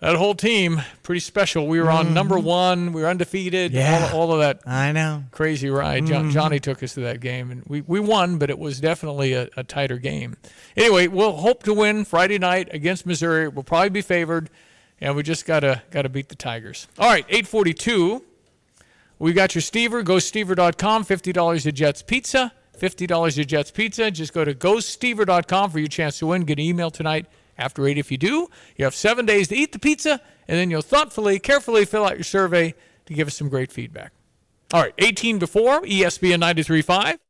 That 0.00 0.14
whole 0.14 0.36
team, 0.36 0.80
pretty 1.02 1.18
special. 1.18 1.66
We 1.66 1.80
were 1.80 1.90
on 1.90 2.14
number 2.14 2.38
one. 2.38 2.92
We 2.92 3.02
were 3.02 3.08
undefeated. 3.08 3.72
Yeah. 3.72 4.10
All, 4.12 4.20
all 4.20 4.32
of 4.32 4.38
that 4.38 4.60
I 4.64 4.92
know. 4.92 5.24
crazy 5.32 5.68
ride. 5.68 6.06
John, 6.06 6.28
Mhm. 6.30 6.32
Johnny 6.32 6.60
took 6.60 6.84
us 6.84 6.94
to 6.94 7.00
that 7.00 7.18
game, 7.20 7.50
and 7.50 7.64
we, 7.66 7.80
we 7.80 7.98
won, 7.98 8.38
but 8.38 8.48
it 8.48 8.60
was 8.60 8.78
definitely 8.80 9.32
a, 9.32 9.48
a 9.56 9.64
tighter 9.64 9.98
game. 9.98 10.36
Anyway, 10.76 11.08
we'll 11.08 11.32
hope 11.38 11.64
to 11.64 11.74
win 11.74 12.04
Friday 12.04 12.38
night 12.38 12.68
against 12.72 13.06
Missouri. 13.06 13.48
We'll 13.48 13.64
probably 13.64 13.88
be 13.88 14.02
favored, 14.02 14.50
and 15.00 15.16
we 15.16 15.24
just 15.24 15.44
gotta 15.44 15.82
gotta 15.90 16.08
beat 16.08 16.28
the 16.28 16.36
Tigers. 16.36 16.86
All 16.96 17.10
right, 17.10 17.26
eight 17.28 17.48
forty 17.48 17.74
two. 17.74 18.22
We 19.18 19.32
got 19.32 19.56
your 19.56 19.62
Stever. 19.62 20.04
Go 20.04 20.14
Stever.com. 20.18 21.02
Fifty 21.04 21.32
dollars 21.32 21.66
at 21.66 21.74
Jets 21.74 22.02
Pizza. 22.02 22.52
Fifty 22.78 23.06
dollars 23.06 23.38
at 23.38 23.48
Jets 23.48 23.70
Pizza. 23.70 24.10
Just 24.10 24.32
go 24.32 24.44
to 24.44 24.54
GoStever.com 24.54 25.70
for 25.70 25.78
your 25.78 25.88
chance 25.88 26.18
to 26.20 26.26
win. 26.26 26.44
Get 26.44 26.58
an 26.58 26.64
email 26.64 26.90
tonight 26.90 27.26
after 27.58 27.86
eight. 27.86 27.98
If 27.98 28.10
you 28.12 28.18
do, 28.18 28.48
you 28.76 28.84
have 28.84 28.94
seven 28.94 29.26
days 29.26 29.48
to 29.48 29.56
eat 29.56 29.72
the 29.72 29.78
pizza, 29.78 30.20
and 30.46 30.56
then 30.58 30.70
you'll 30.70 30.82
thoughtfully, 30.82 31.38
carefully 31.38 31.84
fill 31.84 32.04
out 32.04 32.16
your 32.16 32.24
survey 32.24 32.74
to 33.06 33.14
give 33.14 33.26
us 33.26 33.36
some 33.36 33.48
great 33.48 33.72
feedback. 33.72 34.12
All 34.72 34.82
right, 34.82 34.94
18 34.98 35.38
before 35.38 35.80
ESPN 35.82 36.40
93.5. 36.40 37.18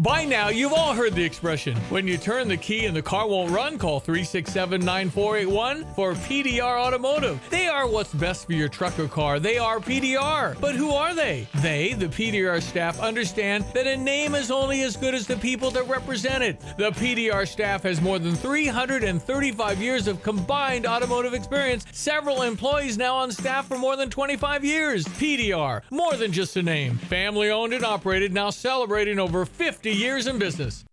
By 0.00 0.24
now, 0.24 0.48
you've 0.48 0.72
all 0.72 0.94
heard 0.94 1.12
the 1.12 1.22
expression 1.22 1.76
when 1.90 2.08
you 2.08 2.16
turn 2.16 2.48
the 2.48 2.56
key 2.56 2.86
and 2.86 2.96
the 2.96 3.02
car 3.02 3.28
won't 3.28 3.50
run, 3.50 3.76
call 3.76 4.00
367 4.00 4.82
9481 4.82 5.84
for 5.94 6.14
PDR 6.14 6.78
Automotive. 6.78 7.38
They 7.50 7.66
are 7.66 7.86
what's 7.86 8.14
best 8.14 8.46
for 8.46 8.54
your 8.54 8.70
truck 8.70 8.98
or 8.98 9.08
car. 9.08 9.38
They 9.38 9.58
are 9.58 9.78
PDR. 9.78 10.58
But 10.58 10.74
who 10.74 10.92
are 10.92 11.12
they? 11.12 11.46
They, 11.56 11.92
the 11.92 12.06
PDR 12.06 12.62
staff, 12.62 12.98
understand 12.98 13.66
that 13.74 13.86
a 13.86 13.94
name 13.94 14.34
is 14.34 14.50
only 14.50 14.80
as 14.84 14.96
good 14.96 15.14
as 15.14 15.26
the 15.26 15.36
people 15.36 15.70
that 15.72 15.86
represent 15.86 16.42
it. 16.42 16.58
The 16.78 16.92
PDR 16.92 17.46
staff 17.46 17.82
has 17.82 18.00
more 18.00 18.18
than 18.18 18.34
335 18.34 19.82
years 19.82 20.08
of 20.08 20.22
combined 20.22 20.86
automotive 20.86 21.34
experience, 21.34 21.84
several 21.92 22.40
employees 22.40 22.96
now 22.96 23.16
on 23.16 23.30
staff 23.32 23.68
for 23.68 23.76
more 23.76 23.96
than 23.96 24.08
25 24.08 24.64
years. 24.64 25.04
PDR, 25.04 25.82
more 25.90 26.14
than 26.14 26.32
just 26.32 26.56
a 26.56 26.62
name. 26.62 26.96
Family 26.96 27.50
owned 27.50 27.74
and 27.74 27.84
operated, 27.84 28.32
now 28.32 28.48
celebrating 28.48 29.18
over 29.18 29.44
50 29.44 29.89
years 29.92 30.26
in 30.26 30.38
business. 30.38 30.84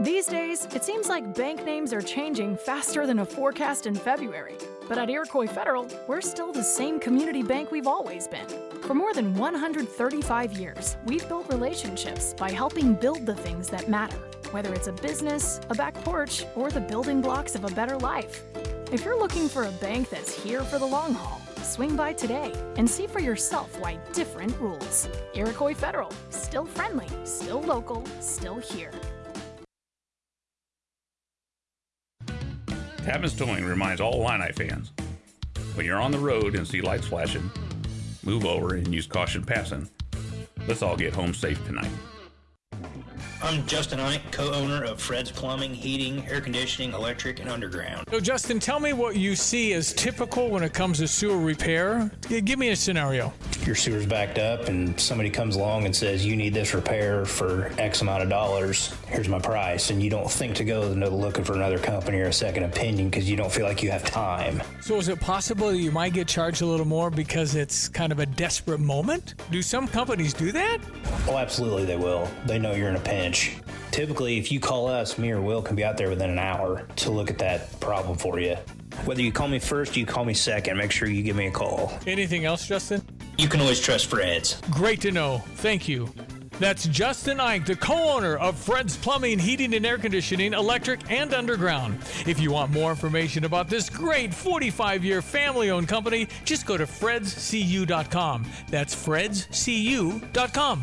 These 0.00 0.26
days, 0.26 0.66
it 0.74 0.84
seems 0.84 1.08
like 1.08 1.34
bank 1.34 1.64
names 1.64 1.92
are 1.92 2.02
changing 2.02 2.56
faster 2.58 3.06
than 3.06 3.20
a 3.20 3.24
forecast 3.24 3.86
in 3.86 3.94
February. 3.94 4.56
But 4.88 4.98
at 4.98 5.08
Iroquois 5.08 5.46
Federal, 5.46 5.88
we're 6.06 6.20
still 6.20 6.52
the 6.52 6.62
same 6.62 7.00
community 7.00 7.42
bank 7.42 7.70
we've 7.70 7.86
always 7.86 8.28
been. 8.28 8.46
For 8.82 8.94
more 8.94 9.14
than 9.14 9.34
135 9.34 10.52
years, 10.52 10.96
we've 11.06 11.26
built 11.28 11.50
relationships 11.50 12.34
by 12.34 12.50
helping 12.50 12.94
build 12.94 13.24
the 13.24 13.34
things 13.34 13.68
that 13.68 13.88
matter, 13.88 14.18
whether 14.50 14.72
it's 14.74 14.86
a 14.86 14.92
business, 14.92 15.60
a 15.70 15.74
back 15.74 15.94
porch, 16.04 16.44
or 16.54 16.70
the 16.70 16.80
building 16.80 17.22
blocks 17.22 17.54
of 17.54 17.64
a 17.64 17.74
better 17.74 17.96
life. 17.96 18.42
If 18.92 19.04
you're 19.04 19.18
looking 19.18 19.48
for 19.48 19.64
a 19.64 19.72
bank 19.72 20.10
that's 20.10 20.32
here 20.42 20.62
for 20.62 20.78
the 20.78 20.86
long 20.86 21.14
haul, 21.14 21.35
swing 21.66 21.96
by 21.96 22.12
today 22.12 22.52
and 22.76 22.88
see 22.88 23.06
for 23.06 23.20
yourself 23.20 23.78
why 23.80 23.98
different 24.12 24.58
rules. 24.60 25.08
Iroquois 25.34 25.74
Federal, 25.74 26.12
still 26.30 26.64
friendly, 26.64 27.08
still 27.24 27.60
local, 27.60 28.04
still 28.20 28.56
here. 28.56 28.92
Tapman's 33.06 33.34
Towing 33.34 33.64
reminds 33.64 34.00
all 34.00 34.14
Illini 34.14 34.52
fans 34.52 34.92
when 35.74 35.86
you're 35.86 36.00
on 36.00 36.10
the 36.10 36.18
road 36.18 36.54
and 36.56 36.66
see 36.66 36.80
lights 36.80 37.06
flashing, 37.06 37.50
move 38.24 38.44
over 38.44 38.74
and 38.74 38.92
use 38.92 39.06
caution 39.06 39.44
passing. 39.44 39.88
Let's 40.66 40.82
all 40.82 40.96
get 40.96 41.14
home 41.14 41.34
safe 41.34 41.64
tonight. 41.66 41.90
I'm 43.42 43.66
Justin 43.66 44.00
Ike, 44.00 44.32
co-owner 44.32 44.84
of 44.84 45.00
Fred's 45.00 45.30
Plumbing, 45.30 45.74
Heating, 45.74 46.26
Air 46.26 46.40
Conditioning, 46.40 46.92
Electric, 46.94 47.38
and 47.38 47.48
Underground. 47.50 48.08
So, 48.10 48.18
Justin, 48.18 48.58
tell 48.58 48.80
me 48.80 48.92
what 48.92 49.16
you 49.16 49.36
see 49.36 49.74
as 49.74 49.92
typical 49.92 50.48
when 50.48 50.62
it 50.62 50.72
comes 50.72 50.98
to 50.98 51.06
sewer 51.06 51.36
repair. 51.38 52.10
Give 52.28 52.58
me 52.58 52.70
a 52.70 52.76
scenario. 52.76 53.32
your 53.64 53.74
sewer's 53.74 54.06
backed 54.06 54.38
up 54.38 54.68
and 54.68 54.98
somebody 54.98 55.28
comes 55.28 55.56
along 55.56 55.84
and 55.84 55.94
says, 55.94 56.24
you 56.24 56.34
need 56.34 56.54
this 56.54 56.72
repair 56.74 57.24
for 57.26 57.70
X 57.78 58.00
amount 58.00 58.22
of 58.22 58.28
dollars, 58.30 58.94
here's 59.06 59.28
my 59.28 59.38
price. 59.38 59.90
And 59.90 60.02
you 60.02 60.08
don't 60.08 60.30
think 60.30 60.56
to 60.56 60.64
go 60.64 60.92
to 60.92 61.08
looking 61.10 61.44
for 61.44 61.54
another 61.54 61.78
company 61.78 62.18
or 62.20 62.26
a 62.26 62.32
second 62.32 62.64
opinion 62.64 63.10
because 63.10 63.28
you 63.30 63.36
don't 63.36 63.52
feel 63.52 63.66
like 63.66 63.82
you 63.82 63.90
have 63.90 64.04
time. 64.04 64.62
So 64.80 64.96
is 64.96 65.08
it 65.08 65.20
possible 65.20 65.68
that 65.68 65.78
you 65.78 65.92
might 65.92 66.14
get 66.14 66.26
charged 66.26 66.62
a 66.62 66.66
little 66.66 66.86
more 66.86 67.10
because 67.10 67.54
it's 67.54 67.88
kind 67.88 68.12
of 68.12 68.18
a 68.18 68.26
desperate 68.26 68.80
moment? 68.80 69.34
Do 69.50 69.60
some 69.62 69.86
companies 69.86 70.32
do 70.32 70.52
that? 70.52 70.78
Oh, 71.28 71.36
absolutely, 71.36 71.84
they 71.84 71.96
will. 71.96 72.28
They 72.46 72.58
know 72.58 72.74
you're 72.74 72.88
in 72.88 72.96
a 72.96 73.00
pinch. 73.00 73.25
Typically, 73.90 74.38
if 74.38 74.52
you 74.52 74.60
call 74.60 74.88
us, 74.88 75.16
me 75.16 75.30
or 75.30 75.40
Will 75.40 75.62
can 75.62 75.74
be 75.74 75.84
out 75.84 75.96
there 75.96 76.10
within 76.10 76.30
an 76.30 76.38
hour 76.38 76.86
to 76.96 77.10
look 77.10 77.30
at 77.30 77.38
that 77.38 77.80
problem 77.80 78.18
for 78.18 78.38
you. 78.38 78.56
Whether 79.04 79.22
you 79.22 79.32
call 79.32 79.48
me 79.48 79.58
first 79.58 79.96
or 79.96 80.00
you 80.00 80.06
call 80.06 80.24
me 80.24 80.34
second, 80.34 80.76
make 80.76 80.90
sure 80.90 81.08
you 81.08 81.22
give 81.22 81.36
me 81.36 81.46
a 81.46 81.50
call. 81.50 81.92
Anything 82.06 82.44
else, 82.44 82.66
Justin? 82.66 83.02
You 83.38 83.48
can 83.48 83.60
always 83.60 83.80
trust 83.80 84.06
Fred's. 84.06 84.60
Great 84.70 85.00
to 85.02 85.12
know. 85.12 85.38
Thank 85.56 85.88
you. 85.88 86.12
That's 86.58 86.86
Justin 86.86 87.38
Ike, 87.38 87.66
the 87.66 87.76
co-owner 87.76 88.36
of 88.36 88.56
Fred's 88.56 88.96
Plumbing, 88.96 89.38
Heating 89.38 89.74
and 89.74 89.84
Air 89.84 89.98
Conditioning, 89.98 90.54
Electric 90.54 91.10
and 91.10 91.34
Underground. 91.34 91.98
If 92.26 92.40
you 92.40 92.50
want 92.50 92.72
more 92.72 92.90
information 92.90 93.44
about 93.44 93.68
this 93.68 93.90
great 93.90 94.30
45-year 94.30 95.20
family-owned 95.20 95.86
company, 95.86 96.28
just 96.44 96.64
go 96.64 96.78
to 96.78 96.86
fredscu.com. 96.86 98.46
That's 98.70 98.94
fredscu.com. 98.94 100.82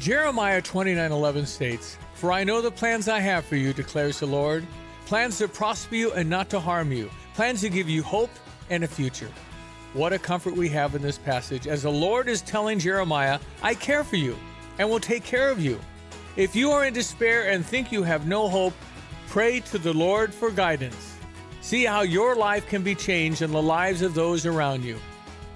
Jeremiah 0.00 0.62
29:11 0.62 1.44
states, 1.44 1.98
"For 2.14 2.32
I 2.32 2.42
know 2.42 2.62
the 2.62 2.70
plans 2.70 3.06
I 3.06 3.20
have 3.20 3.44
for 3.44 3.56
you," 3.56 3.74
declares 3.74 4.18
the 4.18 4.26
Lord, 4.26 4.66
plans 5.04 5.36
to 5.38 5.46
prosper 5.46 5.94
you 5.94 6.12
and 6.12 6.30
not 6.30 6.48
to 6.50 6.58
harm 6.58 6.90
you, 6.90 7.10
plans 7.34 7.60
to 7.60 7.68
give 7.68 7.86
you 7.86 8.02
hope 8.02 8.30
and 8.70 8.82
a 8.82 8.88
future. 8.88 9.28
What 9.92 10.14
a 10.14 10.18
comfort 10.18 10.56
we 10.56 10.70
have 10.70 10.94
in 10.94 11.02
this 11.02 11.18
passage 11.18 11.66
as 11.66 11.82
the 11.82 11.90
Lord 11.90 12.30
is 12.30 12.40
telling 12.40 12.78
Jeremiah, 12.78 13.40
I 13.62 13.74
care 13.74 14.02
for 14.02 14.16
you 14.16 14.38
and 14.78 14.88
will 14.88 15.00
take 15.00 15.22
care 15.22 15.50
of 15.50 15.60
you. 15.60 15.78
If 16.34 16.56
you 16.56 16.70
are 16.70 16.86
in 16.86 16.94
despair 16.94 17.50
and 17.50 17.66
think 17.66 17.92
you 17.92 18.02
have 18.02 18.26
no 18.26 18.48
hope, 18.48 18.74
pray 19.28 19.60
to 19.60 19.76
the 19.76 19.92
Lord 19.92 20.32
for 20.32 20.50
guidance. 20.50 21.12
See 21.60 21.84
how 21.84 22.00
your 22.00 22.34
life 22.34 22.66
can 22.66 22.82
be 22.82 22.94
changed 22.94 23.42
and 23.42 23.52
the 23.52 23.60
lives 23.60 24.00
of 24.00 24.14
those 24.14 24.46
around 24.46 24.82
you. 24.82 24.98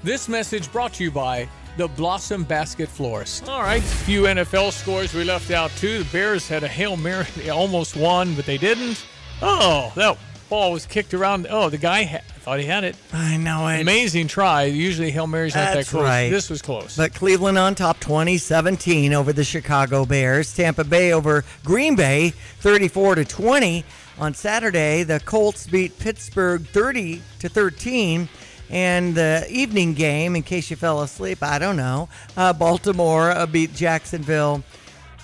This 0.03 0.29
message 0.29 0.71
brought 0.71 0.93
to 0.95 1.05
you 1.05 1.11
by 1.11 1.49
the 1.77 1.89
Blossom 1.89 2.45
Basket 2.45 2.89
Florist. 2.89 3.49
All 3.49 3.63
right, 3.63 3.83
a 3.83 3.87
few 3.87 4.23
NFL 4.23 4.73
scores 4.73 5.13
we 5.15 5.25
left 5.25 5.51
out 5.51 5.71
too. 5.73 5.99
The 5.99 6.11
Bears 6.11 6.49
had 6.49 6.63
a 6.63 6.69
Hail 6.69 6.97
Mary, 6.97 7.27
they 7.37 7.51
almost 7.51 7.97
won, 7.97 8.35
but 8.35 8.47
they 8.47 8.59
didn't. 8.59 9.05
Oh, 9.43 9.93
that 9.97 10.17
ball 10.49 10.73
was 10.73 10.87
kicked 10.87 11.15
around. 11.15 11.47
Oh, 11.51 11.69
the 11.69 11.79
guy 11.79 12.03
had, 12.05 12.23
I 12.29 12.39
thought 12.39 12.61
he 12.61 12.67
had 12.67 12.85
it. 12.85 12.97
I 13.13 13.37
know 13.37 13.67
it. 13.69 13.81
Amazing 13.81 14.29
try. 14.29 14.65
Usually 14.65 15.11
Hail 15.11 15.27
Mary's 15.27 15.55
not 15.55 15.75
That's 15.75 15.89
that 15.91 15.97
close. 15.97 16.05
right. 16.05 16.29
This 16.31 16.49
was 16.49 16.63
close. 16.63 16.97
But 16.97 17.15
Cleveland 17.15 17.59
on 17.59 17.75
top 17.75 17.99
2017 18.01 19.13
over 19.13 19.33
the 19.33 19.45
Chicago 19.45 20.05
Bears. 20.05 20.55
Tampa 20.55 20.85
Bay 20.85 21.13
over 21.13 21.45
Green 21.65 21.97
Bay 21.97 22.31
34 22.61 23.17
to 23.17 23.25
20. 23.25 23.85
On 24.17 24.33
Saturday, 24.33 25.03
the 25.03 25.19
Colts 25.21 25.67
beat 25.67 25.99
Pittsburgh 25.99 26.65
30 26.69 27.21
to 27.41 27.49
13. 27.49 28.29
And 28.71 29.15
the 29.15 29.47
evening 29.51 29.95
game, 29.95 30.35
in 30.37 30.43
case 30.43 30.71
you 30.71 30.77
fell 30.77 31.03
asleep, 31.03 31.43
I 31.43 31.59
don't 31.59 31.77
know. 31.77 32.09
Uh, 32.37 32.53
Baltimore 32.53 33.31
uh, 33.31 33.47
beat 33.47 33.75
Jacksonville 33.75 34.63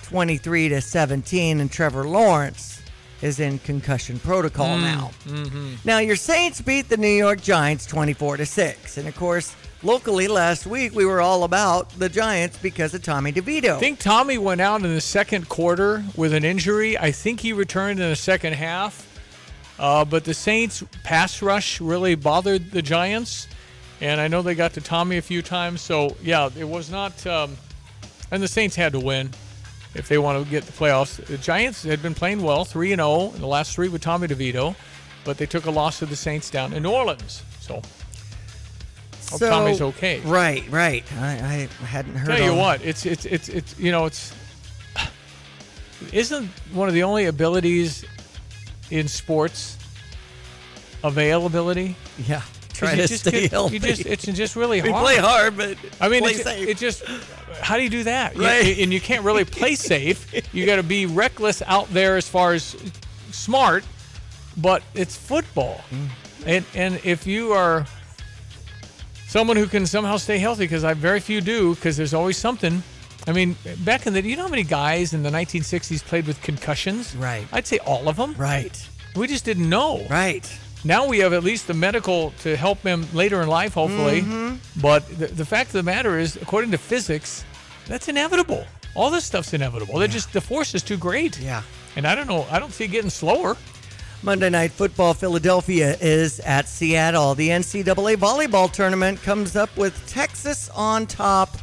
23 0.03 0.69
to 0.69 0.81
17, 0.81 1.59
and 1.59 1.71
Trevor 1.71 2.03
Lawrence 2.05 2.81
is 3.21 3.39
in 3.39 3.59
concussion 3.59 4.19
protocol 4.19 4.77
Mm, 4.77 4.81
now. 4.81 5.11
mhm. 5.27 5.77
Now 5.85 5.99
your 5.99 6.15
Saints 6.15 6.59
beat 6.59 6.89
the 6.89 6.97
New 6.97 7.07
York 7.07 7.39
Giants 7.41 7.85
24 7.85 8.37
to 8.37 8.45
6. 8.47 8.97
And 8.97 9.07
of 9.07 9.15
course, 9.15 9.55
locally 9.83 10.27
last 10.27 10.65
week 10.65 10.95
we 10.95 11.05
were 11.05 11.21
all 11.21 11.43
about 11.43 11.91
the 11.99 12.09
Giants 12.09 12.57
because 12.57 12.93
of 12.95 13.03
Tommy 13.03 13.31
DeVito. 13.31 13.75
I 13.75 13.79
think 13.79 13.99
Tommy 13.99 14.39
went 14.39 14.59
out 14.59 14.81
in 14.83 14.93
the 14.95 15.01
second 15.01 15.49
quarter 15.49 16.03
with 16.15 16.33
an 16.33 16.43
injury. 16.43 16.97
I 16.97 17.11
think 17.11 17.41
he 17.41 17.53
returned 17.53 17.99
in 17.99 18.09
the 18.09 18.15
second 18.15 18.53
half. 18.53 19.07
Uh, 19.79 20.05
but 20.05 20.23
the 20.25 20.33
Saints' 20.33 20.83
pass 21.03 21.41
rush 21.41 21.81
really 21.81 22.15
bothered 22.15 22.71
the 22.71 22.81
Giants. 22.81 23.47
And 23.99 24.19
I 24.19 24.27
know 24.27 24.41
they 24.41 24.55
got 24.55 24.73
to 24.73 24.81
Tommy 24.81 25.17
a 25.17 25.21
few 25.21 25.41
times. 25.41 25.81
So, 25.81 26.15
yeah, 26.23 26.49
it 26.57 26.67
was 26.67 26.89
not. 26.89 27.25
Um, 27.27 27.57
and 28.31 28.41
the 28.41 28.47
Saints 28.47 28.75
had 28.75 28.93
to 28.93 28.99
win 28.99 29.31
if 29.93 30.07
they 30.07 30.17
want 30.17 30.43
to 30.43 30.49
get 30.49 30.63
the 30.63 30.71
playoffs. 30.71 31.23
The 31.25 31.37
Giants 31.37 31.83
had 31.83 32.01
been 32.01 32.13
playing 32.15 32.41
well, 32.41 32.65
3 32.65 32.93
and 32.93 32.99
0 32.99 33.31
in 33.35 33.41
the 33.41 33.47
last 33.47 33.75
three 33.75 33.89
with 33.89 34.01
Tommy 34.01 34.27
DeVito. 34.27 34.75
But 35.23 35.37
they 35.37 35.45
took 35.45 35.65
a 35.65 35.71
loss 35.71 35.99
to 35.99 36.05
the 36.07 36.15
Saints 36.15 36.49
down 36.49 36.73
in 36.73 36.81
New 36.83 36.91
Orleans. 36.91 37.43
So, 37.59 37.75
hope 37.75 37.85
So- 39.39 39.49
Tommy's 39.49 39.81
okay. 39.81 40.19
Right, 40.21 40.63
right. 40.71 41.03
I, 41.19 41.67
I 41.81 41.85
hadn't 41.85 42.15
heard. 42.15 42.37
Tell 42.37 42.43
you 42.43 42.55
what, 42.55 42.83
it's 42.83 43.05
it's 43.05 43.25
it's 43.25 43.47
it's 43.49 43.77
you 43.77 43.91
know 43.91 44.05
it's 44.05 44.33
isn't 46.11 46.47
one 46.73 46.87
of 46.87 46.93
the 46.95 47.03
only 47.03 47.25
abilities 47.25 48.03
in 48.91 49.07
sports 49.07 49.77
availability. 51.03 51.95
Yeah. 52.27 52.41
try 52.73 52.95
to 52.95 53.07
just 53.07 53.25
stay 53.27 53.41
get- 53.41 53.51
healthy. 53.51 53.75
You 53.75 53.79
just 53.79 54.05
it's 54.05 54.23
just 54.25 54.55
really 54.55 54.81
We 54.81 54.89
hard. 54.89 55.03
play 55.03 55.17
hard, 55.17 55.57
but 55.57 55.77
I 55.99 56.09
mean, 56.09 56.21
play 56.21 56.31
it, 56.33 56.43
safe. 56.43 56.67
it 56.69 56.77
just 56.77 57.03
how 57.61 57.77
do 57.77 57.83
you 57.83 57.89
do 57.89 58.03
that? 58.03 58.35
You- 58.35 58.43
Right. 58.43 58.77
and 58.79 58.93
you 58.93 58.99
can't 59.01 59.23
really 59.23 59.45
play 59.45 59.75
safe. 59.93 60.25
You 60.53 60.65
got 60.65 60.77
to 60.77 60.83
be 60.83 61.05
reckless 61.05 61.61
out 61.67 61.91
there 61.93 62.17
as 62.17 62.27
far 62.27 62.53
as 62.53 62.75
smart, 63.31 63.83
but 64.57 64.83
it's 64.93 65.15
football, 65.15 65.81
Mm. 65.91 66.07
and 66.45 66.65
and 66.75 66.99
if 67.03 67.27
you 67.27 67.53
are 67.53 67.85
someone 69.27 69.57
who 69.57 69.67
can 69.67 69.85
somehow 69.85 70.17
stay 70.17 70.39
healthy, 70.39 70.63
because 70.65 70.83
I 70.83 70.93
very 70.93 71.19
few 71.19 71.39
do, 71.41 71.75
because 71.75 71.97
there's 71.97 72.13
always 72.13 72.37
something. 72.37 72.83
I 73.27 73.33
mean, 73.33 73.55
back 73.79 74.07
in 74.07 74.13
the, 74.13 74.23
you 74.23 74.35
know 74.35 74.43
how 74.43 74.49
many 74.49 74.63
guys 74.63 75.13
in 75.13 75.23
the 75.23 75.29
1960s 75.29 76.03
played 76.03 76.25
with 76.25 76.41
concussions? 76.41 77.15
Right. 77.15 77.45
I'd 77.51 77.67
say 77.67 77.77
all 77.79 78.09
of 78.09 78.17
them. 78.17 78.33
Right. 78.37 78.89
We 79.15 79.27
just 79.27 79.45
didn't 79.45 79.69
know. 79.69 80.05
Right. 80.09 80.51
Now 80.83 81.07
we 81.07 81.19
have 81.19 81.31
at 81.33 81.43
least 81.43 81.67
the 81.67 81.75
medical 81.75 82.31
to 82.39 82.55
help 82.55 82.81
them 82.81 83.07
later 83.13 83.41
in 83.41 83.47
life, 83.47 83.75
hopefully. 83.75 84.21
Mm-hmm. 84.21 84.81
But 84.81 85.07
the, 85.19 85.27
the 85.27 85.45
fact 85.45 85.69
of 85.69 85.73
the 85.73 85.83
matter 85.83 86.17
is, 86.17 86.37
according 86.37 86.71
to 86.71 86.77
physics, 86.77 87.45
that's 87.87 88.07
inevitable. 88.07 88.65
All 88.95 89.09
this 89.09 89.25
stuff's 89.25 89.53
inevitable. 89.53 89.99
They're 89.99 90.07
just 90.07 90.33
the 90.33 90.41
force 90.41 90.73
is 90.73 90.81
too 90.81 90.97
great. 90.97 91.39
Yeah. 91.39 91.61
And 91.95 92.07
I 92.07 92.15
don't 92.15 92.27
know. 92.27 92.47
I 92.49 92.57
don't 92.57 92.71
see 92.71 92.85
it 92.85 92.89
getting 92.89 93.09
slower. 93.11 93.55
Monday 94.23 94.49
Night 94.49 94.71
Football, 94.71 95.13
Philadelphia 95.13 95.97
is 95.99 96.39
at 96.41 96.67
Seattle. 96.67 97.33
The 97.35 97.49
NCAA 97.49 98.15
volleyball 98.17 98.71
tournament 98.71 99.21
comes 99.23 99.55
up 99.55 99.75
with 99.77 100.05
Texas 100.07 100.69
on 100.69 101.07
top. 101.07 101.57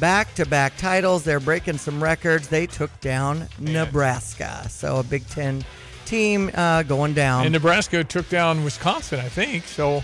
Back 0.00 0.34
to 0.34 0.46
back 0.46 0.76
titles. 0.76 1.24
They're 1.24 1.40
breaking 1.40 1.78
some 1.78 2.02
records. 2.02 2.48
They 2.48 2.66
took 2.66 2.90
down 3.00 3.46
Nebraska. 3.58 4.66
So 4.68 4.98
a 4.98 5.02
Big 5.02 5.26
Ten 5.28 5.64
team 6.04 6.50
uh, 6.54 6.82
going 6.82 7.14
down. 7.14 7.44
and 7.44 7.52
Nebraska 7.52 8.04
took 8.04 8.28
down 8.28 8.64
Wisconsin, 8.64 9.20
I 9.20 9.28
think. 9.28 9.64
So 9.66 10.02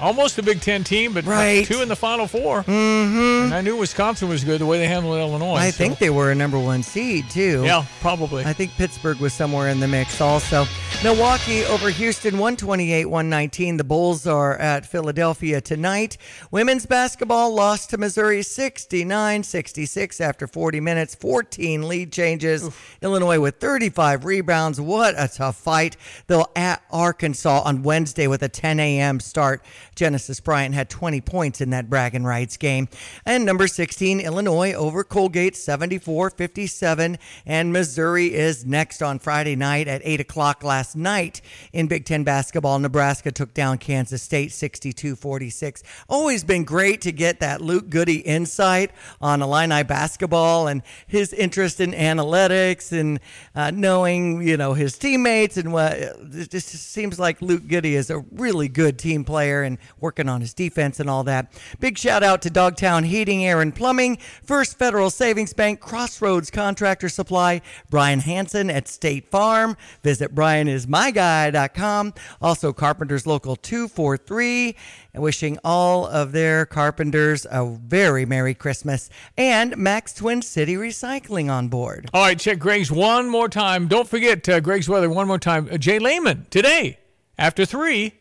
almost 0.00 0.38
a 0.38 0.42
Big 0.42 0.60
Ten 0.60 0.84
team, 0.84 1.12
but 1.12 1.24
Right. 1.24 1.66
two 1.66 1.82
in 1.82 1.88
the 1.88 1.96
Final 1.96 2.26
4 2.26 2.62
Mm-hmm. 2.64 3.44
And 3.46 3.54
I 3.54 3.60
knew 3.60 3.76
Wisconsin 3.76 4.28
was 4.28 4.44
good 4.44 4.60
the 4.60 4.66
way 4.66 4.78
they 4.78 4.86
handled 4.88 5.18
Illinois. 5.18 5.54
I 5.56 5.70
so- 5.70 5.76
think 5.78 5.98
they 5.98 6.10
were 6.10 6.30
a 6.30 6.34
number 6.34 6.58
one 6.58 6.82
seed 6.82 7.28
too. 7.30 7.62
Yeah, 7.64 7.84
probably. 8.00 8.44
I 8.44 8.52
think 8.52 8.72
Pittsburgh 8.72 9.18
was 9.18 9.32
somewhere 9.32 9.68
in 9.68 9.80
the 9.80 9.88
mix 9.88 10.20
also. 10.20 10.66
Milwaukee 11.02 11.64
over 11.66 11.90
Houston 11.90 12.38
128 12.38 13.06
119. 13.06 13.76
The 13.76 13.84
Bulls 13.84 14.26
are 14.26 14.56
at 14.56 14.86
Philadelphia 14.86 15.60
tonight. 15.60 16.16
Women's 16.50 16.86
basketball 16.86 17.54
lost 17.54 17.90
to 17.90 17.98
Missouri 17.98 18.42
69 18.42 19.42
66 19.42 20.20
after 20.20 20.46
40 20.46 20.80
minutes, 20.80 21.14
14 21.14 21.86
lead 21.88 22.12
changes. 22.12 22.68
Illinois 23.02 23.38
with 23.40 23.56
35 23.60 24.24
rebounds. 24.24 24.80
What 24.80 25.14
a 25.18 25.28
tough 25.28 25.56
fight. 25.56 25.96
They'll 26.26 26.50
at 26.56 26.82
Arkansas 26.90 27.62
on 27.64 27.82
Wednesday 27.82 28.26
with 28.26 28.42
a 28.42 28.48
10 28.48 28.80
a.m. 28.80 29.20
start. 29.20 29.62
Genesis 29.96 30.40
Bryant 30.40 30.74
had 30.74 30.88
20 30.88 31.20
points 31.22 31.60
in 31.60 31.70
that 31.70 31.90
bragging 31.90 32.24
rights 32.24 32.56
game. 32.56 32.88
And 33.24 33.44
number 33.44 33.66
16, 33.66 34.20
Illinois 34.20 34.72
over 34.74 35.02
Colgate 35.02 35.56
74 35.56 36.30
57. 36.30 37.18
And 37.46 37.72
Missouri 37.72 38.32
is 38.34 38.64
next 38.64 39.02
on 39.02 39.18
Friday 39.18 39.56
night 39.56 39.88
at 39.88 40.02
8 40.04 40.20
o'clock 40.20 40.62
last 40.62 40.94
night 40.94 41.40
in 41.72 41.86
Big 41.86 42.04
Ten 42.04 42.24
basketball. 42.24 42.78
Nebraska 42.78 43.32
took 43.32 43.54
down 43.54 43.78
Kansas 43.78 44.22
State 44.22 44.52
62 44.52 45.16
46. 45.16 45.82
Always 46.08 46.44
been 46.44 46.64
great 46.64 47.00
to 47.00 47.12
get 47.12 47.40
that 47.40 47.60
Luke 47.60 47.88
Goode 47.88 48.08
insight 48.08 48.90
on 49.20 49.42
Illini 49.42 49.82
basketball 49.82 50.68
and 50.68 50.82
his 51.06 51.32
interest 51.32 51.80
in 51.80 51.92
analytics 51.92 52.92
and 52.92 53.18
uh, 53.54 53.70
knowing, 53.70 54.46
you 54.46 54.56
know, 54.56 54.74
his 54.74 54.98
teammates 54.98 55.56
and 55.56 55.72
what. 55.72 55.94
It 55.96 56.50
just 56.50 56.68
seems 56.68 57.18
like 57.18 57.40
Luke 57.40 57.66
Goode 57.66 57.86
is 57.86 58.10
a 58.10 58.18
really 58.32 58.68
good 58.68 58.98
team 58.98 59.24
player 59.24 59.62
and 59.62 59.78
working 60.00 60.28
on 60.28 60.40
his 60.40 60.54
defense 60.54 61.00
and 61.00 61.08
all 61.08 61.24
that. 61.24 61.52
Big 61.80 61.98
shout 61.98 62.22
out 62.22 62.42
to 62.42 62.50
Dogtown 62.50 63.04
Heating, 63.04 63.44
Air, 63.44 63.60
and 63.60 63.74
Plumbing, 63.74 64.18
First 64.42 64.78
Federal 64.78 65.10
Savings 65.10 65.52
Bank, 65.52 65.80
Crossroads 65.80 66.50
Contractor 66.50 67.08
Supply, 67.08 67.60
Brian 67.90 68.20
Hanson 68.20 68.70
at 68.70 68.88
State 68.88 69.30
Farm. 69.30 69.76
Visit 70.02 70.34
brianismyguy.com. 70.34 72.14
Also, 72.40 72.72
Carpenters 72.72 73.26
Local 73.26 73.56
243 73.56 74.76
wishing 75.18 75.58
all 75.64 76.06
of 76.06 76.32
their 76.32 76.66
carpenters 76.66 77.46
a 77.50 77.64
very 77.66 78.26
Merry 78.26 78.54
Christmas, 78.54 79.10
and 79.36 79.76
Max 79.76 80.12
Twin 80.12 80.42
City 80.42 80.74
Recycling 80.74 81.50
on 81.50 81.68
board. 81.68 82.08
All 82.12 82.22
right, 82.22 82.38
check 82.38 82.58
Greg's 82.58 82.90
one 82.90 83.28
more 83.28 83.48
time. 83.48 83.88
Don't 83.88 84.08
forget 84.08 84.48
uh, 84.48 84.60
Greg's 84.60 84.88
weather 84.88 85.10
one 85.10 85.26
more 85.26 85.38
time. 85.38 85.68
Uh, 85.70 85.78
J 85.78 85.98
Leman 85.98 86.46
today 86.50 86.98
after 87.38 87.64
three. 87.64 88.14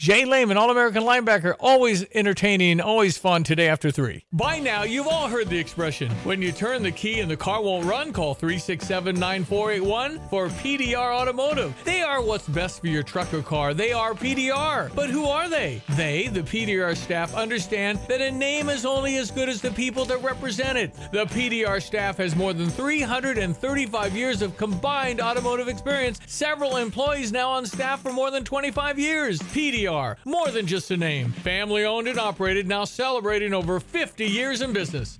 J 0.00 0.24
Leman, 0.24 0.56
All 0.56 0.70
American 0.70 1.02
linebacker, 1.02 1.54
always 1.60 2.06
entertaining, 2.14 2.80
always 2.80 3.18
fun 3.18 3.44
today 3.44 3.68
after 3.68 3.90
three. 3.90 4.24
By 4.32 4.58
now, 4.58 4.82
you've 4.82 5.06
all 5.06 5.28
heard 5.28 5.50
the 5.50 5.58
expression 5.58 6.10
when 6.24 6.40
you 6.40 6.52
turn 6.52 6.82
the 6.82 6.90
key 6.90 7.20
and 7.20 7.30
the 7.30 7.36
car 7.36 7.62
won't 7.62 7.84
run, 7.84 8.10
call 8.10 8.32
367 8.32 9.14
9481 9.20 10.18
for 10.30 10.48
PDR 10.48 11.14
Automotive. 11.14 11.74
They 11.84 12.00
are 12.00 12.22
what's 12.22 12.48
best 12.48 12.80
for 12.80 12.86
your 12.86 13.02
truck 13.02 13.34
or 13.34 13.42
car. 13.42 13.74
They 13.74 13.92
are 13.92 14.14
PDR. 14.14 14.90
But 14.94 15.10
who 15.10 15.26
are 15.26 15.50
they? 15.50 15.82
They, 15.90 16.28
the 16.28 16.44
PDR 16.44 16.96
staff, 16.96 17.34
understand 17.34 17.98
that 18.08 18.22
a 18.22 18.30
name 18.30 18.70
is 18.70 18.86
only 18.86 19.18
as 19.18 19.30
good 19.30 19.50
as 19.50 19.60
the 19.60 19.70
people 19.72 20.06
that 20.06 20.22
represent 20.22 20.78
it. 20.78 20.94
The 21.12 21.26
PDR 21.26 21.82
staff 21.82 22.16
has 22.16 22.34
more 22.34 22.54
than 22.54 22.70
335 22.70 24.16
years 24.16 24.40
of 24.40 24.56
combined 24.56 25.20
automotive 25.20 25.68
experience, 25.68 26.20
several 26.26 26.78
employees 26.78 27.32
now 27.32 27.50
on 27.50 27.66
staff 27.66 28.00
for 28.00 28.14
more 28.14 28.30
than 28.30 28.44
25 28.44 28.98
years. 28.98 29.38
PDR 29.40 29.89
more 30.24 30.50
than 30.50 30.66
just 30.66 30.90
a 30.90 30.96
name. 30.96 31.32
Family 31.32 31.84
owned 31.84 32.08
and 32.08 32.18
operated, 32.18 32.66
now 32.66 32.84
celebrating 32.84 33.52
over 33.52 33.80
50 33.80 34.24
years 34.24 34.62
in 34.62 34.72
business. 34.72 35.18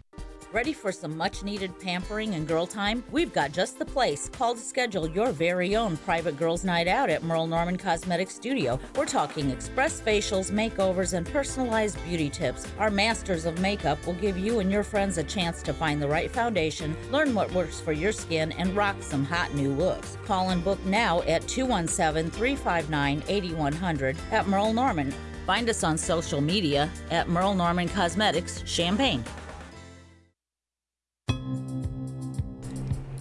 Ready 0.53 0.72
for 0.72 0.90
some 0.90 1.16
much 1.16 1.44
needed 1.44 1.78
pampering 1.78 2.34
and 2.34 2.44
girl 2.44 2.66
time? 2.66 3.05
We've 3.12 3.32
got 3.32 3.53
just 3.53 3.78
the 3.78 3.84
place. 3.84 4.28
Call 4.28 4.55
to 4.55 4.61
schedule 4.61 5.09
your 5.09 5.30
very 5.30 5.76
own 5.76 5.96
private 5.98 6.36
girls' 6.36 6.64
night 6.64 6.88
out 6.88 7.09
at 7.09 7.22
Merle 7.22 7.46
Norman 7.46 7.76
Cosmetic 7.76 8.28
Studio. 8.28 8.80
We're 8.96 9.07
talking 9.07 9.51
express 9.51 10.01
facials, 10.01 10.51
makeovers, 10.51 11.12
and 11.12 11.24
personalized 11.24 12.05
beauty 12.05 12.28
tips. 12.28 12.66
Our 12.80 12.90
masters 12.90 13.44
of 13.44 13.61
makeup 13.61 14.05
will 14.05 14.14
give 14.14 14.36
you 14.36 14.59
and 14.59 14.72
your 14.72 14.82
friends 14.82 15.18
a 15.18 15.22
chance 15.22 15.62
to 15.62 15.72
find 15.72 16.03
the 16.03 16.09
right 16.09 16.28
foundation, 16.28 16.96
learn 17.12 17.32
what 17.32 17.53
works 17.53 17.80
for 17.80 17.92
your 17.92 18.11
skin, 18.11 18.51
and 18.53 18.74
rock 18.74 18.96
some 19.03 19.24
hot 19.24 19.55
new 19.55 19.72
looks. 19.74 20.18
Call 20.26 20.51
and 20.51 20.64
book 20.64 20.84
now 20.84 21.22
at 21.28 21.46
217 21.46 22.28
359 22.28 23.22
8100 23.28 24.16
at 24.32 24.48
Merle 24.48 24.72
Norman. 24.72 25.14
Find 25.46 25.70
us 25.70 25.84
on 25.84 25.96
social 25.96 26.40
media 26.40 26.90
at 27.12 27.28
Merle 27.28 27.55
Norman 27.55 27.88
Cosmetics 27.88 28.62
Champaign. 28.62 29.22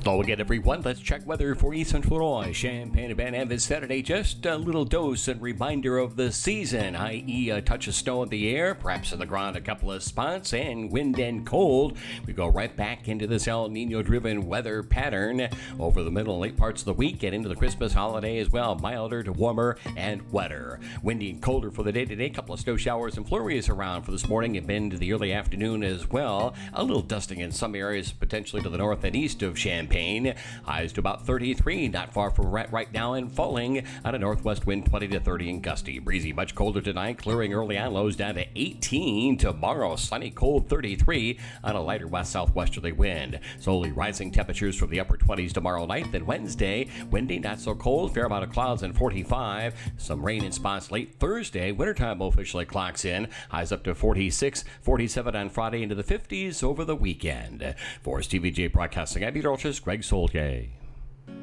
Hello 0.02 0.22
again, 0.22 0.40
everyone. 0.40 0.82
Let's 0.82 1.02
check 1.02 1.28
weather 1.28 1.56
for 1.56 1.74
East 1.74 1.92
Central 1.92 2.22
Illinois, 2.22 2.54
Champaign 2.54 3.12
Urbana, 3.12 3.40
and 3.40 3.52
this 3.52 3.66
Saturday. 3.66 4.02
Just 4.02 4.46
a 4.46 4.56
little 4.56 4.86
dose 4.86 5.28
and 5.28 5.42
reminder 5.42 5.98
of 5.98 6.16
the 6.16 6.32
season, 6.32 6.96
i.e., 6.96 7.50
a 7.50 7.62
touch 7.62 7.86
of 7.90 7.94
snow 7.94 8.24
in 8.24 8.30
the 8.30 8.56
air, 8.56 8.74
perhaps 8.74 9.12
in 9.12 9.20
the 9.20 9.26
ground 9.26 9.58
a 9.58 9.62
couple 9.62 9.92
of 9.92 10.02
spots, 10.02 10.54
and 10.54 10.90
wind 10.90 11.20
and 11.20 11.46
cold. 11.46 11.98
We 12.26 12.32
go 12.32 12.48
right 12.48 12.74
back 12.74 13.10
into 13.10 13.28
this 13.28 13.46
El 13.46 13.68
Nino 13.68 14.02
driven 14.02 14.48
weather 14.48 14.84
pattern 14.84 15.50
over 15.78 16.02
the 16.02 16.12
middle 16.12 16.36
and 16.36 16.42
late 16.44 16.56
parts 16.56 16.82
of 16.82 16.86
the 16.86 16.94
week 16.94 17.24
and 17.24 17.36
into 17.36 17.50
the 17.50 17.56
Christmas 17.56 17.92
holiday 17.92 18.38
as 18.40 18.50
well. 18.50 18.76
Milder 18.76 19.22
to 19.24 19.34
warmer 19.34 19.76
and 19.98 20.32
wetter. 20.32 20.80
Windy 21.04 21.30
and 21.30 21.42
colder 21.42 21.72
for 21.72 21.84
the 21.84 21.92
day 21.92 22.06
today. 22.06 22.28
A 22.28 22.30
couple 22.30 22.54
of 22.54 22.62
snow 22.62 22.78
showers 22.78 23.18
and 23.18 23.28
flurries 23.28 23.68
around 23.68 24.04
for 24.04 24.12
this 24.12 24.30
morning 24.30 24.56
and 24.56 24.72
into 24.72 24.98
the 24.98 25.12
early 25.12 25.34
afternoon 25.34 25.84
as 25.84 26.10
well. 26.10 26.56
A 26.74 26.84
little 26.84 27.02
dusting 27.02 27.42
in 27.42 27.52
some 27.52 27.76
areas, 27.76 28.14
potentially 28.14 28.62
to 28.62 28.70
the 28.70 28.78
north 28.78 29.04
and 29.04 29.14
east 29.14 29.44
of 29.44 29.58
Champaign. 29.90 30.36
Highs 30.66 30.94
to 30.94 31.00
about 31.00 31.26
33, 31.26 31.88
not 31.88 32.14
far 32.14 32.30
from 32.30 32.48
right, 32.48 32.72
right 32.72 32.94
now, 32.94 33.14
and 33.14 33.32
falling 33.32 33.84
on 34.06 34.14
a 34.14 34.20
northwest 34.20 34.68
wind 34.68 34.86
20 34.86 35.08
to 35.10 35.20
30 35.20 35.50
and 35.50 35.64
gusty. 35.64 35.98
Breezy, 35.98 36.32
much 36.32 36.54
colder 36.54 36.82
tonight, 36.82 37.18
clearing 37.18 37.54
early 37.54 37.78
on, 37.78 37.94
lows 37.94 38.16
down 38.16 38.36
to 38.36 38.46
18. 38.56 39.38
Tomorrow, 39.38 39.96
sunny, 39.96 40.30
cold 40.30 40.70
33 40.70 41.40
on 41.64 41.76
a 41.76 41.82
lighter 41.82 42.08
west 42.08 42.32
southwesterly 42.32 42.92
wind. 42.92 43.40
Slowly 43.60 43.92
rising 43.92 44.32
temperatures 44.32 44.76
from 44.76 44.92
the 44.92 45.00
upper 45.00 45.18
20s 45.18 45.54
tomorrow 45.54 45.86
night. 45.86 46.12
Then 46.12 46.26
Wednesday, 46.26 46.88
windy, 47.10 47.40
not 47.40 47.60
so 47.60 47.74
cold, 47.74 48.14
fair 48.14 48.26
amount 48.26 48.44
of 48.44 48.52
clouds 48.52 48.84
and 48.84 48.96
45. 48.96 49.74
Some 49.98 50.24
rain 50.24 50.44
in 50.44 50.52
spots 50.52 50.92
late 50.92 51.16
Thursday. 51.16 51.72
Wintertime 51.72 52.22
officially 52.22 52.66
clocks 52.66 53.06
in. 53.06 53.28
Highs 53.50 53.72
up 53.72 53.84
to 53.86 53.96
46, 53.96 54.64
47 54.82 55.36
on 55.36 55.50
Friday 55.50 55.82
into 55.82 55.96
the 55.96 56.04
50s 56.04 56.64
over 56.64 56.86
the 56.86 56.96
weekend. 56.96 57.76
For 58.04 58.22
Stevie 58.22 58.52
Jay 58.52 58.68
Broadcasting, 58.68 59.24
I'm 59.24 59.34
Greg 59.80 60.04
Soldier. 60.04 60.66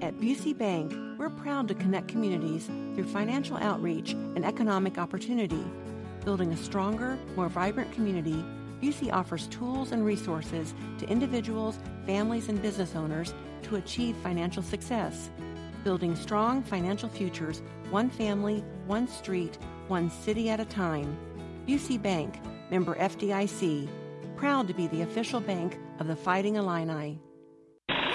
At 0.03 0.14
Busey 0.18 0.57
Bank, 0.57 0.93
we're 1.18 1.30
proud 1.30 1.68
to 1.68 1.74
connect 1.74 2.09
communities 2.09 2.66
through 2.95 3.09
financial 3.09 3.57
outreach 3.57 4.12
and 4.12 4.45
economic 4.45 4.99
opportunity. 4.99 5.64
Building 6.24 6.53
a 6.53 6.57
stronger, 6.57 7.18
more 7.34 7.49
vibrant 7.49 7.93
community, 7.93 8.45
Busey 8.82 9.12
offers 9.12 9.47
tools 9.47 9.93
and 9.93 10.05
resources 10.05 10.74
to 10.99 11.09
individuals, 11.09 11.78
families, 12.05 12.49
and 12.49 12.61
business 12.61 12.95
owners 12.95 13.32
to 13.62 13.76
achieve 13.76 14.16
financial 14.22 14.62
success. 14.62 15.30
Building 15.82 16.14
strong 16.14 16.62
financial 16.62 17.09
futures, 17.09 17.62
one 17.91 18.11
family, 18.11 18.62
one 18.87 19.09
street, 19.09 19.59
one 19.89 20.11
city 20.11 20.51
at 20.51 20.61
a 20.61 20.64
time. 20.64 21.16
Busey 21.66 22.01
Bank, 22.01 22.41
member 22.70 22.97
FDIC, 22.97 23.89
proud 24.37 24.68
to 24.68 24.74
be 24.74 24.89
the 24.89 25.03
official 25.03 25.41
bank 25.41 25.78
of 26.01 26.07
the 26.07 26.16
Fighting 26.16 26.57
Illini. 26.57 27.18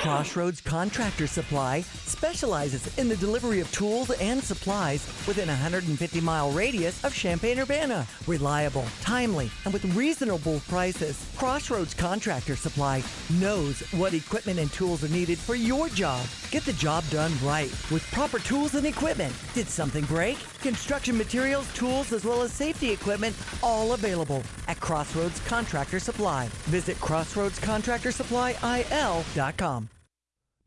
Crossroads 0.01 0.61
Contractor 0.61 1.27
Supply 1.27 1.81
specializes 1.81 2.97
in 2.97 3.07
the 3.07 3.15
delivery 3.17 3.59
of 3.59 3.71
tools 3.71 4.09
and 4.09 4.43
supplies 4.43 5.05
within 5.27 5.47
a 5.47 5.51
150 5.51 6.19
mile 6.21 6.49
radius 6.51 7.03
of 7.03 7.13
Champaign 7.13 7.59
Urbana. 7.59 8.07
Reliable, 8.25 8.85
timely, 9.01 9.51
and 9.63 9.71
with 9.71 9.85
reasonable 9.93 10.59
prices, 10.67 11.23
Crossroads 11.37 11.93
Contractor 11.93 12.55
Supply 12.55 13.03
knows 13.39 13.81
what 13.91 14.15
equipment 14.15 14.57
and 14.57 14.73
tools 14.73 15.03
are 15.03 15.13
needed 15.13 15.37
for 15.37 15.53
your 15.53 15.87
job. 15.89 16.25
Get 16.49 16.63
the 16.63 16.73
job 16.73 17.03
done 17.11 17.31
right 17.43 17.69
with 17.91 18.03
proper 18.11 18.39
tools 18.39 18.73
and 18.73 18.87
equipment. 18.87 19.35
Did 19.53 19.67
something 19.67 20.05
break? 20.05 20.39
Construction 20.61 21.17
materials, 21.17 21.67
tools, 21.73 22.13
as 22.13 22.23
well 22.23 22.43
as 22.43 22.53
safety 22.53 22.91
equipment, 22.91 23.35
all 23.63 23.93
available 23.93 24.43
at 24.67 24.79
Crossroads 24.79 25.39
Contractor 25.41 25.99
Supply. 25.99 26.47
Visit 26.69 26.97
crossroadscontractorsupplyil.com. 26.97 29.89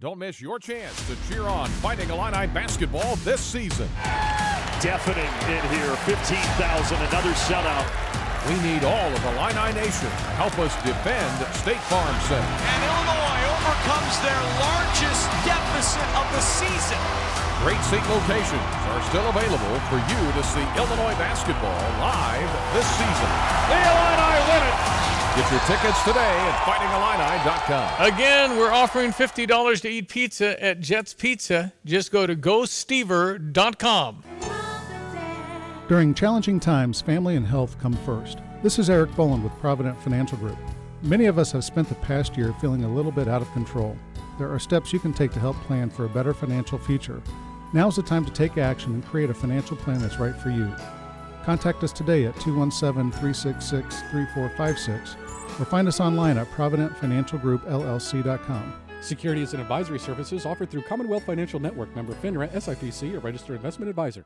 Don't 0.00 0.18
miss 0.18 0.40
your 0.40 0.58
chance 0.58 1.06
to 1.06 1.16
cheer 1.28 1.44
on 1.44 1.68
Fighting 1.80 2.10
Illini 2.10 2.48
basketball 2.48 3.14
this 3.24 3.40
season. 3.40 3.88
Deafening 4.82 5.30
in 5.48 5.62
here, 5.70 5.94
15,000, 6.04 6.98
another 6.98 7.30
shutout. 7.46 7.86
We 8.50 8.58
need 8.60 8.82
all 8.84 9.08
of 9.08 9.24
Illini 9.24 9.72
Nation 9.72 10.10
to 10.10 10.30
help 10.36 10.58
us 10.58 10.74
defend 10.84 11.32
State 11.56 11.80
Farm 11.88 12.14
Center. 12.28 12.44
And 12.44 12.82
Illinois 12.84 13.40
overcomes 13.56 14.20
their 14.20 14.42
largest 14.60 15.24
deficit 15.46 16.04
of 16.18 16.26
the 16.36 16.42
season. 16.42 17.00
Great 17.62 17.80
seat 17.84 18.04
locations 18.08 18.70
are 18.90 19.02
still 19.08 19.28
available 19.28 19.76
for 19.88 19.96
you 19.96 20.20
to 20.32 20.42
see 20.42 20.64
Illinois 20.76 21.14
basketball 21.20 21.80
live 22.00 22.50
this 22.74 22.86
season. 22.98 23.30
The 23.70 23.78
Illini 23.78 24.38
win 24.50 24.62
it! 24.64 25.04
Get 25.36 25.50
your 25.50 25.60
tickets 25.66 26.02
today 26.04 26.20
at 26.20 26.54
fightingillini.com. 26.62 28.06
Again, 28.06 28.56
we're 28.56 28.70
offering 28.70 29.10
$50 29.10 29.80
to 29.80 29.88
eat 29.88 30.08
pizza 30.08 30.62
at 30.62 30.80
Jets 30.80 31.12
Pizza. 31.12 31.72
Just 31.84 32.12
go 32.12 32.26
to 32.26 32.36
gostever.com. 32.36 34.22
During 35.88 36.14
challenging 36.14 36.60
times, 36.60 37.00
family 37.00 37.36
and 37.36 37.46
health 37.46 37.78
come 37.80 37.94
first. 38.04 38.38
This 38.62 38.78
is 38.78 38.88
Eric 38.88 39.14
Boland 39.16 39.42
with 39.42 39.52
Provident 39.58 40.00
Financial 40.00 40.38
Group. 40.38 40.56
Many 41.02 41.26
of 41.26 41.38
us 41.38 41.52
have 41.52 41.64
spent 41.64 41.88
the 41.88 41.96
past 41.96 42.36
year 42.36 42.54
feeling 42.60 42.84
a 42.84 42.88
little 42.88 43.12
bit 43.12 43.26
out 43.26 43.42
of 43.42 43.52
control. 43.52 43.96
There 44.38 44.50
are 44.50 44.58
steps 44.58 44.92
you 44.92 44.98
can 44.98 45.12
take 45.12 45.32
to 45.32 45.40
help 45.40 45.56
plan 45.62 45.90
for 45.90 46.04
a 46.04 46.08
better 46.08 46.32
financial 46.32 46.78
future. 46.78 47.20
Now 47.74 47.88
is 47.88 47.96
the 47.96 48.02
time 48.04 48.24
to 48.24 48.30
take 48.30 48.56
action 48.56 48.94
and 48.94 49.04
create 49.04 49.30
a 49.30 49.34
financial 49.34 49.76
plan 49.76 49.98
that's 49.98 50.20
right 50.20 50.36
for 50.36 50.48
you. 50.48 50.72
Contact 51.42 51.82
us 51.82 51.92
today 51.92 52.24
at 52.24 52.40
217 52.40 53.10
366 53.10 54.00
3456 54.12 55.16
or 55.60 55.64
find 55.64 55.88
us 55.88 55.98
online 55.98 56.38
at 56.38 56.46
providentfinancialgroupllc.com. 56.52 58.74
Securities 59.00 59.54
and 59.54 59.60
advisory 59.60 59.98
services 59.98 60.46
offered 60.46 60.70
through 60.70 60.82
Commonwealth 60.82 61.24
Financial 61.24 61.58
Network 61.58 61.92
member 61.96 62.14
FINRA 62.14 62.48
SIPC, 62.52 63.16
a 63.16 63.18
registered 63.18 63.56
investment 63.56 63.90
advisor. 63.90 64.24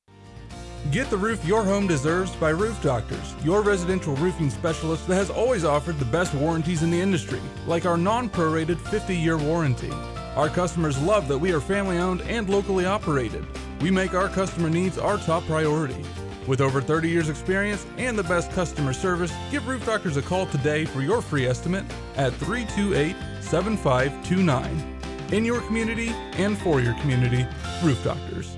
Get 0.93 1.09
the 1.09 1.17
roof 1.17 1.43
your 1.47 1.65
home 1.65 1.87
deserves 1.87 2.37
by 2.37 2.51
Roof 2.51 2.83
Doctors, 2.83 3.35
your 3.43 3.63
residential 3.63 4.15
roofing 4.17 4.51
specialist 4.51 5.09
that 5.09 5.15
has 5.15 5.31
always 5.31 5.65
offered 5.65 5.99
the 5.99 6.05
best 6.05 6.35
warranties 6.35 6.83
in 6.83 6.91
the 6.91 7.01
industry, 7.01 7.41
like 7.67 7.87
our 7.87 7.97
non 7.97 8.29
prorated 8.29 8.79
50 8.91 9.17
year 9.17 9.39
warranty. 9.39 9.91
Our 10.39 10.49
customers 10.49 10.97
love 11.03 11.27
that 11.27 11.39
we 11.39 11.51
are 11.51 11.61
family 11.61 11.99
owned 11.99 12.21
and 12.23 12.49
locally 12.49 12.87
operated. 12.87 13.45
We 13.81 13.91
make 13.91 14.15
our 14.15 14.29
customer 14.29 14.71
needs 14.71 14.97
our 14.97 15.19
top 15.19 15.43
priority. 15.47 16.01
With 16.47 16.61
over 16.61 16.81
30 16.81 17.09
years' 17.09 17.29
experience 17.29 17.85
and 17.97 18.17
the 18.17 18.23
best 18.23 18.53
customer 18.53 18.93
service, 18.93 19.33
give 19.51 19.67
Roof 19.67 19.85
Doctors 19.85 20.17
a 20.17 20.23
call 20.23 20.47
today 20.47 20.85
for 20.85 21.01
your 21.01 21.23
free 21.23 21.45
estimate 21.45 21.85
at 22.15 22.33
328 22.35 23.17
7529. 23.41 25.01
In 25.33 25.45
your 25.45 25.61
community 25.63 26.11
and 26.11 26.57
for 26.57 26.81
your 26.81 26.95
community, 27.01 27.45
Roof 27.83 28.05
Doctors. 28.05 28.58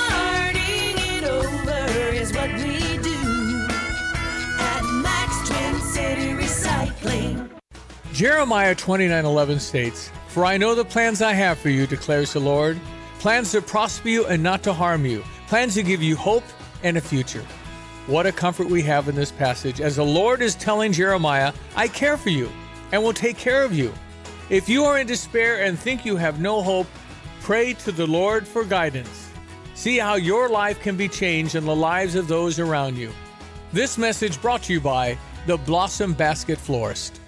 Jeremiah 8.21 8.75
29:11 8.75 9.59
states, 9.59 10.11
"For 10.27 10.45
I 10.45 10.55
know 10.55 10.75
the 10.75 10.85
plans 10.85 11.23
I 11.23 11.33
have 11.33 11.57
for 11.57 11.69
you," 11.69 11.87
declares 11.87 12.33
the 12.33 12.39
Lord, 12.39 12.79
"plans 13.17 13.49
to 13.53 13.63
prosper 13.63 14.09
you 14.09 14.27
and 14.27 14.43
not 14.43 14.61
to 14.61 14.73
harm 14.73 15.07
you, 15.07 15.23
plans 15.47 15.73
to 15.73 15.81
give 15.81 16.03
you 16.03 16.15
hope 16.15 16.43
and 16.83 16.97
a 16.97 17.01
future." 17.01 17.43
What 18.05 18.27
a 18.27 18.31
comfort 18.31 18.69
we 18.69 18.83
have 18.83 19.09
in 19.09 19.15
this 19.15 19.31
passage 19.31 19.81
as 19.81 19.95
the 19.95 20.05
Lord 20.05 20.43
is 20.43 20.53
telling 20.53 20.93
Jeremiah, 20.93 21.51
"I 21.75 21.87
care 21.87 22.15
for 22.15 22.29
you 22.29 22.51
and 22.91 23.01
will 23.01 23.11
take 23.11 23.39
care 23.39 23.63
of 23.63 23.73
you." 23.73 23.91
If 24.51 24.69
you 24.69 24.85
are 24.85 24.99
in 24.99 25.07
despair 25.07 25.63
and 25.63 25.79
think 25.79 26.05
you 26.05 26.17
have 26.17 26.39
no 26.39 26.61
hope, 26.61 26.85
pray 27.41 27.73
to 27.73 27.91
the 27.91 28.05
Lord 28.05 28.47
for 28.47 28.63
guidance. 28.63 29.31
See 29.73 29.97
how 29.97 30.13
your 30.13 30.47
life 30.47 30.79
can 30.79 30.95
be 30.95 31.09
changed 31.09 31.55
and 31.55 31.67
the 31.67 31.75
lives 31.75 32.13
of 32.13 32.27
those 32.27 32.59
around 32.59 32.99
you. 32.99 33.13
This 33.73 33.97
message 33.97 34.39
brought 34.43 34.61
to 34.65 34.73
you 34.73 34.79
by 34.79 35.17
the 35.47 35.57
Blossom 35.57 36.13
Basket 36.13 36.59
Florist. 36.59 37.20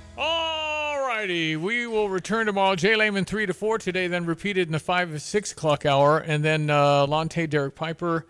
Alrighty, 1.24 1.56
we 1.56 1.88
will 1.88 2.10
return 2.10 2.48
tomorrow. 2.48 2.76
J 2.76 2.98
Leman 2.98 3.24
three 3.24 3.46
to 3.46 3.54
four 3.54 3.78
today, 3.78 4.08
then 4.08 4.26
repeated 4.26 4.68
in 4.68 4.74
the 4.74 4.80
five 4.80 5.10
to 5.12 5.20
six 5.22 5.54
o'clock 5.54 5.86
hour, 5.86 6.18
and 6.20 6.44
then 6.44 6.70
uh, 6.70 7.08
Lonte, 7.08 7.50
Derek 7.50 7.76
Piper. 7.76 8.26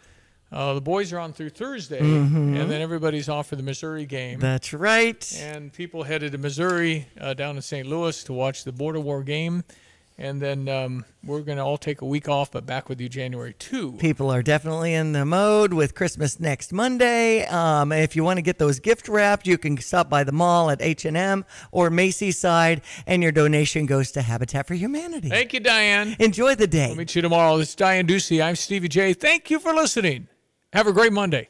Uh, 0.52 0.76
the 0.76 0.82
boys 0.82 1.12
are 1.12 1.18
on 1.18 1.34
through 1.34 1.50
Thursday, 1.50 2.00
Mhm. 2.00 2.56
and 2.62 2.70
then 2.70 2.82
everybody's 2.82 3.28
off 3.30 3.48
for 3.48 3.56
the 3.56 3.64
Missouri 3.64 4.06
game. 4.06 4.40
That's 4.40 4.72
right. 4.74 5.28
And 5.42 5.74
people 5.74 6.04
headed 6.04 6.34
to 6.34 6.38
Missouri 6.38 7.08
uh, 7.20 7.34
down 7.34 7.56
in 7.56 7.64
St. 7.64 7.88
Louis 7.88 8.24
to 8.26 8.34
watch 8.34 8.64
the 8.64 8.72
Border 8.72 9.00
War 9.00 9.24
game, 9.24 9.64
and 10.18 10.42
then 10.42 10.68
um, 10.70 11.06
we're 11.24 11.42
going 11.42 11.58
to 11.58 11.64
all 11.64 11.78
take 11.78 12.02
a 12.02 12.06
week 12.06 12.30
off, 12.30 12.52
but 12.52 12.66
back 12.66 12.90
with 12.90 13.02
you 13.02 13.10
January 13.10 13.54
two. 13.54 13.94
People 13.94 14.32
are 14.32 14.42
definitely 14.42 14.94
in 14.94 15.14
the 15.14 15.26
mode 15.26 15.74
with 15.74 15.96
Christmas 15.96 16.40
next 16.40 16.72
Monday. 16.74 17.46
Um, 17.46 17.92
if 17.92 18.16
you 18.16 18.24
want 18.24 18.38
to 18.38 18.42
get 18.42 18.60
those 18.60 18.80
gift 18.80 19.08
wrapped, 19.08 19.48
you 19.48 19.58
can 19.58 19.78
stop 19.78 20.10
by 20.10 20.24
the 20.24 20.32
mall 20.32 20.70
at 20.70 20.82
H&M 20.82 21.46
or 21.72 21.90
Macy's 21.90 22.38
side, 22.38 22.82
and 23.08 23.24
your 23.24 23.32
donation 23.32 23.86
goes 23.86 24.12
to 24.12 24.22
Habitat 24.22 24.68
for 24.68 24.76
Humanity. 24.76 25.30
Thank 25.30 25.54
you, 25.54 25.60
Diane. 25.60 26.16
Enjoy 26.20 26.56
the 26.56 26.68
day. 26.68 26.88
We'll 26.88 26.98
meet 26.98 27.16
you 27.16 27.22
tomorrow. 27.22 27.58
This 27.58 27.70
is 27.70 27.76
Diane 27.76 28.08
Ducey. 28.08 28.44
I'm 28.44 28.56
Stevie 28.56 28.90
Jay. 28.90 29.14
Thank 29.14 29.50
you 29.50 29.60
for 29.60 29.74
listening. 29.74 30.28
Have 30.74 30.88
a 30.88 30.94
great 30.94 31.14
Monday. 31.14 31.50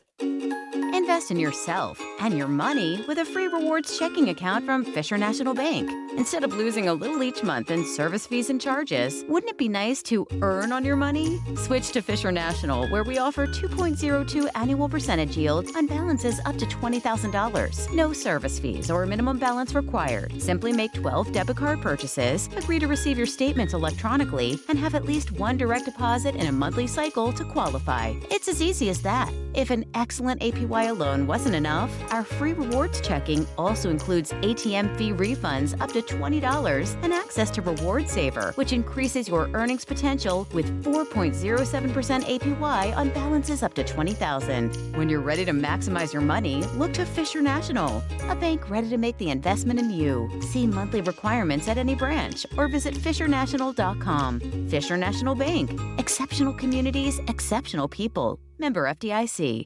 Invest 0.94 1.32
in 1.32 1.40
yourself 1.40 2.02
and 2.20 2.38
your 2.38 2.48
money 2.48 3.04
with 3.08 3.18
a 3.18 3.26
free 3.26 3.48
rewards 3.48 3.98
checking 3.98 4.30
account 4.30 4.66
from 4.66 4.86
Fisher 4.86 5.18
National 5.18 5.54
Bank. 5.54 5.90
Instead 6.18 6.44
of 6.44 6.54
losing 6.54 6.88
a 6.88 6.94
little 6.94 7.24
each 7.24 7.44
month 7.44 7.72
in 7.72 7.84
service 7.84 8.28
fees 8.28 8.52
and 8.52 8.62
charges, 8.62 9.26
wouldn't 9.28 9.50
it 9.50 9.58
be 9.58 9.68
nice 9.68 10.04
to 10.04 10.28
earn 10.42 10.72
on 10.72 10.86
your 10.86 10.96
money? 10.96 11.42
Switch 11.56 11.92
to 11.92 12.02
Fisher 12.02 12.32
National, 12.32 12.88
where 12.90 13.04
we 13.04 13.18
offer 13.18 13.48
2.02 13.48 14.48
annual 14.54 14.88
percentage 14.88 15.36
yield 15.36 15.68
on 15.76 15.88
balances 15.88 16.40
up 16.46 16.58
to 16.58 16.66
$20,000. 16.68 17.94
No 17.94 18.14
service 18.14 18.60
fees 18.60 18.92
or 18.92 19.08
minimum 19.08 19.40
balance 19.40 19.74
required. 19.74 20.40
Simply 20.40 20.72
make 20.72 20.94
12 20.94 21.32
debit 21.32 21.58
card 21.58 21.82
purchases, 21.82 22.48
agree 22.56 22.78
to 22.78 22.88
receive 22.88 23.18
your 23.18 23.28
statements 23.28 23.74
electronically, 23.74 24.60
and 24.70 24.78
have 24.78 24.94
at 24.94 25.06
least 25.06 25.32
one 25.32 25.58
direct 25.58 25.86
deposit 25.86 26.36
in 26.36 26.46
a 26.46 26.52
monthly 26.52 26.86
cycle 26.86 27.34
to 27.34 27.44
qualify. 27.44 28.14
It's 28.30 28.48
as 28.48 28.62
easy 28.62 28.90
as 28.90 29.02
that. 29.02 29.34
If 29.56 29.72
an 29.72 29.86
excellent 30.14 30.41
APY 30.41 30.89
alone 30.89 31.26
wasn't 31.26 31.55
enough, 31.55 31.91
our 32.14 32.24
free 32.24 32.53
rewards 32.53 33.01
checking 33.01 33.47
also 33.57 33.89
includes 33.89 34.32
ATM 34.43 34.95
fee 34.95 35.11
refunds 35.11 35.76
up 35.82 35.91
to 35.91 36.03
$20 36.03 36.95
and 37.01 37.11
access 37.11 37.49
to 37.49 37.64
Reward 37.64 38.07
Saver, 38.07 38.51
which 38.53 38.74
increases 38.74 39.28
your 39.28 39.49
earnings 39.55 39.84
potential 39.84 40.47
with 40.53 40.68
4.07% 40.84 42.26
APY 42.26 42.95
on 42.95 43.09
balances 43.09 43.64
up 43.64 43.74
to 43.74 43.84
20000 43.84 44.95
When 44.95 45.09
you're 45.09 45.20
ready 45.20 45.45
to 45.45 45.51
maximize 45.51 46.14
your 46.14 46.22
money, 46.22 46.61
look 46.76 46.93
to 46.93 47.05
Fisher 47.05 47.41
National, 47.41 48.03
a 48.30 48.36
bank 48.36 48.70
ready 48.70 48.89
to 48.89 48.99
make 48.99 49.18
the 49.18 49.32
investment 49.32 49.80
in 49.80 49.89
you. 49.89 50.30
See 50.41 50.68
monthly 50.68 51.01
requirements 51.01 51.68
at 51.68 51.80
any 51.80 51.95
branch 51.95 52.45
or 52.55 52.68
visit 52.68 52.93
fishernational.com. 52.93 54.68
Fisher 54.70 54.95
National 54.95 55.34
Bank. 55.34 55.72
Exceptional 55.97 56.53
communities, 56.53 57.20
exceptional 57.28 57.88
people. 57.88 58.39
Member 58.59 58.84
FDIC. 58.84 59.66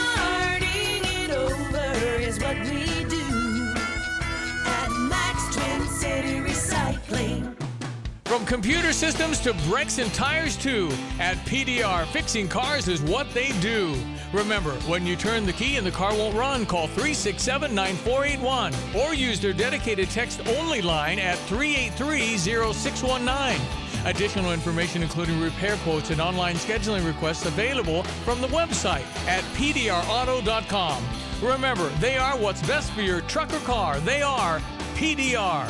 From 8.31 8.45
computer 8.45 8.93
systems 8.93 9.41
to 9.41 9.51
brakes 9.67 9.97
and 9.97 10.13
tires 10.13 10.55
too, 10.55 10.89
at 11.19 11.35
PDR, 11.39 12.07
fixing 12.07 12.47
cars 12.47 12.87
is 12.87 13.01
what 13.01 13.29
they 13.33 13.51
do. 13.59 13.93
Remember, 14.31 14.71
when 14.87 15.05
you 15.05 15.17
turn 15.17 15.45
the 15.45 15.51
key 15.51 15.75
and 15.75 15.85
the 15.85 15.91
car 15.91 16.15
won't 16.15 16.33
run, 16.33 16.65
call 16.65 16.87
367-9481 16.87 18.95
or 18.95 19.13
use 19.13 19.41
their 19.41 19.51
dedicated 19.51 20.09
text-only 20.11 20.81
line 20.81 21.19
at 21.19 21.37
383-0619. 21.39 23.59
Additional 24.05 24.53
information 24.53 25.03
including 25.03 25.41
repair 25.41 25.75
quotes 25.83 26.09
and 26.09 26.21
online 26.21 26.55
scheduling 26.55 27.05
requests 27.05 27.45
available 27.45 28.03
from 28.23 28.39
the 28.39 28.47
website 28.47 29.03
at 29.27 29.43
pdrauto.com. 29.55 31.03
Remember, 31.41 31.89
they 31.99 32.17
are 32.17 32.37
what's 32.37 32.65
best 32.65 32.93
for 32.93 33.01
your 33.01 33.19
truck 33.23 33.53
or 33.53 33.59
car. 33.59 33.99
They 33.99 34.21
are 34.21 34.61
PDR. 34.95 35.69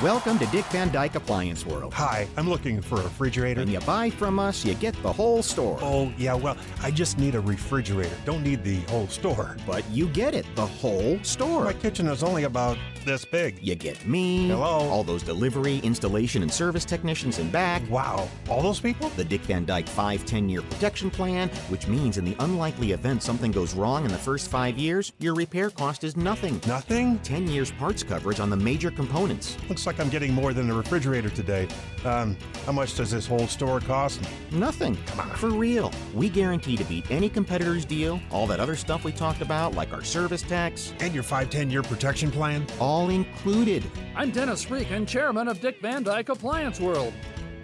Welcome 0.00 0.38
to 0.40 0.46
Dick 0.46 0.64
Van 0.66 0.90
Dyke 0.90 1.14
Appliance 1.14 1.64
World. 1.64 1.94
Hi, 1.94 2.26
I'm 2.36 2.48
looking 2.48 2.80
for 2.80 2.98
a 2.98 3.04
refrigerator. 3.04 3.60
When 3.60 3.68
you 3.68 3.78
buy 3.80 4.10
from 4.10 4.40
us, 4.40 4.64
you 4.64 4.74
get 4.74 5.00
the 5.02 5.12
whole 5.12 5.42
store. 5.42 5.78
Oh, 5.80 6.12
yeah, 6.16 6.34
well, 6.34 6.56
I 6.82 6.90
just 6.90 7.18
need 7.18 7.36
a 7.36 7.40
refrigerator. 7.40 8.16
Don't 8.24 8.42
need 8.42 8.64
the 8.64 8.80
whole 8.90 9.06
store. 9.06 9.56
But 9.64 9.88
you 9.90 10.08
get 10.08 10.34
it, 10.34 10.46
the 10.56 10.66
whole 10.66 11.22
store. 11.22 11.64
My 11.64 11.72
kitchen 11.74 12.08
is 12.08 12.24
only 12.24 12.44
about 12.44 12.78
this 13.04 13.24
big. 13.24 13.62
You 13.62 13.76
get 13.76 14.04
me. 14.06 14.48
Hello. 14.48 14.88
All 14.88 15.04
those 15.04 15.22
delivery, 15.22 15.78
installation, 15.78 16.42
and 16.42 16.52
service 16.52 16.84
technicians 16.84 17.38
in 17.38 17.50
back. 17.50 17.82
Wow, 17.88 18.28
all 18.48 18.62
those 18.62 18.80
people? 18.80 19.08
The 19.10 19.24
Dick 19.24 19.42
Van 19.42 19.64
Dyke 19.64 19.88
5 19.88 20.24
10 20.24 20.48
year 20.48 20.62
protection 20.62 21.10
plan, 21.10 21.48
which 21.68 21.86
means 21.86 22.18
in 22.18 22.24
the 22.24 22.34
unlikely 22.40 22.92
event 22.92 23.22
something 23.22 23.52
goes 23.52 23.74
wrong 23.74 24.04
in 24.04 24.10
the 24.10 24.18
first 24.18 24.50
five 24.50 24.78
years, 24.78 25.12
your 25.18 25.34
repair 25.34 25.70
cost 25.70 26.02
is 26.02 26.16
nothing. 26.16 26.60
Nothing? 26.66 27.18
10 27.20 27.46
years 27.46 27.70
parts 27.72 28.02
coverage 28.02 28.40
on 28.40 28.50
the 28.50 28.56
major 28.56 28.90
components. 28.90 29.56
Looks 29.68 29.81
looks 29.82 29.98
like 29.98 30.04
I'm 30.04 30.10
getting 30.10 30.32
more 30.32 30.52
than 30.52 30.70
a 30.70 30.74
refrigerator 30.74 31.28
today. 31.28 31.66
Um, 32.04 32.36
how 32.66 32.70
much 32.70 32.94
does 32.94 33.10
this 33.10 33.26
whole 33.26 33.48
store 33.48 33.80
cost? 33.80 34.20
Nothing. 34.52 34.96
Come 35.06 35.18
on. 35.18 35.36
For 35.36 35.50
real. 35.50 35.90
We 36.14 36.28
guarantee 36.28 36.76
to 36.76 36.84
beat 36.84 37.10
any 37.10 37.28
competitor's 37.28 37.84
deal, 37.84 38.20
all 38.30 38.46
that 38.46 38.60
other 38.60 38.76
stuff 38.76 39.02
we 39.02 39.10
talked 39.10 39.42
about, 39.42 39.74
like 39.74 39.92
our 39.92 40.04
service 40.04 40.42
tax. 40.42 40.94
And 41.00 41.12
your 41.12 41.24
5 41.24 41.50
10 41.50 41.68
year 41.68 41.82
protection 41.82 42.30
plan? 42.30 42.64
All 42.78 43.10
included. 43.10 43.82
I'm 44.14 44.30
Dennis 44.30 44.62
Freak 44.62 44.92
and 44.92 45.08
chairman 45.08 45.48
of 45.48 45.60
Dick 45.60 45.80
Van 45.80 46.04
Dyke 46.04 46.28
Appliance 46.28 46.78
World. 46.78 47.12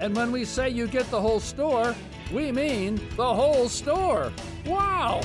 And 0.00 0.16
when 0.16 0.32
we 0.32 0.44
say 0.44 0.70
you 0.70 0.88
get 0.88 1.08
the 1.12 1.20
whole 1.20 1.38
store, 1.38 1.94
we 2.32 2.50
mean 2.50 3.00
the 3.14 3.32
whole 3.32 3.68
store. 3.68 4.32
Wow! 4.66 5.20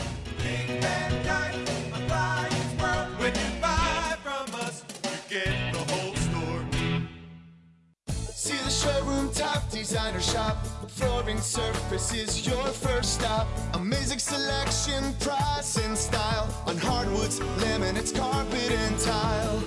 Showroom 8.83 9.31
top 9.31 9.69
designer 9.69 10.19
shop. 10.19 10.57
Flooring 10.87 11.39
surface 11.39 12.13
is 12.13 12.45
your 12.45 12.65
first 12.85 13.13
stop. 13.13 13.47
Amazing 13.73 14.19
selection, 14.19 15.01
price, 15.19 15.77
and 15.77 15.97
style 15.97 16.47
on 16.67 16.77
hardwoods, 16.77 17.39
laminates, 17.63 18.13
carpet, 18.13 18.71
and 18.71 18.99
tile. 18.99 19.63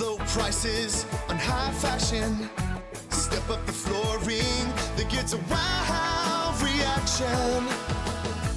Low 0.00 0.16
prices 0.34 1.04
on 1.28 1.36
high 1.36 1.72
fashion. 1.84 2.48
Step 3.08 3.50
up 3.50 3.64
the 3.66 3.72
flooring 3.72 4.66
that 4.96 5.08
gets 5.10 5.32
a 5.32 5.40
wow 5.50 6.54
reaction. 6.62 7.60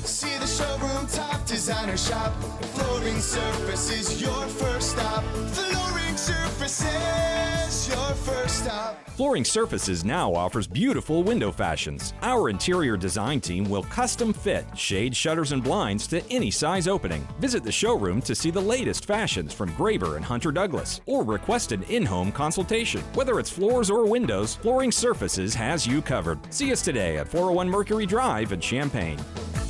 See 0.05 0.37
the 0.37 0.47
showroom 0.47 1.07
top 1.07 1.32
designer 1.53 1.95
shop. 1.95 2.33
Flooring 2.73 3.19
surface 3.19 3.91
is 3.91 4.19
your 4.19 4.47
first 4.47 4.93
stop. 4.93 5.23
Flooring 5.23 6.17
surfaces 6.17 7.87
your 7.87 8.13
first 8.15 8.63
stop. 8.63 9.07
Flooring 9.09 9.45
Surfaces 9.45 10.03
now 10.03 10.33
offers 10.33 10.65
beautiful 10.65 11.21
window 11.21 11.51
fashions. 11.51 12.15
Our 12.23 12.49
interior 12.49 12.97
design 12.97 13.39
team 13.39 13.69
will 13.69 13.83
custom 13.83 14.33
fit 14.33 14.65
shade 14.75 15.15
shutters 15.15 15.51
and 15.51 15.63
blinds 15.63 16.07
to 16.07 16.27
any 16.31 16.49
size 16.49 16.87
opening. 16.87 17.27
Visit 17.39 17.63
the 17.63 17.71
showroom 17.71 18.23
to 18.23 18.33
see 18.33 18.49
the 18.49 18.59
latest 18.59 19.05
fashions 19.05 19.53
from 19.53 19.71
Graber 19.73 20.15
and 20.15 20.25
Hunter 20.25 20.51
Douglas 20.51 21.01
or 21.05 21.23
request 21.23 21.71
an 21.71 21.83
in-home 21.83 22.31
consultation. 22.31 23.01
Whether 23.13 23.39
it's 23.39 23.51
floors 23.51 23.91
or 23.91 24.07
windows, 24.07 24.55
Flooring 24.55 24.91
Surfaces 24.91 25.53
has 25.53 25.85
you 25.85 26.01
covered. 26.01 26.39
See 26.51 26.71
us 26.71 26.81
today 26.81 27.17
at 27.17 27.27
401 27.27 27.69
Mercury 27.69 28.07
Drive 28.07 28.51
in 28.51 28.59
Champaign. 28.59 29.19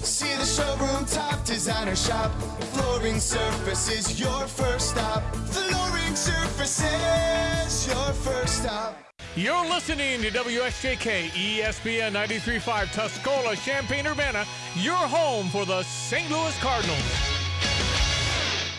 See 0.04 0.34
the 0.36 0.46
showroom 0.46 1.06
top 1.06 1.46
designer 1.74 1.96
shop. 1.96 2.32
Flooring 2.74 3.20
surface 3.20 3.90
is 3.90 4.20
your 4.20 4.48
first 4.48 4.92
stop. 4.92 5.24
Flooring 5.48 6.16
surfaces 6.16 7.88
your 7.88 8.14
first 8.14 8.62
stop. 8.62 8.98
You're 9.36 9.66
listening 9.66 10.22
to 10.22 10.30
WSJK 10.30 11.30
ESPN 11.30 12.12
93.5 12.12 12.86
Tuscola, 12.94 13.56
Champaign, 13.66 14.06
Urbana, 14.06 14.46
your 14.76 14.94
home 14.96 15.48
for 15.48 15.66
the 15.66 15.82
St. 15.84 16.30
Louis 16.30 16.58
Cardinals. 16.60 17.43